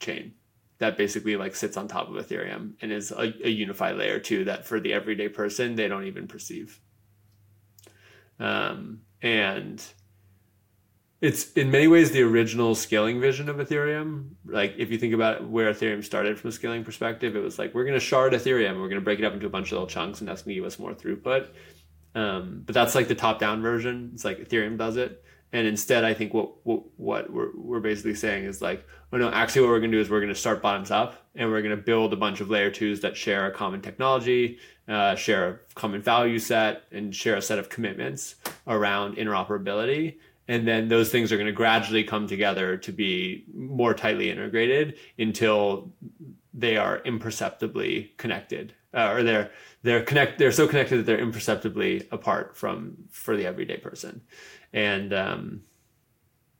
chain 0.00 0.34
that 0.78 0.96
basically 0.96 1.36
like 1.36 1.54
sits 1.54 1.76
on 1.76 1.88
top 1.88 2.08
of 2.08 2.14
Ethereum 2.14 2.74
and 2.80 2.92
is 2.92 3.10
a, 3.10 3.32
a 3.44 3.48
unified 3.48 3.96
layer 3.96 4.18
two 4.18 4.44
that 4.44 4.66
for 4.66 4.78
the 4.78 4.92
everyday 4.92 5.28
person 5.28 5.74
they 5.74 5.88
don't 5.88 6.04
even 6.04 6.28
perceive. 6.28 6.80
Um, 8.38 9.00
and 9.22 9.82
it's 11.22 11.52
in 11.52 11.70
many 11.70 11.88
ways 11.88 12.10
the 12.10 12.22
original 12.22 12.74
scaling 12.74 13.20
vision 13.20 13.48
of 13.48 13.56
Ethereum. 13.56 14.32
Like 14.44 14.74
if 14.76 14.90
you 14.90 14.98
think 14.98 15.14
about 15.14 15.48
where 15.48 15.72
Ethereum 15.72 16.04
started 16.04 16.38
from 16.38 16.48
a 16.48 16.52
scaling 16.52 16.84
perspective, 16.84 17.36
it 17.36 17.40
was 17.40 17.58
like 17.58 17.74
we're 17.74 17.84
going 17.84 17.94
to 17.94 18.00
shard 18.00 18.34
Ethereum, 18.34 18.74
we're 18.74 18.88
going 18.88 19.00
to 19.00 19.04
break 19.04 19.18
it 19.18 19.24
up 19.24 19.32
into 19.32 19.46
a 19.46 19.50
bunch 19.50 19.68
of 19.68 19.72
little 19.72 19.86
chunks, 19.86 20.20
and 20.20 20.28
that's 20.28 20.42
going 20.42 20.54
to 20.54 20.60
give 20.60 20.66
us 20.66 20.78
more 20.78 20.92
throughput. 20.92 21.48
Um, 22.16 22.62
but 22.66 22.74
that's 22.74 22.96
like 22.96 23.06
the 23.06 23.14
top-down 23.14 23.62
version. 23.62 24.10
It's 24.14 24.24
like 24.24 24.38
Ethereum 24.38 24.76
does 24.76 24.96
it. 24.96 25.22
And 25.52 25.66
instead, 25.66 26.02
I 26.02 26.12
think 26.12 26.34
what 26.34 26.66
what, 26.66 26.82
what 26.96 27.32
we're, 27.32 27.50
we're 27.54 27.80
basically 27.80 28.16
saying 28.16 28.44
is 28.44 28.60
like, 28.60 28.84
oh 29.12 29.18
no, 29.18 29.30
actually, 29.30 29.62
what 29.62 29.70
we're 29.70 29.78
going 29.78 29.92
to 29.92 29.96
do 29.96 30.00
is 30.00 30.10
we're 30.10 30.20
going 30.20 30.34
to 30.34 30.40
start 30.44 30.60
bottoms 30.60 30.90
up, 30.90 31.28
and 31.36 31.48
we're 31.50 31.62
going 31.62 31.76
to 31.76 31.82
build 31.82 32.12
a 32.12 32.16
bunch 32.16 32.40
of 32.40 32.50
layer 32.50 32.70
twos 32.70 33.00
that 33.02 33.16
share 33.16 33.46
a 33.46 33.52
common 33.52 33.80
technology, 33.80 34.58
uh, 34.88 35.14
share 35.14 35.48
a 35.48 35.58
common 35.74 36.02
value 36.02 36.40
set, 36.40 36.82
and 36.90 37.14
share 37.14 37.36
a 37.36 37.42
set 37.42 37.58
of 37.60 37.68
commitments 37.68 38.34
around 38.66 39.16
interoperability. 39.16 40.16
And 40.48 40.66
then 40.66 40.88
those 40.88 41.10
things 41.10 41.32
are 41.32 41.36
going 41.36 41.46
to 41.46 41.52
gradually 41.52 42.04
come 42.04 42.26
together 42.26 42.76
to 42.78 42.92
be 42.92 43.44
more 43.54 43.94
tightly 43.94 44.30
integrated 44.30 44.98
until 45.18 45.92
they 46.54 46.76
are 46.76 47.02
imperceptibly 47.04 48.14
connected, 48.16 48.74
uh, 48.96 49.12
or 49.12 49.22
they're 49.22 49.50
they're 49.82 50.02
connect 50.02 50.38
they're 50.38 50.50
so 50.50 50.66
connected 50.66 50.96
that 50.96 51.06
they're 51.06 51.20
imperceptibly 51.20 52.08
apart 52.10 52.56
from 52.56 52.96
for 53.10 53.36
the 53.36 53.46
everyday 53.46 53.76
person 53.76 54.22
and 54.72 55.12
um, 55.14 55.62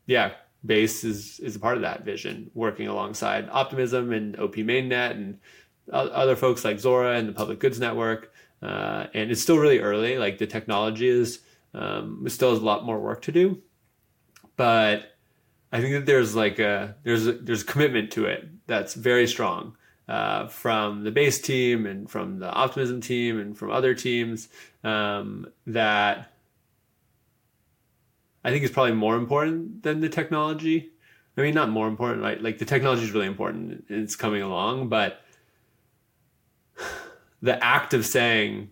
yeah, 0.06 0.32
Base 0.64 1.04
is 1.04 1.38
is 1.40 1.54
a 1.54 1.60
part 1.60 1.76
of 1.76 1.82
that 1.82 2.04
vision, 2.04 2.50
working 2.54 2.88
alongside 2.88 3.48
Optimism 3.50 4.12
and 4.12 4.38
OP 4.38 4.54
Mainnet 4.56 5.12
and 5.12 5.38
other 5.92 6.34
folks 6.34 6.64
like 6.64 6.80
Zora 6.80 7.16
and 7.16 7.28
the 7.28 7.32
Public 7.32 7.60
Goods 7.60 7.78
Network. 7.78 8.32
Uh, 8.62 9.06
and 9.14 9.30
it's 9.30 9.42
still 9.42 9.58
really 9.58 9.78
early. 9.78 10.18
Like 10.18 10.38
the 10.38 10.46
technology 10.46 11.06
is 11.06 11.40
um, 11.74 12.24
still 12.28 12.50
has 12.50 12.60
a 12.60 12.64
lot 12.64 12.84
more 12.84 12.98
work 12.98 13.22
to 13.22 13.32
do, 13.32 13.62
but 14.56 15.12
I 15.70 15.80
think 15.80 15.92
that 15.92 16.06
there's 16.06 16.34
like 16.34 16.58
a 16.58 16.96
there's 17.04 17.26
a, 17.26 17.32
there's 17.32 17.62
a 17.62 17.66
commitment 17.66 18.10
to 18.12 18.24
it 18.24 18.48
that's 18.66 18.94
very 18.94 19.28
strong 19.28 19.76
uh, 20.08 20.46
from 20.46 21.04
the 21.04 21.10
base 21.10 21.40
team 21.40 21.86
and 21.86 22.08
from 22.08 22.38
the 22.38 22.50
optimism 22.50 23.00
team 23.00 23.38
and 23.38 23.58
from 23.58 23.70
other 23.70 23.94
teams 23.94 24.48
um, 24.84 25.46
that 25.66 26.30
I 28.44 28.50
think 28.50 28.62
is 28.62 28.70
probably 28.70 28.92
more 28.92 29.16
important 29.16 29.82
than 29.82 30.00
the 30.00 30.08
technology. 30.08 30.90
I 31.36 31.42
mean, 31.42 31.54
not 31.54 31.68
more 31.68 31.88
important, 31.88 32.22
right? 32.22 32.40
Like 32.40 32.58
the 32.58 32.64
technology 32.64 33.02
is 33.02 33.12
really 33.12 33.26
important; 33.26 33.84
it's 33.88 34.16
coming 34.16 34.40
along, 34.42 34.88
but 34.88 35.20
the 37.42 37.62
act 37.62 37.92
of 37.92 38.06
saying, 38.06 38.70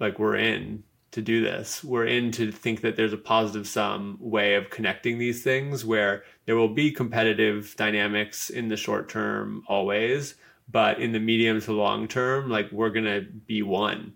like, 0.00 0.18
we're 0.18 0.36
in 0.36 0.84
to 1.10 1.22
do 1.22 1.42
this, 1.42 1.82
we're 1.82 2.06
in 2.06 2.30
to 2.32 2.52
think 2.52 2.82
that 2.82 2.96
there's 2.96 3.12
a 3.12 3.18
positive 3.18 3.66
sum 3.66 4.18
way 4.20 4.54
of 4.54 4.70
connecting 4.70 5.18
these 5.18 5.42
things, 5.42 5.84
where 5.84 6.22
there 6.44 6.56
will 6.56 6.72
be 6.72 6.90
competitive 6.90 7.74
dynamics 7.76 8.48
in 8.48 8.68
the 8.68 8.76
short 8.76 9.08
term 9.08 9.62
always, 9.66 10.36
but 10.68 11.00
in 11.00 11.12
the 11.12 11.20
medium 11.20 11.60
to 11.60 11.72
long 11.72 12.08
term, 12.08 12.50
like 12.50 12.70
we're 12.72 12.90
gonna 12.90 13.20
be 13.20 13.62
one, 13.62 14.14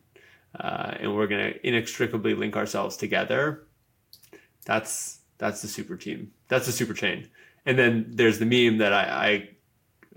uh, 0.58 0.94
and 0.98 1.14
we're 1.14 1.26
gonna 1.26 1.52
inextricably 1.62 2.34
link 2.34 2.56
ourselves 2.56 2.96
together 2.96 3.66
that's 4.64 5.20
that's 5.38 5.62
the 5.62 5.68
super 5.68 5.96
team. 5.96 6.32
That's 6.48 6.66
the 6.66 6.72
super 6.72 6.94
chain. 6.94 7.28
And 7.66 7.78
then 7.78 8.06
there's 8.08 8.38
the 8.38 8.46
meme 8.46 8.78
that 8.78 8.92
I 8.92 9.02
I, 9.04 9.48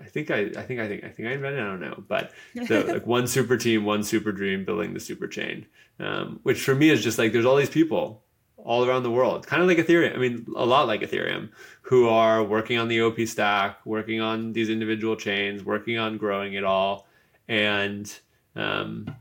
I 0.02 0.06
think 0.06 0.32
I 0.32 0.52
I 0.58 0.62
think 0.64 0.80
I 0.80 0.88
think 0.88 1.04
I 1.04 1.10
think 1.10 1.28
I 1.28 1.32
invented. 1.32 1.60
I 1.60 1.66
don't 1.66 1.80
know, 1.80 2.04
but 2.08 2.32
the 2.54 2.84
like 2.88 3.08
one 3.08 3.28
super 3.28 3.58
team, 3.58 3.86
one 3.86 4.04
super 4.04 4.32
dream, 4.32 4.66
building 4.66 4.94
the 4.94 5.00
super 5.00 5.28
chain. 5.28 5.66
Um, 6.00 6.40
which 6.44 6.62
for 6.62 6.76
me 6.76 6.90
is 6.90 7.04
just 7.04 7.18
like 7.18 7.34
there's 7.34 7.46
all 7.46 7.56
these 7.56 7.70
people 7.70 8.23
all 8.64 8.86
around 8.86 9.04
the 9.04 9.12
world, 9.12 9.46
kind 9.46 9.62
of 9.62 9.68
like 9.68 9.78
Ethereum. 9.78 10.16
I 10.16 10.18
mean, 10.18 10.46
a 10.56 10.66
lot 10.66 10.88
like 10.88 11.02
Ethereum, 11.02 11.50
who 11.82 12.08
are 12.08 12.44
working 12.44 12.80
on 12.80 12.88
the 12.88 13.02
OP 13.02 13.20
stack, 13.22 13.86
working 13.86 14.22
on 14.22 14.54
these 14.54 14.70
individual 14.70 15.16
chains, 15.16 15.64
working 15.64 15.98
on 15.98 16.18
growing 16.18 16.54
it 16.54 16.64
all, 16.64 17.08
and 17.48 18.12
um, 18.56 19.14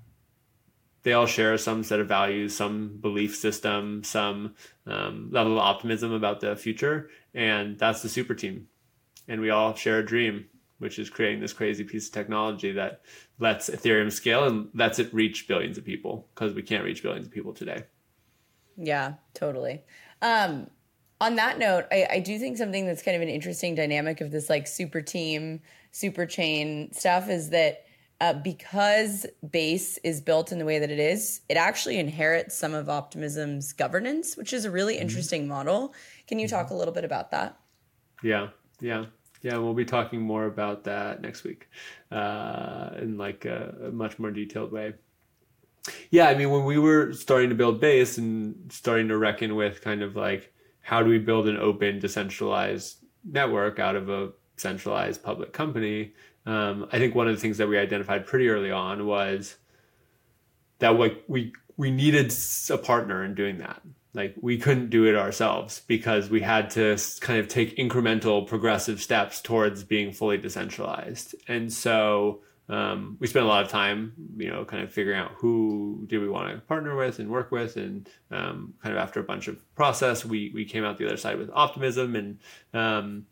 they 1.03 1.13
all 1.13 1.27
share 1.27 1.59
some 1.59 1.83
set 1.83 1.99
of 1.99 2.07
values, 2.07 2.57
some 2.57 2.99
belief 3.01 3.35
system, 3.35 4.05
some 4.05 4.55
um, 4.87 5.29
level 5.33 5.53
of 5.53 5.59
optimism 5.59 6.13
about 6.13 6.41
the 6.41 6.55
future, 6.55 7.11
and 7.35 7.79
that's 7.79 8.03
the 8.03 8.09
super 8.09 8.35
team. 8.35 8.69
And 9.27 9.41
we 9.41 9.51
all 9.51 9.75
share 9.75 9.99
a 9.99 10.07
dream, 10.07 10.47
which 10.79 11.01
is 11.01 11.11
creating 11.11 11.41
this 11.41 11.53
crazy 11.53 11.83
piece 11.83 12.07
of 12.07 12.15
technology 12.15 12.73
that 12.73 13.03
lets 13.41 13.69
Ethereum 13.71 14.13
scale 14.13 14.45
and 14.45 14.69
lets 14.73 15.01
it 15.01 15.13
reach 15.13 15.49
billions 15.49 15.79
of 15.79 15.85
people 15.85 16.29
because 16.35 16.55
we 16.55 16.63
can't 16.63 16.85
reach 16.85 17.03
billions 17.03 17.27
of 17.27 17.33
people 17.33 17.53
today. 17.53 17.85
Yeah, 18.77 19.15
totally. 19.35 19.83
Um, 20.21 20.69
on 21.21 21.37
that 21.37 21.59
note, 21.59 21.85
I, 21.93 22.07
I 22.11 22.21
do 22.21 22.39
think 22.39 22.57
something 22.57 22.87
that's 22.87 23.03
kind 23.03 23.15
of 23.15 23.23
an 23.23 23.29
interesting 23.29 23.75
dynamic 23.75 24.21
of 24.21 24.31
this 24.31 24.51
like 24.51 24.67
super 24.67 25.01
team, 25.01 25.61
super 25.93 26.27
chain 26.27 26.93
stuff 26.93 27.29
is 27.29 27.51
that 27.51 27.85
uh, 28.21 28.33
because 28.33 29.27
base 29.51 29.99
is 30.05 30.21
built 30.21 30.53
in 30.53 30.59
the 30.59 30.65
way 30.65 30.79
that 30.79 30.91
it 30.91 31.01
is, 31.01 31.41
it 31.49 31.57
actually 31.57 31.99
inherits 31.99 32.57
some 32.57 32.73
of 32.73 32.87
Optimism's 32.87 33.73
governance, 33.73 34.37
which 34.37 34.53
is 34.53 34.65
a 34.65 34.71
really 34.71 34.95
mm-hmm. 34.95 35.03
interesting 35.03 35.49
model. 35.49 35.93
Can 36.29 36.39
you 36.39 36.47
talk 36.47 36.71
a 36.71 36.75
little 36.75 36.95
bit 36.95 37.05
about 37.05 37.33
that? 37.33 37.59
Yeah, 38.23 38.49
yeah, 38.81 39.07
yeah. 39.43 39.57
We'll 39.57 39.75
be 39.75 39.85
talking 39.85 40.21
more 40.21 40.47
about 40.47 40.85
that 40.85 41.21
next 41.21 41.43
week 41.43 41.69
uh, 42.13 42.91
in 42.99 43.19
like 43.19 43.45
a, 43.45 43.75
a 43.87 43.91
much 43.91 44.21
more 44.21 44.31
detailed 44.31 44.71
way. 44.71 44.95
Yeah, 46.11 46.29
I 46.29 46.35
mean, 46.35 46.51
when 46.51 46.65
we 46.65 46.79
were 46.79 47.13
starting 47.13 47.49
to 47.49 47.55
build 47.55 47.81
base 47.81 48.19
and 48.19 48.71
starting 48.73 49.09
to 49.09 49.17
reckon 49.17 49.57
with 49.57 49.81
kind 49.81 50.03
of 50.03 50.15
like 50.15 50.53
how 50.81 51.03
do 51.03 51.09
we 51.09 51.19
build 51.19 51.49
an 51.49 51.57
open, 51.57 51.99
decentralized 51.99 52.99
network 53.25 53.79
out 53.79 53.97
of 53.97 54.09
a 54.09 54.33
centralized 54.57 55.23
public 55.23 55.53
company, 55.53 56.13
um, 56.47 56.89
I 56.93 56.99
think 56.99 57.15
one 57.15 57.29
of 57.29 57.35
the 57.35 57.41
things 57.41 57.59
that 57.59 57.69
we 57.69 57.79
identified 57.79 58.27
pretty 58.27 58.49
early 58.49 58.71
on 58.71 59.07
was 59.07 59.57
that 60.79 60.91
like 60.91 61.23
we 61.29 61.53
we 61.77 61.91
needed 61.91 62.33
a 62.71 62.79
partner 62.79 63.25
in 63.25 63.35
doing 63.35 63.59
that. 63.59 63.81
Like 64.15 64.35
we 64.41 64.59
couldn't 64.59 64.91
do 64.91 65.07
it 65.07 65.17
ourselves 65.17 65.83
because 65.87 66.29
we 66.29 66.43
had 66.43 66.69
to 66.71 66.99
kind 67.21 67.41
of 67.41 67.49
take 67.49 67.77
incremental, 67.77 68.47
progressive 68.47 69.01
steps 69.01 69.41
towards 69.41 69.85
being 69.85 70.13
fully 70.13 70.37
decentralized. 70.37 71.35
And 71.49 71.73
so 71.73 72.43
um, 72.69 73.17
we 73.21 73.27
spent 73.27 73.45
a 73.45 73.49
lot 73.49 73.65
of 73.65 73.71
time, 73.71 74.13
you 74.37 74.51
know, 74.51 74.65
kind 74.65 74.83
of 74.83 74.93
figuring 74.93 75.19
out 75.19 75.33
who 75.33 76.05
do 76.07 76.21
we 76.21 76.29
want 76.29 76.55
to 76.55 76.61
partner 76.63 76.97
with 76.97 77.19
and 77.19 77.29
work 77.29 77.51
with, 77.51 77.77
and 77.77 78.09
um, 78.31 78.75
kind 78.83 78.95
of 78.95 79.03
after 79.03 79.21
a 79.21 79.25
bunch 79.25 79.49
of 79.49 79.75
process, 79.75 80.25
we 80.25 80.51
we 80.55 80.65
came 80.65 80.85
out 80.85 80.97
the 80.99 81.07
other 81.07 81.17
side 81.17 81.39
with 81.39 81.51
optimism 81.53 82.15
and 82.15 82.39
um, 82.73 83.27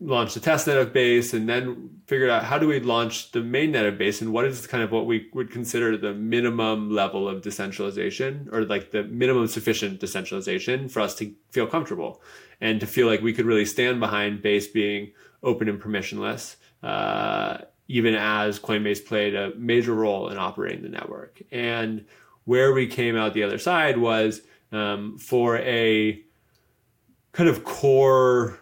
launched 0.00 0.34
the 0.34 0.40
testnet 0.40 0.80
of 0.80 0.92
base 0.92 1.32
and 1.32 1.48
then 1.48 1.90
figured 2.06 2.28
out 2.28 2.44
how 2.44 2.58
do 2.58 2.68
we 2.68 2.78
launch 2.78 3.32
the 3.32 3.38
mainnet 3.38 3.88
of 3.88 3.96
base 3.96 4.20
and 4.20 4.32
what 4.32 4.44
is 4.44 4.66
kind 4.66 4.82
of 4.82 4.92
what 4.92 5.06
we 5.06 5.28
would 5.32 5.50
consider 5.50 5.96
the 5.96 6.12
minimum 6.12 6.90
level 6.90 7.26
of 7.28 7.42
decentralization 7.42 8.48
or 8.52 8.64
like 8.64 8.90
the 8.90 9.04
minimum 9.04 9.46
sufficient 9.46 10.00
decentralization 10.00 10.88
for 10.88 11.00
us 11.00 11.14
to 11.14 11.32
feel 11.52 11.66
comfortable 11.66 12.20
and 12.60 12.80
to 12.80 12.86
feel 12.86 13.06
like 13.06 13.22
we 13.22 13.32
could 13.32 13.46
really 13.46 13.64
stand 13.64 13.98
behind 13.98 14.42
base 14.42 14.66
being 14.66 15.10
open 15.42 15.68
and 15.68 15.80
permissionless 15.80 16.56
uh, 16.82 17.58
even 17.88 18.14
as 18.14 18.58
coinbase 18.58 19.04
played 19.04 19.34
a 19.34 19.54
major 19.56 19.94
role 19.94 20.28
in 20.30 20.38
operating 20.38 20.82
the 20.82 20.88
network. 20.88 21.42
And 21.52 22.06
where 22.44 22.72
we 22.72 22.86
came 22.86 23.16
out 23.16 23.34
the 23.34 23.42
other 23.42 23.58
side 23.58 23.98
was 23.98 24.42
um, 24.72 25.18
for 25.18 25.58
a 25.58 26.22
kind 27.32 27.48
of 27.48 27.64
core 27.64 28.58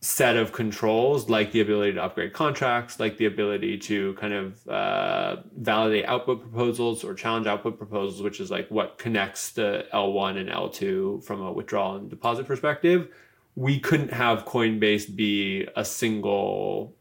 set 0.00 0.36
of 0.36 0.52
controls 0.52 1.28
like 1.28 1.50
the 1.52 1.60
ability 1.60 1.92
to 1.94 2.02
upgrade 2.02 2.32
contracts 2.32 3.00
like 3.00 3.16
the 3.16 3.24
ability 3.24 3.76
to 3.76 4.14
kind 4.14 4.32
of 4.32 4.68
uh, 4.68 5.36
validate 5.56 6.04
output 6.04 6.40
proposals 6.40 7.02
or 7.02 7.12
challenge 7.12 7.46
output 7.46 7.76
proposals 7.76 8.22
which 8.22 8.38
is 8.38 8.50
like 8.50 8.70
what 8.70 8.98
connects 8.98 9.50
the 9.50 9.84
l1 9.92 10.38
and 10.38 10.48
l2 10.48 11.24
from 11.24 11.40
a 11.42 11.50
withdrawal 11.50 11.96
and 11.96 12.08
deposit 12.08 12.46
perspective 12.46 13.08
we 13.56 13.80
couldn't 13.80 14.12
have 14.12 14.44
coinbase 14.44 15.14
be 15.16 15.66
a 15.74 15.84
single 15.84 16.94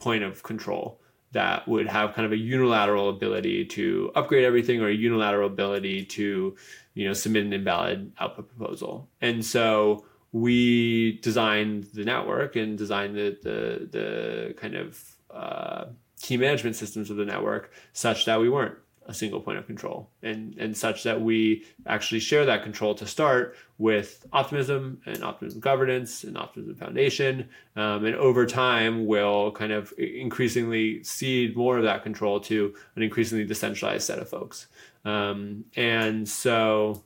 point 0.00 0.24
of 0.24 0.42
control 0.42 1.00
that 1.32 1.66
would 1.68 1.86
have 1.86 2.14
kind 2.14 2.26
of 2.26 2.32
a 2.32 2.36
unilateral 2.36 3.08
ability 3.08 3.64
to 3.64 4.10
upgrade 4.16 4.44
everything 4.44 4.80
or 4.80 4.88
a 4.88 4.94
unilateral 4.94 5.46
ability 5.46 6.04
to 6.04 6.56
you 6.94 7.06
know 7.06 7.12
submit 7.12 7.44
an 7.44 7.52
invalid 7.52 8.12
output 8.18 8.48
proposal. 8.48 9.08
And 9.20 9.44
so 9.44 10.04
we 10.32 11.18
designed 11.22 11.84
the 11.94 12.04
network 12.04 12.56
and 12.56 12.76
designed 12.76 13.14
the 13.14 13.38
the, 13.42 13.88
the 13.90 14.54
kind 14.54 14.74
of 14.74 15.16
uh, 15.30 15.84
key 16.20 16.36
management 16.36 16.76
systems 16.76 17.10
of 17.10 17.16
the 17.16 17.24
network 17.24 17.72
such 17.92 18.24
that 18.24 18.40
we 18.40 18.48
weren't 18.48 18.76
a 19.10 19.14
single 19.14 19.40
point 19.40 19.58
of 19.58 19.66
control 19.66 20.08
and 20.22 20.56
and 20.58 20.76
such 20.76 21.02
that 21.02 21.20
we 21.20 21.64
actually 21.86 22.20
share 22.20 22.46
that 22.46 22.62
control 22.62 22.94
to 22.94 23.06
start 23.06 23.56
with 23.78 24.24
optimism 24.32 25.00
and 25.06 25.22
optimism 25.24 25.60
governance 25.60 26.24
and 26.24 26.38
optimism 26.38 26.74
foundation 26.74 27.48
um, 27.76 28.04
and 28.04 28.14
over 28.16 28.46
time 28.46 29.06
we'll 29.06 29.50
kind 29.52 29.72
of 29.72 29.92
increasingly 29.98 31.02
cede 31.02 31.56
more 31.56 31.76
of 31.76 31.84
that 31.84 32.02
control 32.02 32.40
to 32.40 32.74
an 32.96 33.02
increasingly 33.02 33.44
decentralized 33.44 34.06
set 34.06 34.18
of 34.18 34.28
folks. 34.28 34.68
Um, 35.04 35.64
and 35.76 36.28
so 36.28 37.02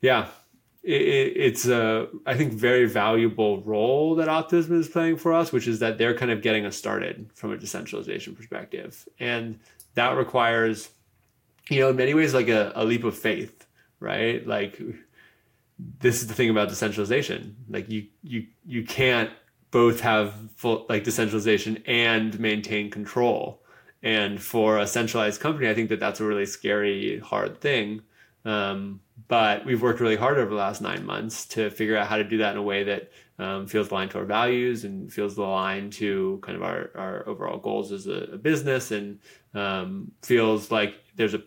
yeah 0.00 0.28
it, 0.82 1.32
it's 1.36 1.66
a 1.66 2.08
I 2.26 2.36
think 2.36 2.52
very 2.52 2.86
valuable 2.86 3.62
role 3.62 4.16
that 4.16 4.28
Optimism 4.28 4.80
is 4.80 4.88
playing 4.88 5.16
for 5.16 5.32
us, 5.32 5.52
which 5.52 5.68
is 5.68 5.78
that 5.78 5.98
they're 5.98 6.16
kind 6.16 6.30
of 6.30 6.42
getting 6.42 6.66
us 6.66 6.76
started 6.76 7.30
from 7.34 7.52
a 7.52 7.56
decentralization 7.56 8.34
perspective, 8.34 9.08
and 9.20 9.58
that 9.94 10.16
requires, 10.16 10.90
you 11.68 11.80
know, 11.80 11.90
in 11.90 11.96
many 11.96 12.14
ways 12.14 12.34
like 12.34 12.48
a, 12.48 12.72
a 12.74 12.84
leap 12.84 13.04
of 13.04 13.16
faith, 13.16 13.66
right? 14.00 14.46
Like 14.46 14.80
this 15.78 16.20
is 16.20 16.28
the 16.28 16.34
thing 16.34 16.50
about 16.50 16.68
decentralization, 16.68 17.56
like 17.68 17.88
you 17.88 18.06
you 18.22 18.46
you 18.64 18.84
can't 18.84 19.30
both 19.70 20.00
have 20.00 20.34
full 20.56 20.86
like 20.88 21.04
decentralization 21.04 21.82
and 21.86 22.38
maintain 22.38 22.90
control. 22.90 23.62
And 24.04 24.42
for 24.42 24.78
a 24.78 24.86
centralized 24.86 25.40
company, 25.40 25.68
I 25.68 25.74
think 25.74 25.88
that 25.90 26.00
that's 26.00 26.20
a 26.20 26.24
really 26.24 26.46
scary, 26.46 27.20
hard 27.20 27.60
thing. 27.60 28.02
Um, 28.44 29.00
but 29.32 29.64
we've 29.64 29.80
worked 29.80 29.98
really 29.98 30.14
hard 30.14 30.36
over 30.36 30.50
the 30.50 30.56
last 30.56 30.82
nine 30.82 31.06
months 31.06 31.46
to 31.46 31.70
figure 31.70 31.96
out 31.96 32.06
how 32.06 32.18
to 32.18 32.24
do 32.24 32.36
that 32.36 32.52
in 32.52 32.58
a 32.58 32.62
way 32.62 32.84
that 32.84 33.10
um, 33.38 33.66
feels 33.66 33.90
aligned 33.90 34.10
to 34.10 34.18
our 34.18 34.26
values 34.26 34.84
and 34.84 35.10
feels 35.10 35.38
aligned 35.38 35.90
to 35.90 36.38
kind 36.42 36.54
of 36.54 36.62
our, 36.62 36.90
our 36.94 37.26
overall 37.26 37.58
goals 37.58 37.92
as 37.92 38.06
a, 38.06 38.28
a 38.34 38.36
business 38.36 38.90
and 38.90 39.18
um, 39.54 40.12
feels 40.20 40.70
like 40.70 40.96
there's 41.16 41.32
a 41.32 41.42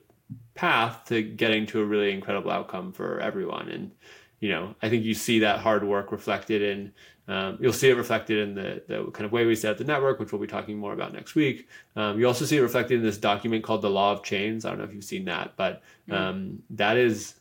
path 0.55 1.05
to 1.05 1.21
getting 1.21 1.67
to 1.67 1.79
a 1.79 1.85
really 1.85 2.11
incredible 2.11 2.49
outcome 2.49 2.91
for 2.91 3.19
everyone. 3.19 3.69
And, 3.69 3.91
you 4.39 4.49
know, 4.49 4.73
I 4.81 4.89
think 4.89 5.05
you 5.05 5.13
see 5.13 5.37
that 5.41 5.59
hard 5.59 5.83
work 5.83 6.11
reflected 6.11 6.63
in, 6.63 6.91
um, 7.27 7.59
you'll 7.61 7.71
see 7.71 7.89
it 7.89 7.97
reflected 7.97 8.39
in 8.39 8.55
the, 8.55 8.81
the 8.87 9.11
kind 9.11 9.27
of 9.27 9.31
way 9.31 9.45
we 9.45 9.55
set 9.55 9.73
up 9.73 9.77
the 9.77 9.83
network, 9.83 10.19
which 10.19 10.31
we'll 10.31 10.41
be 10.41 10.47
talking 10.47 10.79
more 10.79 10.93
about 10.93 11.13
next 11.13 11.35
week. 11.35 11.69
Um, 11.95 12.19
you 12.19 12.25
also 12.25 12.45
see 12.45 12.57
it 12.57 12.61
reflected 12.61 12.97
in 12.97 13.03
this 13.03 13.19
document 13.19 13.63
called 13.63 13.83
the 13.83 13.91
Law 13.91 14.11
of 14.11 14.23
Chains. 14.23 14.65
I 14.65 14.69
don't 14.69 14.79
know 14.79 14.85
if 14.85 14.93
you've 14.95 15.03
seen 15.03 15.25
that, 15.25 15.53
but 15.55 15.83
um, 16.09 16.63
that 16.71 16.97
is 16.97 17.35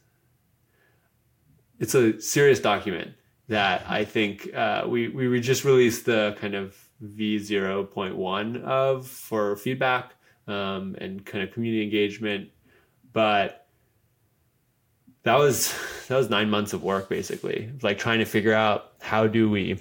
it's 1.85 1.95
a 1.95 2.18
serious 2.18 2.61
document 2.61 3.12
that 3.49 3.85
I 3.87 4.05
think 4.05 4.53
uh, 4.55 4.87
we 4.89 5.09
we 5.09 5.39
just 5.41 5.64
released 5.64 6.07
the 6.07 6.35
kind 6.41 6.55
of 6.55 6.74
V 7.01 7.39
zero 7.39 7.85
point 7.85 8.16
one 8.16 8.57
of 8.62 9.07
for 9.07 9.55
feedback 9.57 10.14
um, 10.47 10.97
and 10.99 11.24
kind 11.26 11.45
of 11.45 11.53
community 11.53 11.82
engagement, 11.82 12.49
but 13.12 13.66
that 15.24 15.39
was 15.39 15.74
that 16.09 16.16
was 16.16 16.30
nine 16.30 16.49
months 16.49 16.72
of 16.72 16.82
work 16.82 17.11
basically, 17.11 17.70
like 17.82 17.99
trying 17.99 18.20
to 18.20 18.24
figure 18.24 18.55
out 18.55 18.93
how 19.03 19.26
do 19.26 19.51
we 19.51 19.78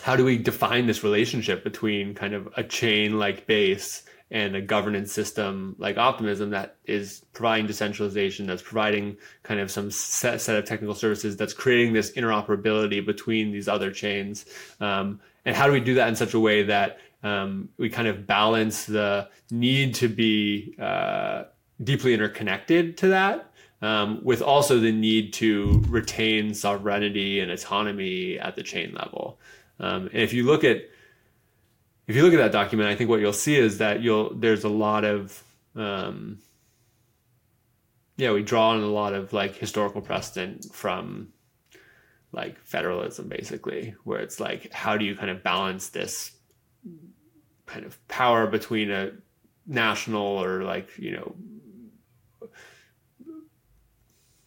how 0.00 0.14
do 0.14 0.24
we 0.24 0.38
define 0.38 0.86
this 0.86 1.02
relationship 1.02 1.64
between 1.64 2.14
kind 2.14 2.32
of 2.32 2.48
a 2.56 2.62
chain 2.62 3.18
like 3.18 3.44
base 3.48 4.04
and 4.30 4.54
a 4.54 4.60
governance 4.60 5.12
system 5.12 5.74
like 5.78 5.96
Optimism 5.96 6.50
that 6.50 6.76
is 6.84 7.24
providing 7.32 7.66
decentralization, 7.66 8.46
that's 8.46 8.62
providing 8.62 9.16
kind 9.42 9.58
of 9.60 9.70
some 9.70 9.90
set, 9.90 10.40
set 10.40 10.56
of 10.56 10.64
technical 10.64 10.94
services, 10.94 11.36
that's 11.36 11.54
creating 11.54 11.94
this 11.94 12.12
interoperability 12.12 13.04
between 13.04 13.52
these 13.52 13.68
other 13.68 13.90
chains. 13.90 14.44
Um, 14.80 15.20
and 15.44 15.56
how 15.56 15.66
do 15.66 15.72
we 15.72 15.80
do 15.80 15.94
that 15.94 16.08
in 16.08 16.16
such 16.16 16.34
a 16.34 16.40
way 16.40 16.62
that 16.64 16.98
um, 17.22 17.70
we 17.78 17.88
kind 17.88 18.06
of 18.06 18.26
balance 18.26 18.84
the 18.84 19.28
need 19.50 19.94
to 19.96 20.08
be 20.08 20.74
uh, 20.78 21.44
deeply 21.82 22.12
interconnected 22.12 22.98
to 22.98 23.08
that 23.08 23.50
um, 23.80 24.20
with 24.22 24.42
also 24.42 24.78
the 24.78 24.92
need 24.92 25.32
to 25.34 25.82
retain 25.88 26.54
sovereignty 26.54 27.40
and 27.40 27.50
autonomy 27.50 28.38
at 28.38 28.56
the 28.56 28.62
chain 28.62 28.92
level. 28.94 29.38
Um, 29.80 30.08
and 30.12 30.22
if 30.22 30.32
you 30.32 30.44
look 30.44 30.64
at 30.64 30.82
if 32.08 32.16
you 32.16 32.22
look 32.22 32.32
at 32.32 32.38
that 32.38 32.52
document, 32.52 32.88
I 32.88 32.96
think 32.96 33.10
what 33.10 33.20
you'll 33.20 33.32
see 33.34 33.56
is 33.56 33.78
that 33.78 34.00
you'll 34.00 34.34
there's 34.34 34.64
a 34.64 34.68
lot 34.68 35.04
of 35.04 35.44
um, 35.76 36.38
yeah, 38.16 38.32
we 38.32 38.42
draw 38.42 38.70
on 38.70 38.82
a 38.82 38.86
lot 38.86 39.14
of 39.14 39.32
like 39.32 39.54
historical 39.54 40.00
precedent 40.00 40.74
from 40.74 41.28
like 42.32 42.58
federalism 42.60 43.28
basically, 43.28 43.94
where 44.04 44.20
it's 44.20 44.40
like 44.40 44.72
how 44.72 44.96
do 44.96 45.04
you 45.04 45.14
kind 45.14 45.30
of 45.30 45.42
balance 45.42 45.90
this 45.90 46.32
kind 47.66 47.84
of 47.84 48.08
power 48.08 48.46
between 48.46 48.90
a 48.90 49.12
national 49.66 50.22
or 50.22 50.62
like 50.62 50.88
you 50.96 51.12
know 51.12 51.36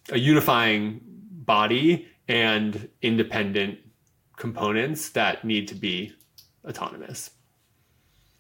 a 0.10 0.18
unifying 0.18 1.00
body 1.06 2.08
and 2.28 2.90
independent 3.04 3.78
components 4.36 5.10
that 5.10 5.46
need 5.46 5.68
to 5.68 5.76
be 5.76 6.12
autonomous. 6.66 7.30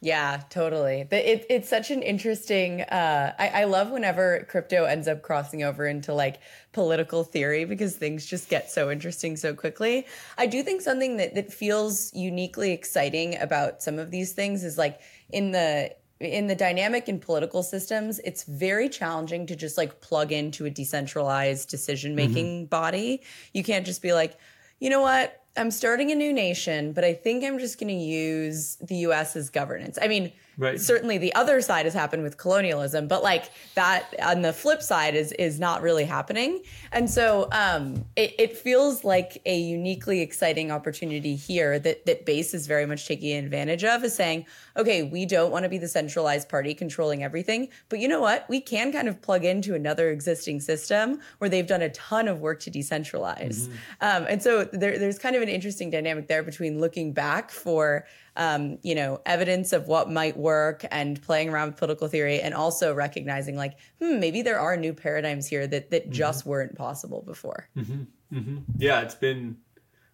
Yeah, 0.03 0.41
totally. 0.49 1.05
But 1.07 1.25
it, 1.25 1.45
it's 1.47 1.69
such 1.69 1.91
an 1.91 2.01
interesting. 2.01 2.81
Uh, 2.81 3.33
I, 3.37 3.49
I 3.49 3.63
love 3.65 3.91
whenever 3.91 4.47
crypto 4.49 4.85
ends 4.85 5.07
up 5.07 5.21
crossing 5.21 5.61
over 5.61 5.85
into 5.85 6.11
like 6.11 6.39
political 6.71 7.23
theory 7.23 7.65
because 7.65 7.95
things 7.95 8.25
just 8.25 8.49
get 8.49 8.71
so 8.71 8.89
interesting 8.89 9.37
so 9.37 9.53
quickly. 9.53 10.07
I 10.39 10.47
do 10.47 10.63
think 10.63 10.81
something 10.81 11.17
that 11.17 11.35
that 11.35 11.53
feels 11.53 12.11
uniquely 12.15 12.71
exciting 12.71 13.37
about 13.39 13.83
some 13.83 13.99
of 13.99 14.09
these 14.09 14.31
things 14.33 14.63
is 14.63 14.75
like 14.75 14.99
in 15.29 15.51
the 15.51 15.95
in 16.19 16.47
the 16.47 16.55
dynamic 16.55 17.07
in 17.07 17.19
political 17.19 17.61
systems, 17.61 18.19
it's 18.23 18.43
very 18.43 18.89
challenging 18.89 19.45
to 19.47 19.55
just 19.55 19.77
like 19.77 20.01
plug 20.01 20.31
into 20.31 20.65
a 20.65 20.69
decentralized 20.71 21.69
decision 21.69 22.15
making 22.15 22.61
mm-hmm. 22.61 22.65
body. 22.65 23.21
You 23.53 23.63
can't 23.63 23.85
just 23.85 24.01
be 24.01 24.13
like, 24.13 24.37
you 24.79 24.89
know 24.89 25.01
what? 25.01 25.40
I'm 25.57 25.71
starting 25.71 26.11
a 26.11 26.15
new 26.15 26.31
nation, 26.31 26.93
but 26.93 27.03
I 27.03 27.13
think 27.13 27.43
I'm 27.43 27.59
just 27.59 27.79
going 27.79 27.89
to 27.89 27.93
use 27.93 28.77
the 28.77 28.95
US 29.07 29.35
as 29.35 29.49
governance. 29.49 29.97
I 30.01 30.07
mean, 30.07 30.31
Right. 30.57 30.79
Certainly 30.79 31.19
the 31.19 31.33
other 31.33 31.61
side 31.61 31.85
has 31.85 31.93
happened 31.93 32.23
with 32.23 32.37
colonialism, 32.37 33.07
but 33.07 33.23
like 33.23 33.51
that 33.75 34.13
on 34.21 34.41
the 34.41 34.53
flip 34.53 34.81
side 34.81 35.15
is 35.15 35.31
is 35.33 35.59
not 35.59 35.81
really 35.81 36.03
happening. 36.05 36.61
And 36.91 37.09
so 37.09 37.47
um, 37.51 38.05
it, 38.15 38.33
it 38.37 38.57
feels 38.57 39.03
like 39.03 39.41
a 39.45 39.57
uniquely 39.57 40.21
exciting 40.21 40.71
opportunity 40.71 41.35
here 41.35 41.79
that 41.79 42.05
that 42.05 42.25
base 42.25 42.53
is 42.53 42.67
very 42.67 42.85
much 42.85 43.07
taking 43.07 43.35
advantage 43.37 43.83
of 43.83 44.03
is 44.03 44.13
saying, 44.13 44.45
okay, 44.77 45.03
we 45.03 45.25
don't 45.25 45.51
want 45.51 45.63
to 45.63 45.69
be 45.69 45.77
the 45.77 45.87
centralized 45.87 46.49
party 46.49 46.73
controlling 46.73 47.23
everything, 47.23 47.69
but 47.89 47.99
you 47.99 48.07
know 48.07 48.21
what? 48.21 48.45
We 48.49 48.59
can 48.59 48.91
kind 48.91 49.07
of 49.07 49.21
plug 49.21 49.45
into 49.45 49.73
another 49.73 50.09
existing 50.09 50.59
system 50.59 51.19
where 51.37 51.49
they've 51.49 51.67
done 51.67 51.81
a 51.81 51.89
ton 51.89 52.27
of 52.27 52.41
work 52.41 52.59
to 52.61 52.71
decentralize. 52.71 53.67
Mm-hmm. 53.67 53.73
Um, 54.01 54.25
and 54.29 54.43
so 54.43 54.65
there, 54.65 54.99
there's 54.99 55.17
kind 55.17 55.35
of 55.35 55.41
an 55.41 55.49
interesting 55.49 55.89
dynamic 55.89 56.27
there 56.27 56.43
between 56.43 56.79
looking 56.79 57.13
back 57.13 57.51
for 57.51 58.05
um, 58.37 58.77
you 58.81 58.95
know, 58.95 59.21
evidence 59.25 59.73
of 59.73 59.87
what 59.87 60.09
might 60.09 60.37
work 60.37 60.85
and 60.91 61.21
playing 61.21 61.49
around 61.49 61.69
with 61.69 61.77
political 61.77 62.07
theory 62.07 62.39
and 62.39 62.53
also 62.53 62.93
recognizing 62.93 63.55
like, 63.55 63.77
hmm, 64.01 64.19
maybe 64.19 64.41
there 64.41 64.59
are 64.59 64.77
new 64.77 64.93
paradigms 64.93 65.47
here 65.47 65.67
that, 65.67 65.91
that 65.91 66.03
mm-hmm. 66.03 66.11
just 66.13 66.45
weren't 66.45 66.75
possible 66.75 67.23
before. 67.25 67.67
Mm-hmm. 67.75 68.37
Mm-hmm. 68.37 68.57
Yeah, 68.77 69.01
it's 69.01 69.15
been, 69.15 69.57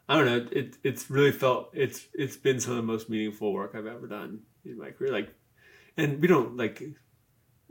I 0.09 0.15
don't 0.15 0.26
know, 0.26 0.47
it, 0.51 0.78
it's 0.84 1.09
really 1.09 1.32
felt, 1.32 1.70
it's, 1.74 2.07
it's 2.13 2.38
been 2.38 2.59
some 2.59 2.72
of 2.72 2.78
the 2.78 2.84
most 2.84 3.09
meaningful 3.09 3.53
work 3.53 3.76
I've 3.76 3.86
ever 3.86 4.07
done 4.07 4.39
in 4.65 4.80
my 4.80 4.89
career. 4.89 5.11
Like, 5.11 5.34
and 5.95 6.20
we 6.20 6.28
don't 6.28 6.57
like, 6.57 6.84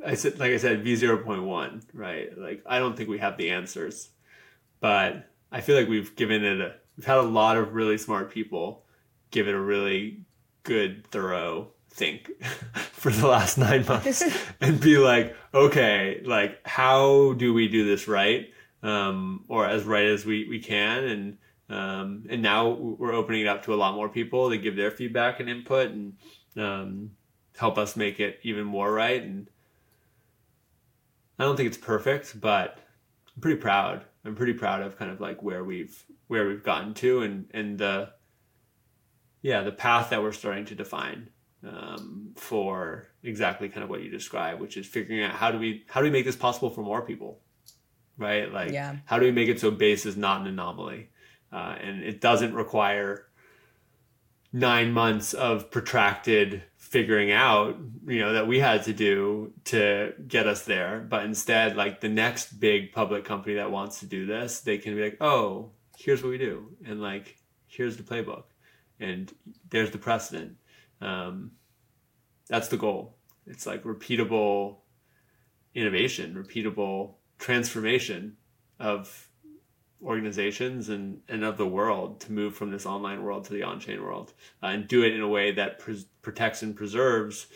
I 0.04 0.14
said, 0.14 0.38
like 0.38 0.52
I 0.52 0.58
said, 0.58 0.84
V0.1, 0.84 1.82
right? 1.92 2.38
Like, 2.38 2.62
I 2.66 2.78
don't 2.78 2.96
think 2.96 3.08
we 3.08 3.18
have 3.18 3.36
the 3.36 3.50
answers, 3.50 4.10
but 4.78 5.28
I 5.50 5.60
feel 5.60 5.76
like 5.76 5.88
we've 5.88 6.14
given 6.14 6.44
it 6.44 6.60
a, 6.60 6.74
we've 6.96 7.06
had 7.06 7.18
a 7.18 7.22
lot 7.22 7.56
of 7.56 7.74
really 7.74 7.98
smart 7.98 8.30
people 8.30 8.84
give 9.30 9.48
it 9.48 9.54
a 9.54 9.60
really 9.60 10.20
good, 10.66 11.06
thorough 11.06 11.68
think 11.90 12.30
for 12.92 13.10
the 13.10 13.26
last 13.26 13.56
nine 13.56 13.84
months 13.86 14.22
and 14.60 14.78
be 14.80 14.98
like, 14.98 15.34
okay, 15.54 16.20
like 16.24 16.60
how 16.66 17.32
do 17.34 17.54
we 17.54 17.68
do 17.68 17.86
this 17.86 18.06
right? 18.06 18.52
Um, 18.82 19.44
or 19.48 19.66
as 19.66 19.84
right 19.84 20.06
as 20.06 20.26
we, 20.26 20.46
we 20.48 20.60
can. 20.60 21.04
And, 21.04 21.38
um, 21.68 22.24
and 22.28 22.42
now 22.42 22.68
we're 22.68 23.14
opening 23.14 23.40
it 23.40 23.48
up 23.48 23.64
to 23.64 23.74
a 23.74 23.76
lot 23.76 23.94
more 23.94 24.08
people 24.08 24.50
to 24.50 24.58
give 24.58 24.76
their 24.76 24.90
feedback 24.90 25.40
and 25.40 25.48
input 25.48 25.90
and, 25.90 26.16
um, 26.56 27.12
help 27.56 27.78
us 27.78 27.96
make 27.96 28.20
it 28.20 28.38
even 28.42 28.64
more 28.64 28.92
right. 28.92 29.22
And 29.22 29.48
I 31.38 31.44
don't 31.44 31.56
think 31.56 31.68
it's 31.68 31.78
perfect, 31.78 32.38
but 32.38 32.78
I'm 33.34 33.40
pretty 33.40 33.60
proud. 33.60 34.04
I'm 34.24 34.34
pretty 34.34 34.52
proud 34.52 34.82
of 34.82 34.98
kind 34.98 35.10
of 35.10 35.20
like 35.20 35.42
where 35.42 35.64
we've, 35.64 36.04
where 36.26 36.46
we've 36.46 36.62
gotten 36.62 36.92
to 36.94 37.22
and, 37.22 37.46
and 37.54 37.78
the, 37.78 38.10
yeah 39.46 39.62
the 39.62 39.72
path 39.72 40.10
that 40.10 40.22
we're 40.22 40.32
starting 40.32 40.64
to 40.64 40.74
define 40.74 41.30
um, 41.66 42.32
for 42.36 43.08
exactly 43.22 43.68
kind 43.68 43.82
of 43.82 43.90
what 43.90 44.02
you 44.02 44.10
described, 44.10 44.60
which 44.60 44.76
is 44.76 44.86
figuring 44.86 45.22
out 45.22 45.32
how 45.32 45.50
do 45.50 45.58
we 45.58 45.84
how 45.88 46.00
do 46.00 46.04
we 46.04 46.10
make 46.10 46.24
this 46.24 46.36
possible 46.36 46.70
for 46.70 46.82
more 46.82 47.02
people, 47.02 47.40
right? 48.18 48.52
Like 48.52 48.72
yeah. 48.72 48.96
how 49.04 49.18
do 49.18 49.24
we 49.24 49.32
make 49.32 49.48
it 49.48 49.60
so 49.60 49.70
base 49.70 50.06
is 50.06 50.16
not 50.16 50.42
an 50.42 50.46
anomaly, 50.48 51.10
uh, 51.52 51.76
and 51.80 52.02
it 52.02 52.20
doesn't 52.20 52.54
require 52.54 53.26
nine 54.52 54.92
months 54.92 55.34
of 55.34 55.70
protracted 55.70 56.62
figuring 56.76 57.32
out 57.32 57.76
you 58.06 58.20
know 58.20 58.32
that 58.32 58.46
we 58.46 58.60
had 58.60 58.84
to 58.84 58.92
do 58.92 59.52
to 59.64 60.14
get 60.28 60.46
us 60.46 60.64
there 60.64 61.04
but 61.10 61.24
instead 61.24 61.76
like 61.76 62.00
the 62.00 62.08
next 62.08 62.60
big 62.60 62.92
public 62.92 63.24
company 63.24 63.56
that 63.56 63.72
wants 63.72 63.98
to 63.98 64.06
do 64.06 64.24
this 64.24 64.60
they 64.60 64.78
can 64.78 64.94
be 64.94 65.02
like 65.02 65.16
oh 65.20 65.68
here's 65.98 66.22
what 66.22 66.30
we 66.30 66.38
do 66.38 66.68
and 66.86 67.02
like 67.02 67.36
here's 67.66 67.96
the 67.96 68.04
playbook 68.04 68.44
and 69.00 69.32
there's 69.70 69.90
the 69.90 69.98
precedent. 69.98 70.56
Um, 71.00 71.52
that's 72.48 72.68
the 72.68 72.76
goal. 72.76 73.16
It's 73.46 73.66
like 73.66 73.84
repeatable 73.84 74.78
innovation, 75.74 76.34
repeatable 76.34 77.14
transformation 77.38 78.36
of 78.78 79.28
organizations 80.02 80.88
and, 80.88 81.20
and 81.28 81.44
of 81.44 81.56
the 81.56 81.66
world 81.66 82.20
to 82.20 82.32
move 82.32 82.54
from 82.54 82.70
this 82.70 82.86
online 82.86 83.22
world 83.22 83.44
to 83.44 83.52
the 83.52 83.62
on-chain 83.62 84.02
world 84.02 84.32
uh, 84.62 84.66
and 84.66 84.88
do 84.88 85.02
it 85.02 85.14
in 85.14 85.20
a 85.20 85.28
way 85.28 85.52
that 85.52 85.80
protects 86.22 86.62
and 86.62 86.76
preserves 86.76 87.46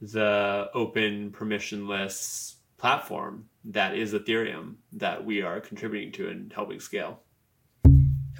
the 0.00 0.70
open 0.72 1.30
permissionless 1.30 2.54
platform 2.78 3.44
that 3.64 3.94
is 3.94 4.14
ethereum 4.14 4.74
that 4.92 5.24
we 5.24 5.42
are 5.42 5.60
contributing 5.60 6.12
to 6.12 6.28
and 6.28 6.52
helping 6.52 6.80
scale 6.80 7.20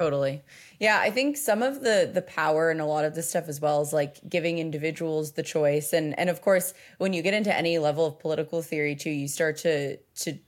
Totally. 0.01 0.41
Yeah, 0.79 0.99
I 0.99 1.11
think 1.11 1.37
some 1.37 1.63
of 1.63 1.83
the 1.83 2.11
the 2.11 2.23
power 2.23 2.71
and 2.71 2.81
a 2.81 2.87
lot 2.87 3.05
of 3.05 3.15
this 3.15 3.29
stuff 3.29 3.51
as 3.51 3.61
well 3.61 3.83
is 3.83 3.93
like 3.93 4.17
giving 4.27 4.59
individuals 4.59 5.33
the 5.33 5.43
choice 5.43 5.93
and 5.93 6.19
and 6.19 6.31
of 6.31 6.41
course 6.41 6.73
when 6.97 7.13
you 7.13 7.21
get 7.21 7.35
into 7.35 7.55
any 7.55 7.79
level 7.79 8.07
of 8.07 8.19
political 8.19 8.63
theory 8.63 8.97
too, 8.97 9.11
you 9.11 9.29
start 9.29 9.59
to 9.59 9.99
to 9.99 10.39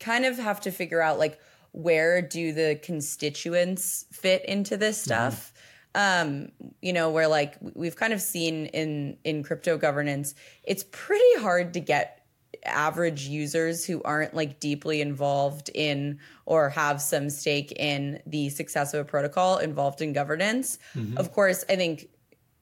kind 0.00 0.24
of 0.24 0.38
have 0.38 0.62
to 0.62 0.70
figure 0.70 1.02
out 1.02 1.18
like 1.18 1.38
where 1.72 2.22
do 2.22 2.54
the 2.54 2.80
constituents 2.82 4.06
fit 4.12 4.46
into 4.46 4.78
this 4.78 4.96
mm-hmm. 4.96 5.08
stuff. 5.08 5.52
Mm-hmm. 5.94 6.30
Um, 6.30 6.52
you 6.80 6.94
know, 6.94 7.10
where 7.10 7.28
like 7.28 7.56
we've 7.74 7.96
kind 7.96 8.14
of 8.14 8.22
seen 8.22 8.64
in 8.68 9.18
in 9.24 9.42
crypto 9.42 9.76
governance, 9.76 10.34
it's 10.64 10.86
pretty 10.90 11.38
hard 11.38 11.74
to 11.74 11.80
get 11.80 12.21
average 12.64 13.26
users 13.26 13.84
who 13.84 14.02
aren't 14.02 14.34
like 14.34 14.60
deeply 14.60 15.00
involved 15.00 15.70
in 15.74 16.18
or 16.46 16.68
have 16.70 17.00
some 17.00 17.30
stake 17.30 17.72
in 17.72 18.20
the 18.26 18.48
success 18.50 18.94
of 18.94 19.00
a 19.00 19.04
protocol 19.04 19.58
involved 19.58 20.00
in 20.00 20.12
governance. 20.12 20.78
Mm-hmm. 20.94 21.16
Of 21.18 21.32
course, 21.32 21.64
I 21.68 21.76
think 21.76 22.08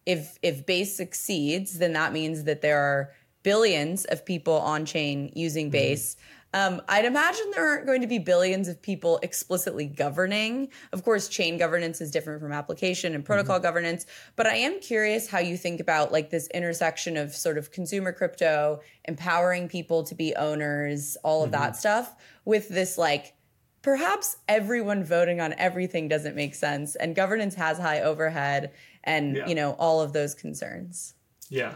if 0.07 0.39
if 0.43 0.67
base 0.67 0.97
succeeds, 0.97 1.79
then 1.79 1.93
that 1.93 2.13
means 2.13 2.45
that 2.45 2.63
there 2.63 2.79
are 2.79 3.11
billions 3.43 4.05
of 4.07 4.25
people 4.25 4.55
on 4.55 4.85
chain 4.85 5.33
using 5.35 5.67
mm-hmm. 5.67 5.73
base. 5.73 6.15
Mm-hmm. 6.15 6.40
Um, 6.53 6.83
I'd 6.89 7.05
imagine 7.05 7.51
there 7.53 7.65
aren't 7.65 7.87
going 7.87 8.01
to 8.01 8.07
be 8.07 8.19
billions 8.19 8.67
of 8.67 8.83
people 8.83 9.21
explicitly 9.23 9.87
governing. 9.87 10.69
Of 10.93 11.05
course, 11.05 11.29
chain 11.29 11.59
governance 11.59 12.01
is 12.01 12.11
different 12.11 12.41
from 12.41 12.53
application 12.53 13.15
and 13.15 13.25
protocol 13.25 13.57
mm-hmm. 13.57 13.63
governance, 13.63 14.07
but 14.35 14.47
I 14.47 14.57
am 14.57 14.81
curious 14.81 15.29
how 15.29 15.39
you 15.39 15.57
think 15.57 15.81
about 15.81 16.11
like 16.11 16.31
this 16.31 16.49
intersection 16.49 17.17
of 17.17 17.35
sort 17.35 17.57
of 17.57 17.71
consumer 17.71 18.13
crypto, 18.13 18.81
empowering 19.05 19.69
people 19.69 20.03
to 20.05 20.15
be 20.15 20.35
owners, 20.35 21.17
all 21.23 21.45
of 21.45 21.51
mm-hmm. 21.51 21.63
that 21.63 21.77
stuff 21.77 22.17
with 22.45 22.69
this 22.69 22.99
like 22.99 23.35
perhaps 23.83 24.37
everyone 24.49 25.05
voting 25.05 25.41
on 25.41 25.55
everything 25.55 26.09
doesn't 26.09 26.37
make 26.37 26.55
sense 26.55 26.97
and 26.97 27.15
governance 27.15 27.55
has 27.55 27.79
high 27.79 28.01
overhead 28.01 28.73
and 29.05 29.37
yeah. 29.37 29.47
you 29.47 29.55
know 29.55 29.73
all 29.79 30.01
of 30.01 30.13
those 30.13 30.35
concerns. 30.35 31.15
Yeah. 31.49 31.75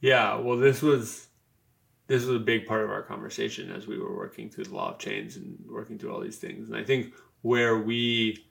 Yeah, 0.00 0.36
well 0.36 0.56
this 0.56 0.82
was 0.82 1.25
this 2.06 2.24
was 2.24 2.36
a 2.36 2.40
big 2.40 2.66
part 2.66 2.84
of 2.84 2.90
our 2.90 3.02
conversation 3.02 3.70
as 3.70 3.86
we 3.86 3.98
were 3.98 4.14
working 4.14 4.48
through 4.48 4.64
the 4.64 4.74
law 4.74 4.92
of 4.92 4.98
chains 4.98 5.36
and 5.36 5.58
working 5.68 5.98
through 5.98 6.12
all 6.12 6.20
these 6.20 6.38
things. 6.38 6.68
And 6.68 6.76
I 6.76 6.84
think 6.84 7.12
where 7.42 7.78
we 7.78 8.46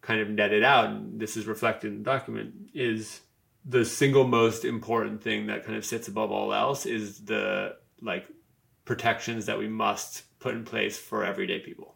kind 0.00 0.20
of 0.20 0.28
netted 0.28 0.64
out, 0.64 0.86
and 0.86 1.20
this 1.20 1.36
is 1.36 1.46
reflected 1.46 1.92
in 1.92 1.98
the 1.98 2.04
document, 2.04 2.54
is 2.74 3.20
the 3.64 3.84
single 3.84 4.26
most 4.26 4.64
important 4.64 5.22
thing 5.22 5.46
that 5.46 5.64
kind 5.64 5.76
of 5.76 5.84
sits 5.84 6.08
above 6.08 6.32
all 6.32 6.52
else 6.52 6.86
is 6.86 7.24
the 7.24 7.76
like 8.00 8.26
protections 8.84 9.46
that 9.46 9.58
we 9.58 9.68
must 9.68 10.24
put 10.40 10.54
in 10.54 10.64
place 10.64 10.98
for 10.98 11.24
everyday 11.24 11.60
people. 11.60 11.94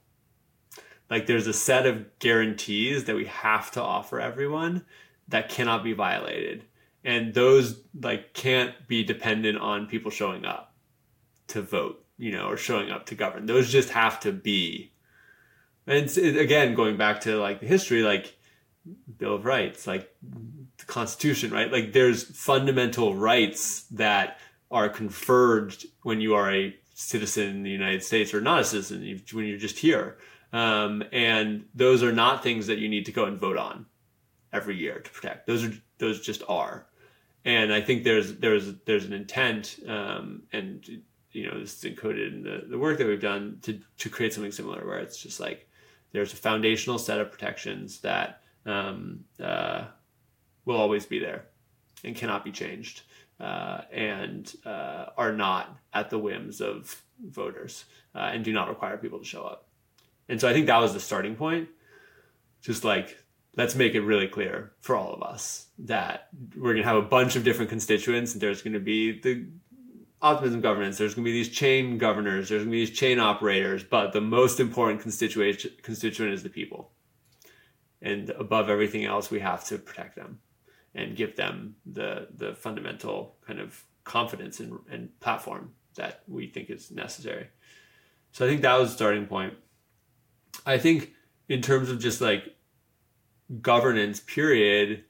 Like 1.11 1.27
there's 1.27 1.47
a 1.47 1.53
set 1.53 1.87
of 1.87 2.19
guarantees 2.19 3.05
that 3.05 3.17
we 3.17 3.27
have 3.27 3.71
to 3.73 3.83
offer 3.83 4.21
everyone 4.21 4.85
that 5.29 5.49
cannot 5.49 5.83
be 5.83 5.93
violated. 5.95 6.65
And 7.05 7.35
those 7.35 7.83
like 8.01 8.35
can't 8.35 8.75
be 8.87 9.03
dependent 9.03 9.59
on 9.59 9.87
people 9.87 10.11
showing 10.11 10.45
up 10.45 10.72
to 11.49 11.63
vote, 11.63 12.05
you 12.19 12.33
know, 12.33 12.47
or 12.47 12.57
showing 12.57 12.91
up 12.91 13.07
to 13.07 13.15
govern. 13.15 13.47
Those 13.47 13.71
just 13.71 13.91
have 13.91 14.21
to 14.21 14.33
be. 14.33 14.93
And 15.87 16.07
it, 16.17 16.37
again, 16.37 16.75
going 16.75 16.97
back 16.97 17.21
to 17.23 17.37
like 17.37 17.61
the 17.61 17.67
history, 17.67 18.03
like 18.03 18.37
Bill 19.19 19.35
of 19.35 19.45
Rights, 19.45 19.87
like 19.87 20.15
the 20.79 20.85
Constitution, 20.87 21.51
right? 21.51 21.71
Like 21.71 21.93
there's 21.93 22.25
fundamental 22.25 23.15
rights 23.15 23.83
that 23.93 24.39
are 24.71 24.89
conferred 24.89 25.75
when 26.03 26.21
you 26.21 26.35
are 26.35 26.53
a 26.53 26.75
citizen 26.95 27.49
in 27.49 27.63
the 27.63 27.71
United 27.71 28.03
States 28.03 28.33
or 28.33 28.41
not 28.41 28.61
a 28.61 28.65
citizen 28.65 29.21
when 29.33 29.47
you're 29.47 29.59
just 29.59 29.79
here. 29.79 30.19
Um, 30.53 31.03
and 31.13 31.65
those 31.75 32.03
are 32.03 32.13
not 32.13 32.43
things 32.43 32.67
that 32.67 32.79
you 32.79 32.89
need 32.89 33.07
to 33.07 33.13
go 33.13 33.25
and 33.25 33.39
vote 33.39 33.57
on 33.57 33.87
every 34.53 34.77
year 34.77 35.01
to 35.01 35.11
protect. 35.11 35.47
Those 35.47 35.65
are 35.65 35.73
those 35.99 36.21
just 36.21 36.43
are. 36.49 36.87
And 37.45 37.73
I 37.73 37.81
think 37.81 38.05
there's 38.05 38.37
there's 38.37 38.73
there's 38.85 39.05
an 39.05 39.13
intent, 39.13 39.79
um, 39.89 40.43
and 40.53 41.03
you 41.33 41.51
know 41.51 41.59
this 41.59 41.83
is 41.83 41.91
encoded 41.91 42.29
in 42.29 42.43
the, 42.43 42.65
the 42.69 42.79
work 42.79 42.99
that 42.99 43.07
we've 43.07 43.21
done 43.21 43.59
to 43.63 43.81
to 43.99 44.09
create 44.09 44.33
something 44.33 44.53
similar, 44.53 44.85
where 44.87 44.99
it's 44.99 45.19
just 45.19 45.41
like 45.41 45.69
there's 46.13 46.33
a 46.33 46.37
foundational 46.37 46.99
set 46.99 47.21
of 47.21 47.31
protections 47.31 48.01
that 48.01 48.43
um, 48.67 49.25
uh, 49.43 49.85
will 50.65 50.77
always 50.77 51.07
be 51.07 51.19
there 51.19 51.47
and 52.05 52.15
cannot 52.15 52.45
be 52.45 52.53
changed 52.53 53.03
uh, 53.41 53.83
and 53.91 54.55
uh, 54.65 55.07
are 55.17 55.33
not 55.33 55.77
at 55.93 56.11
the 56.11 56.19
whims 56.19 56.61
of 56.61 57.03
voters 57.25 57.85
uh, 58.15 58.31
and 58.33 58.45
do 58.45 58.53
not 58.53 58.69
require 58.69 58.97
people 58.97 59.19
to 59.19 59.25
show 59.25 59.43
up. 59.43 59.69
And 60.29 60.41
so 60.41 60.49
I 60.49 60.53
think 60.53 60.67
that 60.67 60.79
was 60.79 60.95
the 60.95 61.01
starting 61.01 61.35
point. 61.35 61.69
Just 62.61 62.85
like, 62.85 63.19
let's 63.57 63.75
make 63.75 63.95
it 63.95 64.01
really 64.03 64.29
clear 64.29 64.73
for 64.81 64.95
all 64.95 65.13
of 65.13 65.23
us 65.23 65.67
that 65.81 66.29
we're 66.57 66.73
going 66.73 66.77
to 66.77 66.89
have 66.89 66.97
a 66.97 67.03
bunch 67.03 67.35
of 67.35 67.43
different 67.43 67.71
constituents. 67.71 68.33
And 68.33 68.41
there's 68.41 68.63
going 68.63 68.75
to 68.75 68.81
be 68.81 69.21
the 69.21 69.47
optimism 70.23 70.61
governance, 70.61 70.97
there's 70.97 71.15
going 71.15 71.25
to 71.25 71.29
be 71.29 71.33
these 71.33 71.49
chain 71.49 71.99
governors, 71.99 72.49
there's 72.49 72.63
going 72.63 72.71
to 72.71 72.73
be 72.73 72.87
these 72.87 72.97
chain 72.97 73.19
operators, 73.19 73.83
but 73.83 74.13
the 74.13 74.21
most 74.21 74.61
important 74.61 75.01
constituent, 75.01 75.67
constituent 75.83 76.33
is 76.33 76.43
the 76.43 76.49
people. 76.49 76.93
And 78.01 78.31
above 78.31 78.71
everything 78.71 79.05
else, 79.05 79.31
we 79.31 79.41
have 79.41 79.65
to 79.67 79.79
protect 79.79 80.17
them 80.17 80.41
and 80.95 81.17
give 81.17 81.37
them 81.37 81.77
the 81.87 82.29
the 82.37 82.55
fundamental 82.55 83.37
kind 83.47 83.61
of 83.61 83.85
confidence 84.05 84.61
and, 84.61 84.79
and 84.91 85.19
platform 85.21 85.73
that 85.95 86.23
we 86.27 86.47
think 86.47 86.71
is 86.71 86.91
necessary. 86.91 87.49
So 88.33 88.45
I 88.45 88.49
think 88.49 88.63
that 88.63 88.79
was 88.79 88.91
the 88.91 88.97
starting 88.97 89.27
point. 89.27 89.55
I 90.67 90.79
think 90.79 91.13
in 91.49 91.63
terms 91.63 91.91
of 91.91 91.99
just 91.99 92.21
like 92.21 92.57
governance 93.61 94.21
period, 94.21 95.05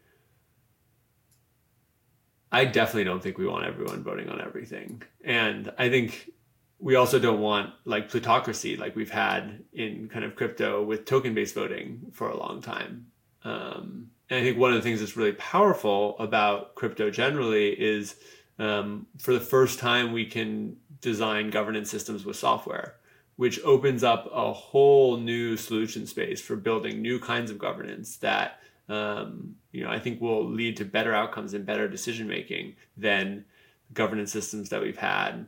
I 2.53 2.67
definitely 2.67 3.05
don't 3.05 3.23
think 3.23 3.39
we 3.39 3.47
want 3.47 3.65
everyone 3.65 4.05
voting 4.05 4.29
on 4.29 4.41
everything. 4.41 5.03
And 5.25 5.73
I 5.79 5.89
think 5.89 6.31
we 6.79 6.97
also 6.97 7.19
don't 7.19 7.41
want 7.41 7.73
like 7.87 8.11
plutocracy 8.11 8.77
like 8.77 8.95
we've 8.95 9.11
had 9.11 9.65
in 9.73 10.09
kind 10.09 10.25
of 10.25 10.37
crypto 10.37 10.85
with 10.85 11.07
token 11.07 11.33
based 11.33 11.55
voting 11.55 12.03
for 12.13 12.29
a 12.29 12.37
long 12.37 12.61
time. 12.61 13.07
Um, 13.43 14.11
and 14.29 14.41
I 14.41 14.43
think 14.43 14.59
one 14.59 14.71
of 14.71 14.77
the 14.77 14.83
things 14.83 15.01
that's 15.01 15.17
really 15.17 15.33
powerful 15.33 16.17
about 16.19 16.75
crypto 16.75 17.11
generally 17.11 17.71
is 17.71 18.17
um, 18.59 19.07
for 19.19 19.33
the 19.33 19.41
first 19.41 19.79
time 19.79 20.13
we 20.13 20.27
can 20.27 20.77
design 21.01 21.51
governance 21.51 21.91
systems 21.91 22.25
with 22.25 22.37
software, 22.37 22.97
which 23.37 23.61
opens 23.65 24.05
up 24.05 24.31
a 24.33 24.53
whole 24.53 25.17
new 25.17 25.57
solution 25.57 26.07
space 26.07 26.41
for 26.41 26.57
building 26.57 27.01
new 27.01 27.19
kinds 27.19 27.51
of 27.51 27.59
governance 27.59 28.17
that 28.17 28.61
um, 28.93 29.57
you 29.73 29.83
know 29.83 29.91
I 29.91 29.99
think 29.99 30.21
will 30.21 30.49
lead 30.49 30.77
to 30.77 30.85
better 30.85 31.15
outcomes 31.15 31.55
and 31.55 31.65
better 31.65 31.89
decision 31.89 32.29
making 32.29 32.77
than 32.97 33.47
governance 33.95 34.33
systems 34.33 34.69
that 34.69 34.83
we've 34.83 34.99
had 34.99 35.47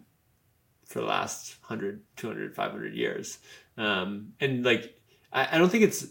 for 0.86 1.00
the 1.00 1.06
last 1.06 1.56
100 1.62 2.02
200 2.16 2.54
500 2.54 2.94
years. 2.94 3.38
Um, 3.76 4.32
and 4.40 4.64
like 4.64 4.98
I, 5.32 5.48
I 5.52 5.58
don't 5.58 5.68
think 5.68 5.84
it's 5.84 6.06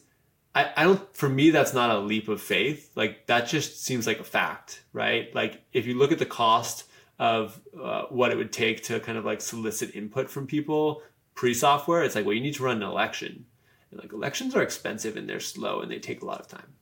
I, 0.54 0.72
I 0.78 0.84
don't 0.84 1.16
for 1.16 1.28
me 1.28 1.50
that's 1.50 1.74
not 1.74 1.90
a 1.90 2.00
leap 2.00 2.28
of 2.28 2.40
faith. 2.40 2.92
Like 2.96 3.26
that 3.26 3.48
just 3.48 3.84
seems 3.84 4.06
like 4.06 4.20
a 4.20 4.24
fact 4.24 4.84
right? 4.94 5.34
Like 5.34 5.64
if 5.74 5.88
you 5.88 5.98
look 5.98 6.12
at 6.12 6.20
the 6.20 6.28
cost 6.28 6.86
of 7.18 7.60
uh, 7.82 8.04
what 8.10 8.32
it 8.32 8.38
would 8.38 8.52
take 8.52 8.84
to 8.84 9.00
kind 9.00 9.18
of 9.18 9.26
like 9.26 9.42
solicit 9.42 9.96
input 9.96 10.30
from 10.30 10.48
people 10.48 11.02
pre-software 11.36 12.04
it's 12.04 12.16
like 12.16 12.26
well 12.26 12.34
you 12.34 12.42
need 12.42 12.54
to 12.56 12.64
run 12.64 12.78
an 12.78 12.84
election. 12.84 13.46
And 13.90 14.00
like 14.00 14.14
elections 14.14 14.56
are 14.56 14.62
expensive 14.62 15.18
and 15.18 15.28
they're 15.28 15.40
slow 15.40 15.82
and 15.82 15.92
they 15.92 15.98
take 15.98 16.22
a 16.22 16.26
lot 16.26 16.40
of 16.40 16.48
time 16.48 16.74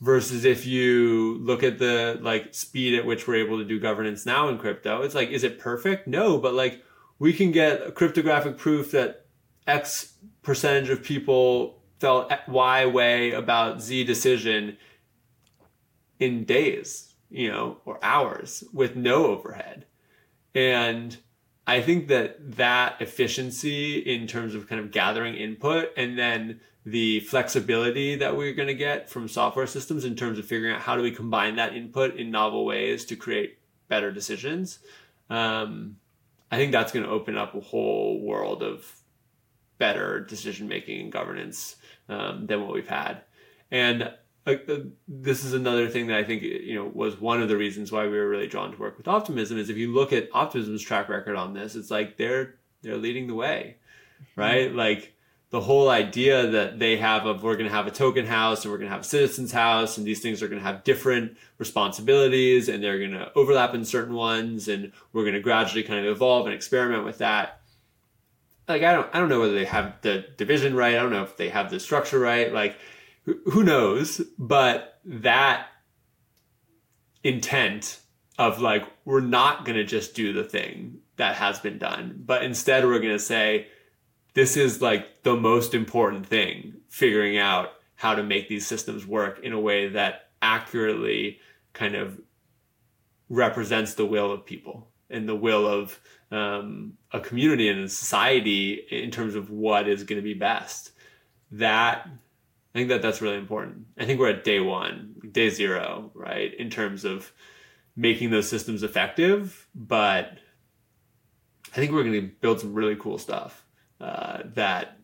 versus 0.00 0.44
if 0.44 0.66
you 0.66 1.38
look 1.40 1.62
at 1.62 1.78
the 1.78 2.18
like 2.20 2.52
speed 2.54 2.94
at 2.94 3.06
which 3.06 3.26
we're 3.26 3.36
able 3.36 3.58
to 3.58 3.64
do 3.64 3.80
governance 3.80 4.26
now 4.26 4.48
in 4.48 4.58
crypto 4.58 5.02
it's 5.02 5.14
like 5.14 5.30
is 5.30 5.42
it 5.42 5.58
perfect 5.58 6.06
no 6.06 6.36
but 6.36 6.52
like 6.52 6.82
we 7.18 7.32
can 7.32 7.50
get 7.50 7.94
cryptographic 7.94 8.58
proof 8.58 8.90
that 8.90 9.26
x 9.66 10.14
percentage 10.42 10.90
of 10.90 11.02
people 11.02 11.82
felt 11.98 12.32
Y 12.46 12.86
way 12.86 13.32
about 13.32 13.82
Z 13.82 14.04
decision 14.04 14.76
in 16.18 16.44
days, 16.44 17.14
you 17.30 17.50
know, 17.50 17.78
or 17.84 17.98
hours 18.02 18.64
with 18.72 18.96
no 18.96 19.26
overhead. 19.26 19.86
And 20.54 21.16
I 21.66 21.82
think 21.82 22.08
that 22.08 22.56
that 22.56 23.00
efficiency 23.00 23.98
in 23.98 24.26
terms 24.26 24.54
of 24.54 24.68
kind 24.68 24.80
of 24.80 24.92
gathering 24.92 25.34
input 25.34 25.88
and 25.96 26.18
then 26.18 26.60
the 26.84 27.20
flexibility 27.20 28.14
that 28.14 28.36
we're 28.36 28.54
going 28.54 28.68
to 28.68 28.74
get 28.74 29.10
from 29.10 29.26
software 29.26 29.66
systems 29.66 30.04
in 30.04 30.14
terms 30.14 30.38
of 30.38 30.46
figuring 30.46 30.72
out 30.72 30.82
how 30.82 30.96
do 30.96 31.02
we 31.02 31.10
combine 31.10 31.56
that 31.56 31.74
input 31.74 32.14
in 32.14 32.30
novel 32.30 32.64
ways 32.64 33.04
to 33.06 33.16
create 33.16 33.58
better 33.88 34.12
decisions. 34.12 34.78
Um, 35.28 35.96
I 36.52 36.56
think 36.56 36.70
that's 36.70 36.92
going 36.92 37.04
to 37.04 37.10
open 37.10 37.36
up 37.36 37.56
a 37.56 37.60
whole 37.60 38.20
world 38.20 38.62
of 38.62 39.00
better 39.78 40.20
decision 40.20 40.68
making 40.68 41.00
and 41.00 41.12
governance 41.12 41.76
um, 42.08 42.46
than 42.46 42.62
what 42.62 42.72
we've 42.72 42.86
had. 42.86 43.22
And 43.72 44.12
uh, 44.46 44.76
this 45.08 45.44
is 45.44 45.52
another 45.52 45.88
thing 45.88 46.06
that 46.06 46.18
I 46.18 46.24
think 46.24 46.42
you 46.42 46.74
know 46.74 46.90
was 46.92 47.20
one 47.20 47.42
of 47.42 47.48
the 47.48 47.56
reasons 47.56 47.90
why 47.90 48.06
we 48.06 48.16
were 48.16 48.28
really 48.28 48.46
drawn 48.46 48.72
to 48.72 48.78
work 48.78 48.96
with 48.96 49.08
Optimism. 49.08 49.58
Is 49.58 49.70
if 49.70 49.76
you 49.76 49.92
look 49.92 50.12
at 50.12 50.28
Optimism's 50.32 50.82
track 50.82 51.08
record 51.08 51.36
on 51.36 51.54
this, 51.54 51.74
it's 51.74 51.90
like 51.90 52.16
they're 52.16 52.54
they're 52.82 52.96
leading 52.96 53.26
the 53.26 53.34
way, 53.34 53.76
right? 54.36 54.68
Mm-hmm. 54.68 54.78
Like 54.78 55.14
the 55.50 55.60
whole 55.60 55.88
idea 55.88 56.48
that 56.48 56.78
they 56.78 56.96
have 56.96 57.26
of 57.26 57.42
we're 57.42 57.56
going 57.56 57.68
to 57.68 57.74
have 57.74 57.86
a 57.86 57.90
token 57.90 58.26
house 58.26 58.64
and 58.64 58.72
we're 58.72 58.78
going 58.78 58.88
to 58.88 58.94
have 58.94 59.02
a 59.02 59.08
citizens 59.08 59.52
house 59.52 59.96
and 59.96 60.06
these 60.06 60.20
things 60.20 60.42
are 60.42 60.48
going 60.48 60.60
to 60.60 60.66
have 60.66 60.84
different 60.84 61.36
responsibilities 61.58 62.68
and 62.68 62.82
they're 62.82 62.98
going 62.98 63.12
to 63.12 63.30
overlap 63.34 63.72
in 63.72 63.84
certain 63.84 64.14
ones 64.14 64.66
and 64.68 64.92
we're 65.12 65.22
going 65.22 65.34
to 65.34 65.40
gradually 65.40 65.84
kind 65.84 66.04
of 66.04 66.12
evolve 66.12 66.46
and 66.46 66.54
experiment 66.54 67.04
with 67.04 67.18
that 67.18 67.60
like 68.68 68.82
I 68.82 68.92
don't 68.92 69.08
I 69.14 69.18
don't 69.18 69.28
know 69.28 69.40
whether 69.40 69.54
they 69.54 69.64
have 69.64 70.00
the 70.02 70.26
division 70.36 70.74
right. 70.74 70.94
I 70.94 70.98
don't 70.98 71.12
know 71.12 71.22
if 71.22 71.36
they 71.36 71.48
have 71.48 71.70
the 71.70 71.80
structure 71.80 72.18
right. 72.18 72.52
Like 72.52 72.76
who 73.26 73.62
knows? 73.64 74.20
But 74.38 74.98
that 75.04 75.68
intent 77.22 78.00
of 78.38 78.60
like 78.60 78.84
we're 79.04 79.20
not 79.20 79.64
going 79.64 79.76
to 79.76 79.84
just 79.84 80.14
do 80.14 80.32
the 80.32 80.44
thing 80.44 80.98
that 81.16 81.36
has 81.36 81.58
been 81.58 81.78
done, 81.78 82.22
but 82.24 82.42
instead 82.42 82.84
we're 82.84 82.98
going 82.98 83.12
to 83.12 83.18
say 83.18 83.68
this 84.34 84.56
is 84.56 84.82
like 84.82 85.22
the 85.22 85.34
most 85.34 85.74
important 85.74 86.26
thing, 86.26 86.74
figuring 86.88 87.38
out 87.38 87.70
how 87.94 88.14
to 88.14 88.22
make 88.22 88.48
these 88.48 88.66
systems 88.66 89.06
work 89.06 89.40
in 89.42 89.52
a 89.52 89.60
way 89.60 89.88
that 89.88 90.28
accurately 90.42 91.40
kind 91.72 91.94
of 91.94 92.20
represents 93.28 93.94
the 93.94 94.04
will 94.04 94.30
of 94.30 94.44
people 94.44 94.88
and 95.08 95.28
the 95.28 95.34
will 95.34 95.66
of 95.66 95.98
um, 96.30 96.92
a 97.12 97.20
community 97.20 97.68
and 97.68 97.80
a 97.80 97.88
society 97.88 98.74
in 98.90 99.10
terms 99.10 99.34
of 99.34 99.50
what 99.50 99.88
is 99.88 100.04
going 100.04 100.18
to 100.18 100.22
be 100.22 100.34
best. 100.34 100.90
That 101.52 102.08
I 102.76 102.78
think 102.78 102.90
that 102.90 103.00
that's 103.00 103.22
really 103.22 103.38
important. 103.38 103.86
I 103.98 104.04
think 104.04 104.20
we're 104.20 104.28
at 104.28 104.44
day 104.44 104.60
one, 104.60 105.14
day 105.32 105.48
zero, 105.48 106.10
right, 106.12 106.52
in 106.52 106.68
terms 106.68 107.06
of 107.06 107.32
making 107.96 108.28
those 108.28 108.50
systems 108.50 108.82
effective. 108.82 109.66
But 109.74 110.36
I 111.72 111.76
think 111.76 111.92
we're 111.92 112.02
going 112.02 112.20
to 112.20 112.30
build 112.42 112.60
some 112.60 112.74
really 112.74 112.94
cool 112.96 113.16
stuff 113.16 113.64
uh, 113.98 114.40
that 114.56 114.98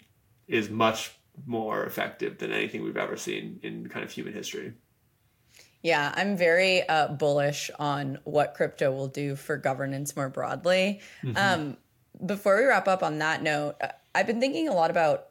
is 0.46 0.68
much 0.68 1.12
more 1.46 1.86
effective 1.86 2.36
than 2.36 2.52
anything 2.52 2.84
we've 2.84 2.98
ever 2.98 3.16
seen 3.16 3.58
in 3.62 3.88
kind 3.88 4.04
of 4.04 4.10
human 4.10 4.34
history. 4.34 4.74
Yeah, 5.80 6.12
I'm 6.14 6.36
very 6.36 6.86
uh, 6.86 7.08
bullish 7.08 7.70
on 7.78 8.18
what 8.24 8.52
crypto 8.52 8.92
will 8.92 9.08
do 9.08 9.34
for 9.34 9.56
governance 9.56 10.14
more 10.14 10.28
broadly. 10.28 11.00
Mm-hmm. 11.24 11.38
Um, 11.38 11.76
before 12.26 12.58
we 12.58 12.66
wrap 12.66 12.86
up 12.86 13.02
on 13.02 13.20
that 13.20 13.42
note, 13.42 13.76
uh, 13.80 13.88
I've 14.14 14.26
been 14.26 14.40
thinking 14.40 14.68
a 14.68 14.74
lot 14.74 14.90
about 14.90 15.28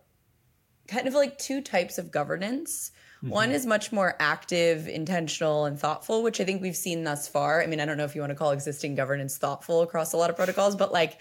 kind 0.88 1.08
of 1.08 1.14
like 1.14 1.38
two 1.38 1.62
types 1.62 1.98
of 1.98 2.12
governance. 2.12 2.92
Mm-hmm. 3.18 3.30
One 3.30 3.52
is 3.52 3.66
much 3.66 3.92
more 3.92 4.16
active, 4.20 4.88
intentional, 4.88 5.66
and 5.66 5.80
thoughtful, 5.80 6.24
which 6.24 6.42
I 6.42 6.44
think 6.44 6.62
we've 6.62 6.76
seen 6.76 7.04
thus 7.04 7.28
far. 7.28 7.62
I 7.62 7.68
mean, 7.68 7.80
I 7.80 7.86
don't 7.86 7.98
know 7.98 8.04
if 8.04 8.16
you 8.16 8.22
want 8.22 8.32
to 8.32 8.36
call 8.36 8.52
existing 8.52 8.96
governance 8.96 9.38
thoughtful 9.38 9.82
across 9.82 10.14
a 10.14 10.18
lot 10.18 10.30
of 10.30 10.36
protocols, 10.36 10.76
but 10.76 10.92
like 10.92 11.20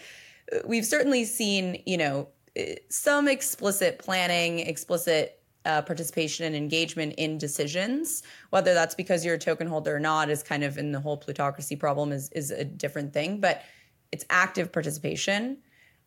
we've 0.64 0.86
certainly 0.86 1.24
seen, 1.24 1.82
you 1.86 1.98
know, 1.98 2.28
eh, 2.56 2.76
some 2.88 3.28
explicit 3.28 3.98
planning, 3.98 4.60
explicit 4.60 5.40
uh, 5.66 5.82
participation 5.82 6.46
and 6.46 6.56
engagement 6.56 7.14
in 7.18 7.36
decisions, 7.36 8.22
whether 8.48 8.72
that's 8.72 8.94
because 8.94 9.24
you're 9.24 9.34
a 9.34 9.38
token 9.38 9.66
holder 9.66 9.94
or 9.94 10.00
not, 10.00 10.30
is 10.30 10.42
kind 10.42 10.64
of 10.64 10.78
in 10.78 10.92
the 10.92 11.00
whole 11.00 11.16
plutocracy 11.16 11.76
problem 11.76 12.12
is 12.12 12.30
is 12.30 12.50
a 12.50 12.64
different 12.64 13.12
thing. 13.12 13.40
But 13.40 13.62
it's 14.12 14.24
active 14.30 14.72
participation. 14.72 15.58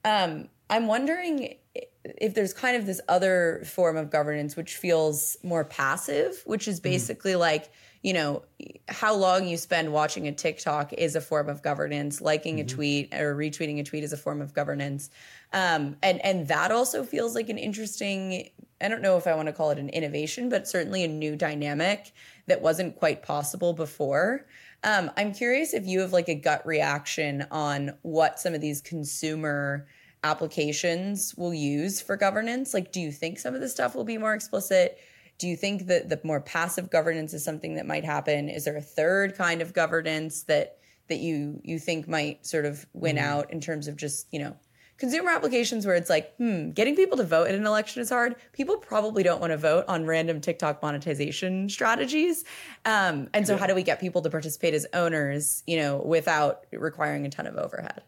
Um, 0.03 0.49
I'm 0.69 0.87
wondering 0.87 1.55
if 1.76 2.34
there's 2.36 2.53
kind 2.53 2.76
of 2.76 2.86
this 2.86 3.01
other 3.07 3.63
form 3.65 3.97
of 3.97 4.11
governance 4.11 4.55
which 4.55 4.76
feels 4.76 5.38
more 5.43 5.63
passive, 5.63 6.41
which 6.45 6.67
is 6.67 6.80
basically 6.80 7.34
mm. 7.34 7.39
like, 7.39 7.71
you 8.01 8.13
know, 8.13 8.43
how 8.89 9.15
long 9.15 9.47
you 9.47 9.55
spend 9.55 9.91
watching 9.91 10.28
a 10.28 10.32
TikTok 10.32 10.93
is 10.93 11.15
a 11.15 11.21
form 11.21 11.49
of 11.49 11.63
governance, 11.63 12.21
liking 12.21 12.57
mm-hmm. 12.57 12.65
a 12.65 12.69
tweet 12.69 13.13
or 13.13 13.36
retweeting 13.36 13.80
a 13.80 13.84
tweet 13.84 14.03
is 14.03 14.13
a 14.13 14.17
form 14.17 14.41
of 14.41 14.53
governance. 14.53 15.09
Um, 15.53 15.95
and 16.03 16.24
and 16.24 16.47
that 16.49 16.71
also 16.71 17.03
feels 17.03 17.34
like 17.34 17.49
an 17.49 17.57
interesting 17.57 18.49
I 18.82 18.89
don't 18.89 19.01
know 19.01 19.17
if 19.17 19.28
I 19.28 19.36
want 19.36 19.47
to 19.47 19.53
call 19.53 19.71
it 19.71 19.80
an 19.80 19.89
innovation, 19.89 20.49
but 20.49 20.67
certainly 20.67 21.03
a 21.05 21.07
new 21.07 21.38
dynamic 21.38 22.11
that 22.47 22.61
wasn't 22.61 22.97
quite 22.97 23.24
possible 23.24 23.71
before. 23.71 24.45
Um, 24.84 25.09
I'm 25.15 25.34
curious 25.34 25.74
if 25.74 25.88
you 25.88 26.01
have 26.01 26.11
like 26.11 26.28
a 26.28 26.36
gut 26.36 26.65
reaction 26.65 27.47
on 27.49 27.97
what 28.01 28.39
some 28.39 28.53
of 28.53 28.59
these 28.59 28.82
consumer 28.82 29.88
applications 30.24 31.36
will 31.36 31.53
use 31.53 32.01
for 32.01 32.15
governance. 32.15 32.74
Like, 32.74 32.91
do 32.91 32.99
you 32.99 33.11
think 33.11 33.39
some 33.39 33.55
of 33.55 33.61
the 33.61 33.69
stuff 33.69 33.95
will 33.95 34.03
be 34.03 34.17
more 34.17 34.34
explicit? 34.34 34.97
Do 35.38 35.47
you 35.47 35.55
think 35.57 35.88
that 35.88 36.09
the 36.09 36.19
more 36.24 36.41
passive 36.41 36.89
governance 36.89 37.34
is 37.34 37.43
something 37.43 37.76
that 37.76 37.86
might 37.86 38.05
happen? 38.05 38.49
Is 38.49 38.65
there 38.65 38.78
a 38.78 38.82
third 38.82 39.36
kind 39.36 39.61
of 39.61 39.74
governance 39.74 40.43
that 40.43 40.78
that 41.09 41.19
you 41.19 41.59
you 41.63 41.80
think 41.80 42.07
might 42.07 42.45
sort 42.45 42.65
of 42.65 42.86
win 42.93 43.17
mm-hmm. 43.17 43.26
out 43.26 43.51
in 43.51 43.59
terms 43.59 43.88
of 43.88 43.97
just 43.97 44.28
you 44.32 44.39
know 44.39 44.55
consumer 44.97 45.32
applications 45.32 45.86
where 45.86 45.95
it's 45.95 46.09
like, 46.09 46.34
hmm, 46.38 46.71
getting 46.71 46.95
people 46.95 47.17
to 47.17 47.26
vote 47.26 47.49
in 47.49 47.55
an 47.55 47.65
election 47.65 48.01
is 48.01 48.09
hard. 48.09 48.36
People 48.53 48.78
probably 48.78 49.24
don't 49.24 49.41
want 49.41 49.51
to 49.51 49.57
vote 49.57 49.86
on 49.88 50.05
random 50.05 50.39
TikTok 50.39 50.82
monetization 50.82 51.67
strategies. 51.67 52.45
Um, 52.86 53.28
and 53.34 53.45
so, 53.45 53.53
yeah. 53.53 53.59
how 53.59 53.67
do 53.67 53.76
we 53.76 53.84
get 53.84 53.99
people 53.99 54.21
to 54.21 54.30
participate 54.30 54.74
as 54.74 54.86
owners, 54.93 55.63
you 55.67 55.78
know, 55.78 55.97
without 55.97 56.65
requiring 56.71 57.26
a 57.26 57.30
ton 57.30 57.47
of 57.47 57.55
overhead? 57.55 58.03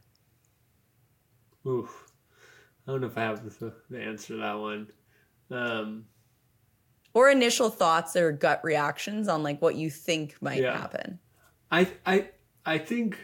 Oof. 1.68 2.05
I 2.88 2.92
don't 2.92 3.02
know 3.02 3.08
if 3.08 3.18
I 3.18 3.22
have 3.22 3.60
the, 3.60 3.74
the 3.90 4.02
answer 4.02 4.36
to 4.36 4.38
that 4.38 4.54
one. 4.54 4.88
Um, 5.50 6.06
or 7.14 7.30
initial 7.30 7.70
thoughts 7.70 8.16
or 8.16 8.32
gut 8.32 8.62
reactions 8.64 9.28
on 9.28 9.42
like 9.42 9.62
what 9.62 9.76
you 9.76 9.90
think 9.90 10.36
might 10.42 10.62
yeah. 10.62 10.78
happen. 10.78 11.20
I 11.72 11.88
I 12.06 12.30
I 12.66 12.78
think 12.78 13.18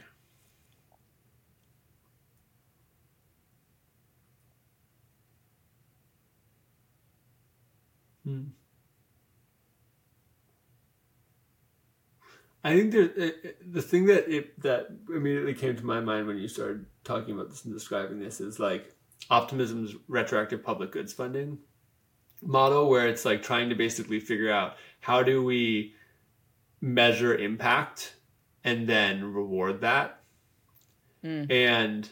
Hmm. 8.23 8.43
I 12.63 12.75
think 12.75 12.91
there, 12.91 13.07
the 13.71 13.81
thing 13.81 14.05
that 14.05 14.29
it, 14.29 14.61
that 14.61 14.87
immediately 15.09 15.55
came 15.55 15.75
to 15.75 15.85
my 15.85 15.99
mind 15.99 16.27
when 16.27 16.37
you 16.37 16.47
started 16.47 16.85
talking 17.03 17.33
about 17.33 17.49
this 17.49 17.65
and 17.65 17.73
describing 17.73 18.19
this 18.19 18.39
is 18.39 18.59
like 18.59 18.95
optimism's 19.31 19.95
retroactive 20.07 20.61
public 20.61 20.91
goods 20.91 21.13
funding 21.13 21.57
model, 22.43 22.89
where 22.89 23.07
it's 23.07 23.25
like 23.25 23.41
trying 23.41 23.69
to 23.69 23.75
basically 23.75 24.19
figure 24.19 24.51
out 24.51 24.75
how 24.99 25.23
do 25.23 25.43
we 25.43 25.95
measure 26.81 27.35
impact 27.35 28.15
and 28.63 28.87
then 28.87 29.33
reward 29.33 29.81
that. 29.81 30.21
Mm. 31.23 31.51
And 31.51 32.09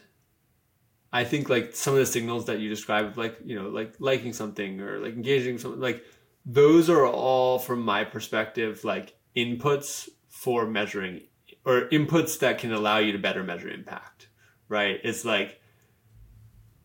I 1.12 1.24
think 1.26 1.50
like 1.50 1.76
some 1.76 1.94
of 1.94 2.00
the 2.00 2.06
signals 2.06 2.46
that 2.46 2.60
you 2.60 2.70
described, 2.70 3.18
like 3.18 3.38
you 3.44 3.62
know, 3.62 3.70
like 3.70 3.96
liking 4.00 4.34
something 4.34 4.80
or 4.80 5.00
like 5.00 5.14
engaging 5.14 5.58
something, 5.58 5.82
like 5.82 6.04
those 6.46 6.90
are 6.90 7.06
all 7.06 7.60
from 7.60 7.82
my 7.82 8.04
perspective, 8.04 8.84
like 8.84 9.16
inputs 9.36 10.08
for 10.30 10.66
measuring 10.66 11.22
or 11.66 11.90
inputs 11.90 12.40
that 12.40 12.60
can 12.60 12.72
allow 12.72 13.00
you 13.00 13.12
to 13.12 13.20
better 13.20 13.44
measure 13.44 13.70
impact. 13.70 14.30
Right? 14.70 15.00
It's 15.04 15.26
like 15.26 15.60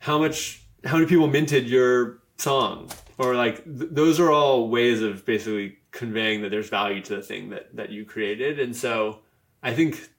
how 0.05 0.19
much, 0.19 0.63
how 0.85 0.97
many 0.97 1.07
people 1.07 1.27
minted 1.27 1.67
your 1.67 2.19
song, 2.37 2.91
or 3.17 3.35
like 3.35 3.65
th- 3.65 3.89
those 3.91 4.21
are 4.21 4.31
all 4.31 4.69
ways 4.69 5.01
of 5.01 5.25
basically 5.25 5.79
conveying 5.93 6.43
that 6.43 6.51
there's 6.51 6.69
value 6.69 7.01
to 7.01 7.17
the 7.17 7.23
thing 7.23 7.49
that 7.49 7.75
that 7.75 7.89
you 7.91 8.05
created, 8.05 8.61
and 8.61 8.77
so 8.77 9.21
I 9.63 9.73
think 9.73 10.11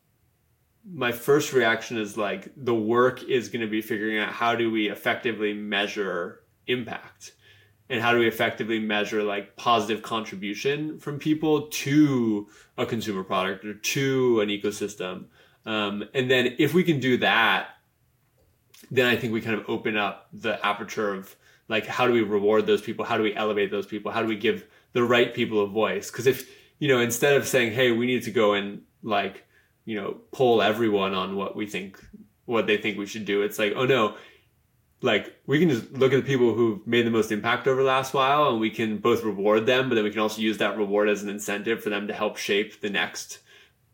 my 0.91 1.11
first 1.11 1.53
reaction 1.53 1.97
is 1.99 2.17
like 2.17 2.51
the 2.57 2.73
work 2.73 3.21
is 3.23 3.49
going 3.49 3.61
to 3.61 3.67
be 3.67 3.81
figuring 3.81 4.17
out 4.17 4.31
how 4.33 4.55
do 4.55 4.71
we 4.71 4.89
effectively 4.89 5.53
measure 5.53 6.41
impact? 6.65 7.33
And 7.87 8.01
how 8.01 8.11
do 8.11 8.17
we 8.17 8.27
effectively 8.27 8.79
measure 8.79 9.21
like 9.21 9.55
positive 9.55 10.01
contribution 10.01 10.97
from 10.97 11.19
people 11.19 11.67
to 11.67 12.47
a 12.79 12.85
consumer 12.87 13.23
product 13.23 13.63
or 13.63 13.75
to 13.75 14.41
an 14.41 14.49
ecosystem? 14.49 15.25
Um, 15.67 16.03
and 16.15 16.29
then 16.29 16.55
if 16.57 16.73
we 16.73 16.83
can 16.83 16.99
do 16.99 17.17
that 17.17 17.74
then 18.91 19.05
i 19.05 19.15
think 19.15 19.33
we 19.33 19.41
kind 19.41 19.59
of 19.59 19.67
open 19.69 19.97
up 19.97 20.27
the 20.33 20.63
aperture 20.65 21.13
of 21.13 21.35
like 21.67 21.85
how 21.87 22.07
do 22.07 22.13
we 22.13 22.21
reward 22.21 22.65
those 22.65 22.81
people? 22.81 23.05
How 23.05 23.17
do 23.17 23.23
we 23.23 23.35
elevate 23.35 23.71
those 23.71 23.87
people? 23.87 24.11
How 24.11 24.21
do 24.21 24.27
we 24.27 24.37
give 24.37 24.65
the 24.93 25.03
right 25.03 25.33
people 25.33 25.63
a 25.63 25.67
voice? 25.67 26.11
Because 26.11 26.27
if 26.27 26.49
you 26.79 26.87
know 26.87 26.99
instead 26.99 27.35
of 27.35 27.47
saying 27.47 27.73
hey 27.73 27.91
we 27.91 28.05
need 28.05 28.23
to 28.23 28.31
go 28.31 28.53
and 28.53 28.81
like 29.01 29.45
you 29.85 29.99
know 29.99 30.17
poll 30.31 30.61
everyone 30.61 31.13
on 31.13 31.35
what 31.35 31.55
we 31.55 31.65
think 31.65 32.03
what 32.45 32.67
they 32.67 32.77
think 32.77 32.97
we 32.97 33.05
should 33.05 33.25
do 33.25 33.41
it's 33.41 33.59
like 33.59 33.73
oh 33.75 33.85
no. 33.85 34.15
Like 35.01 35.35
we 35.45 35.59
can 35.59 35.69
just 35.69 35.91
look 35.91 36.13
at 36.13 36.15
the 36.15 36.27
people 36.27 36.55
who've 36.55 36.85
made 36.87 37.05
the 37.05 37.11
most 37.11 37.31
impact 37.31 37.67
over 37.67 37.81
the 37.81 37.87
last 37.87 38.13
while 38.13 38.49
and 38.49 38.59
we 38.59 38.71
can 38.71 38.97
both 38.97 39.23
reward 39.23 39.65
them 39.65 39.87
but 39.89 39.95
then 39.95 40.03
we 40.03 40.09
can 40.09 40.21
also 40.21 40.41
use 40.41 40.57
that 40.59 40.77
reward 40.77 41.09
as 41.09 41.21
an 41.21 41.29
incentive 41.29 41.83
for 41.83 41.89
them 41.89 42.07
to 42.07 42.13
help 42.13 42.37
shape 42.37 42.81
the 42.81 42.89
next 42.89 43.39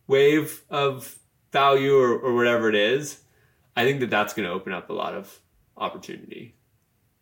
wave 0.07 0.63
of 0.69 1.17
value 1.51 1.97
or, 1.97 2.17
or 2.17 2.35
whatever 2.35 2.69
it 2.69 2.75
is 2.75 3.20
i 3.75 3.83
think 3.83 3.99
that 3.99 4.09
that's 4.09 4.33
going 4.33 4.47
to 4.47 4.53
open 4.53 4.73
up 4.73 4.89
a 4.89 4.93
lot 4.93 5.13
of 5.13 5.39
opportunity. 5.77 6.55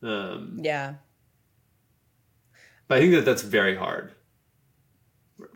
Um, 0.01 0.59
yeah. 0.61 0.95
but 2.87 2.97
i 2.97 3.01
think 3.01 3.13
that 3.13 3.25
that's 3.25 3.41
very 3.41 3.75
hard. 3.75 4.13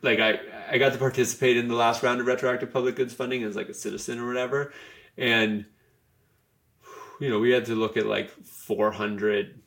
Like 0.01 0.19
I 0.19 0.39
I 0.69 0.77
got 0.77 0.93
to 0.93 0.99
participate 0.99 1.57
in 1.57 1.67
the 1.67 1.75
last 1.75 2.03
round 2.03 2.21
of 2.21 2.27
retroactive 2.27 2.71
public 2.71 2.95
goods 2.95 3.13
funding 3.13 3.43
as 3.43 3.55
like 3.55 3.69
a 3.69 3.73
citizen 3.73 4.19
or 4.19 4.27
whatever, 4.27 4.73
and 5.17 5.65
you 7.19 7.29
know 7.29 7.39
we 7.39 7.51
had 7.51 7.65
to 7.65 7.75
look 7.75 7.97
at 7.97 8.05
like 8.05 8.29
400 8.29 9.61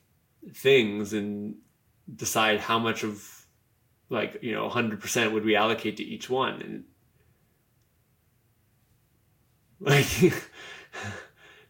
things 0.53 1.13
and 1.13 1.55
decide 2.13 2.59
how 2.59 2.79
much 2.79 3.03
of 3.03 3.45
like 4.09 4.39
you 4.41 4.53
know 4.53 4.69
100% 4.69 5.31
would 5.31 5.45
we 5.45 5.55
allocate 5.55 5.97
to 5.97 6.03
each 6.03 6.29
one. 6.29 6.61
And 6.61 6.83
like 9.79 10.07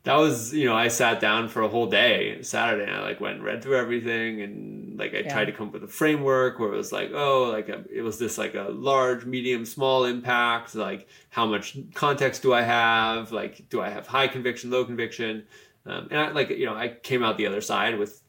that 0.07 0.15
was 0.15 0.53
you 0.53 0.65
know 0.65 0.75
I 0.75 0.87
sat 0.87 1.19
down 1.19 1.49
for 1.49 1.61
a 1.61 1.67
whole 1.67 1.87
day 1.87 2.41
Saturday 2.41 2.83
and 2.83 2.95
I 2.95 3.01
like 3.01 3.19
went 3.19 3.35
and 3.35 3.43
read 3.43 3.61
through 3.61 3.77
everything 3.77 4.41
and 4.41 4.97
like 4.97 5.13
I 5.13 5.19
yeah. 5.19 5.33
tried 5.33 5.45
to 5.45 5.51
come 5.51 5.67
up 5.67 5.73
with 5.73 5.83
a 5.83 5.87
framework 5.87 6.59
where 6.59 6.73
it 6.73 6.77
was 6.77 6.93
like 6.93 7.11
oh 7.13 7.49
like 7.51 7.67
a, 7.67 7.83
it 7.93 8.03
was 8.03 8.17
this 8.17 8.37
like 8.37 8.55
a 8.55 8.69
large 8.69 9.25
medium 9.25 9.65
small 9.65 10.05
impact 10.05 10.75
like 10.75 11.09
how 11.29 11.45
much 11.45 11.77
context 11.93 12.41
do 12.41 12.53
I 12.53 12.61
have? 12.61 13.33
Like 13.33 13.67
do 13.69 13.81
I 13.81 13.89
have 13.89 14.07
high 14.07 14.29
conviction 14.29 14.71
low 14.71 14.85
conviction? 14.85 15.45
Um, 15.85 16.07
and 16.09 16.19
I, 16.19 16.31
like 16.31 16.49
you 16.51 16.65
know 16.65 16.75
I 16.75 16.87
came 16.89 17.21
out 17.21 17.37
the 17.37 17.47
other 17.47 17.61
side 17.61 17.99
with 17.99 18.21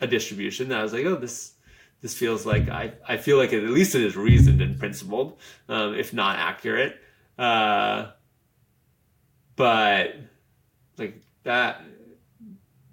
a 0.00 0.08
distribution 0.08 0.68
that 0.70 0.80
I 0.80 0.82
was 0.82 0.92
like 0.92 1.06
oh 1.06 1.14
this 1.14 1.52
this 2.00 2.12
feels 2.12 2.44
like 2.44 2.68
I, 2.68 2.92
I 3.08 3.16
feel 3.18 3.38
like 3.38 3.52
it, 3.52 3.62
at 3.62 3.70
least 3.70 3.94
it 3.94 4.02
is 4.02 4.16
reasoned 4.16 4.60
and 4.60 4.78
principled 4.78 5.38
um, 5.68 5.94
if 5.94 6.12
not 6.12 6.38
accurate. 6.38 7.00
Uh, 7.38 8.10
but 9.56 10.16
like 10.98 11.22
that 11.44 11.82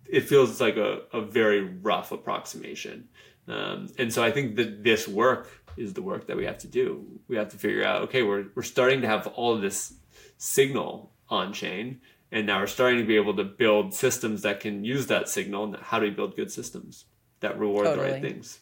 it 0.07 0.27
feels 0.27 0.59
like 0.59 0.75
a, 0.75 1.01
a 1.13 1.21
very 1.21 1.61
rough 1.61 2.11
approximation. 2.11 3.07
Um, 3.47 3.87
and 3.97 4.13
so 4.13 4.23
i 4.23 4.31
think 4.31 4.55
that 4.57 4.83
this 4.83 5.07
work 5.07 5.49
is 5.77 5.93
the 5.93 6.01
work 6.01 6.27
that 6.27 6.37
we 6.37 6.45
have 6.45 6.59
to 6.59 6.67
do. 6.67 7.05
We 7.27 7.37
have 7.37 7.49
to 7.49 7.57
figure 7.57 7.83
out 7.83 8.03
okay 8.03 8.23
we're, 8.23 8.45
we're 8.55 8.63
starting 8.63 9.01
to 9.01 9.07
have 9.07 9.27
all 9.27 9.55
of 9.55 9.61
this 9.61 9.93
signal 10.37 11.11
on 11.29 11.53
chain 11.53 12.01
and 12.31 12.45
now 12.45 12.59
we're 12.59 12.67
starting 12.67 12.99
to 12.99 13.05
be 13.05 13.15
able 13.15 13.35
to 13.35 13.43
build 13.43 13.93
systems 13.93 14.41
that 14.43 14.59
can 14.59 14.83
use 14.83 15.07
that 15.07 15.27
signal 15.29 15.65
and 15.65 15.75
how 15.77 15.99
do 15.99 16.05
we 16.05 16.11
build 16.11 16.35
good 16.35 16.51
systems 16.51 17.05
that 17.39 17.57
reward 17.59 17.85
totally. 17.85 18.07
the 18.07 18.13
right 18.13 18.21
things 18.21 18.59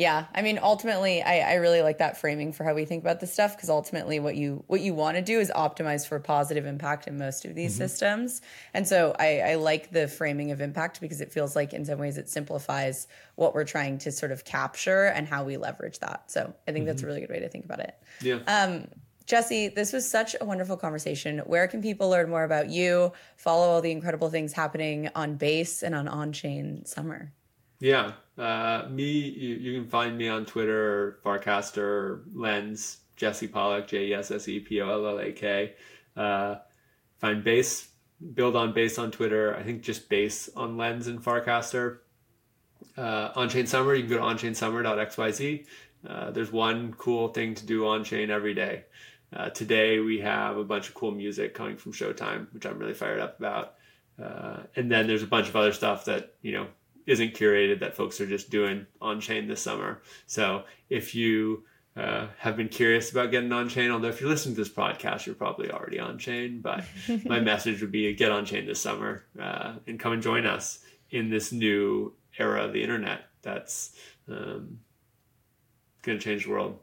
yeah, 0.00 0.28
I 0.34 0.40
mean, 0.40 0.58
ultimately, 0.62 1.22
I, 1.22 1.40
I 1.40 1.54
really 1.56 1.82
like 1.82 1.98
that 1.98 2.18
framing 2.18 2.54
for 2.54 2.64
how 2.64 2.72
we 2.72 2.86
think 2.86 3.02
about 3.04 3.20
this 3.20 3.34
stuff 3.34 3.54
because 3.54 3.68
ultimately, 3.68 4.18
what 4.18 4.34
you 4.34 4.64
what 4.66 4.80
you 4.80 4.94
want 4.94 5.18
to 5.18 5.22
do 5.22 5.38
is 5.38 5.52
optimize 5.54 6.08
for 6.08 6.18
positive 6.18 6.64
impact 6.64 7.06
in 7.06 7.18
most 7.18 7.44
of 7.44 7.54
these 7.54 7.72
mm-hmm. 7.72 7.82
systems. 7.82 8.40
And 8.72 8.88
so, 8.88 9.14
I, 9.18 9.40
I 9.40 9.54
like 9.56 9.90
the 9.90 10.08
framing 10.08 10.52
of 10.52 10.62
impact 10.62 11.02
because 11.02 11.20
it 11.20 11.30
feels 11.30 11.54
like, 11.54 11.74
in 11.74 11.84
some 11.84 11.98
ways, 11.98 12.16
it 12.16 12.30
simplifies 12.30 13.08
what 13.34 13.54
we're 13.54 13.64
trying 13.64 13.98
to 13.98 14.10
sort 14.10 14.32
of 14.32 14.42
capture 14.46 15.04
and 15.04 15.28
how 15.28 15.44
we 15.44 15.58
leverage 15.58 15.98
that. 15.98 16.30
So, 16.30 16.54
I 16.66 16.72
think 16.72 16.78
mm-hmm. 16.78 16.86
that's 16.86 17.02
a 17.02 17.04
mm-hmm. 17.04 17.06
really 17.08 17.20
good 17.20 17.30
way 17.30 17.40
to 17.40 17.50
think 17.50 17.66
about 17.66 17.80
it. 17.80 17.94
Yeah. 18.22 18.38
Um, 18.46 18.88
Jesse, 19.26 19.68
this 19.68 19.92
was 19.92 20.10
such 20.10 20.34
a 20.40 20.46
wonderful 20.46 20.78
conversation. 20.78 21.40
Where 21.40 21.68
can 21.68 21.82
people 21.82 22.08
learn 22.08 22.30
more 22.30 22.44
about 22.44 22.70
you? 22.70 23.12
Follow 23.36 23.66
all 23.66 23.82
the 23.82 23.90
incredible 23.90 24.30
things 24.30 24.54
happening 24.54 25.10
on 25.14 25.36
Base 25.36 25.82
and 25.82 25.94
on 25.94 26.08
On 26.08 26.32
Chain 26.32 26.86
Summer. 26.86 27.34
Yeah, 27.80 28.12
uh, 28.40 28.88
me, 28.88 29.04
you, 29.04 29.54
you, 29.56 29.80
can 29.80 29.88
find 29.88 30.16
me 30.16 30.28
on 30.28 30.46
Twitter, 30.46 31.18
Farcaster, 31.24 32.22
Lens, 32.32 32.98
Jesse 33.16 33.48
Pollak, 33.48 33.86
J 33.86 34.06
E 34.06 34.14
S 34.14 34.30
S 34.30 34.48
E 34.48 34.60
P 34.60 34.80
O 34.80 34.90
L 34.90 35.06
L 35.06 35.18
A 35.18 35.32
K. 35.32 35.74
Uh, 36.16 36.56
find 37.18 37.44
Base 37.44 37.90
build 38.34 38.56
on 38.56 38.72
base 38.72 38.98
on 38.98 39.10
Twitter. 39.10 39.56
I 39.56 39.62
think 39.62 39.82
just 39.82 40.08
base 40.08 40.48
on 40.56 40.76
Lens 40.76 41.06
and 41.06 41.22
Farcaster. 41.22 41.98
Uh, 42.96 43.30
on 43.34 43.48
Chain 43.48 43.66
Summer, 43.66 43.94
you 43.94 44.02
can 44.02 44.10
go 44.10 44.18
to 44.18 44.22
onchainsummer.xyz. 44.22 45.66
Uh, 46.08 46.30
there's 46.30 46.52
one 46.52 46.94
cool 46.94 47.28
thing 47.28 47.54
to 47.54 47.66
do 47.66 47.86
on 47.86 48.04
chain 48.04 48.30
every 48.30 48.54
day. 48.54 48.84
Uh, 49.34 49.50
today 49.50 50.00
we 50.00 50.18
have 50.18 50.56
a 50.56 50.64
bunch 50.64 50.88
of 50.88 50.94
cool 50.94 51.10
music 51.10 51.54
coming 51.54 51.76
from 51.76 51.92
Showtime, 51.92 52.52
which 52.52 52.66
I'm 52.66 52.78
really 52.78 52.94
fired 52.94 53.20
up 53.20 53.38
about. 53.38 53.74
Uh, 54.22 54.60
and 54.76 54.90
then 54.90 55.06
there's 55.06 55.22
a 55.22 55.26
bunch 55.26 55.48
of 55.48 55.56
other 55.56 55.72
stuff 55.72 56.06
that 56.06 56.34
you 56.42 56.52
know 56.52 56.66
isn't 57.06 57.34
curated 57.34 57.80
that 57.80 57.96
folks 57.96 58.20
are 58.20 58.26
just 58.26 58.50
doing 58.50 58.86
on 59.00 59.20
chain 59.20 59.48
this 59.48 59.62
summer. 59.62 60.02
So 60.26 60.64
if 60.88 61.14
you 61.14 61.64
uh, 61.96 62.28
have 62.38 62.56
been 62.56 62.68
curious 62.68 63.10
about 63.10 63.30
getting 63.30 63.52
on 63.52 63.68
chain, 63.68 63.90
although 63.90 64.08
if 64.08 64.20
you're 64.20 64.30
listening 64.30 64.54
to 64.54 64.60
this 64.60 64.72
podcast, 64.72 65.26
you're 65.26 65.34
probably 65.34 65.70
already 65.70 65.98
on 65.98 66.18
chain. 66.18 66.60
But 66.60 66.84
my 67.24 67.40
message 67.40 67.80
would 67.80 67.92
be 67.92 68.12
get 68.14 68.32
on 68.32 68.44
chain 68.44 68.66
this 68.66 68.80
summer 68.80 69.24
uh, 69.40 69.74
and 69.86 69.98
come 69.98 70.12
and 70.12 70.22
join 70.22 70.46
us 70.46 70.80
in 71.10 71.30
this 71.30 71.52
new 71.52 72.14
era 72.38 72.64
of 72.64 72.72
the 72.72 72.82
internet 72.82 73.22
that's 73.42 73.96
um, 74.28 74.78
going 76.02 76.18
to 76.18 76.24
change 76.24 76.44
the 76.44 76.50
world. 76.50 76.78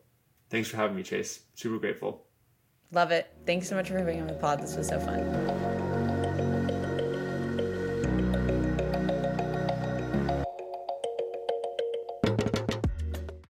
Thanks 0.50 0.70
for 0.70 0.78
having 0.78 0.96
me, 0.96 1.04
Chase. 1.04 1.42
Super 1.56 1.78
grateful. 1.78 2.26
Love 2.92 3.12
it. 3.12 3.34
Thanks 3.46 3.68
so 3.68 3.76
much 3.76 3.90
for 3.90 3.98
having 3.98 4.16
me 4.16 4.22
on 4.22 4.28
the 4.28 4.34
pod. 4.34 4.62
This 4.62 4.76
was 4.76 4.88
so 4.88 5.00
fun. 5.00 5.77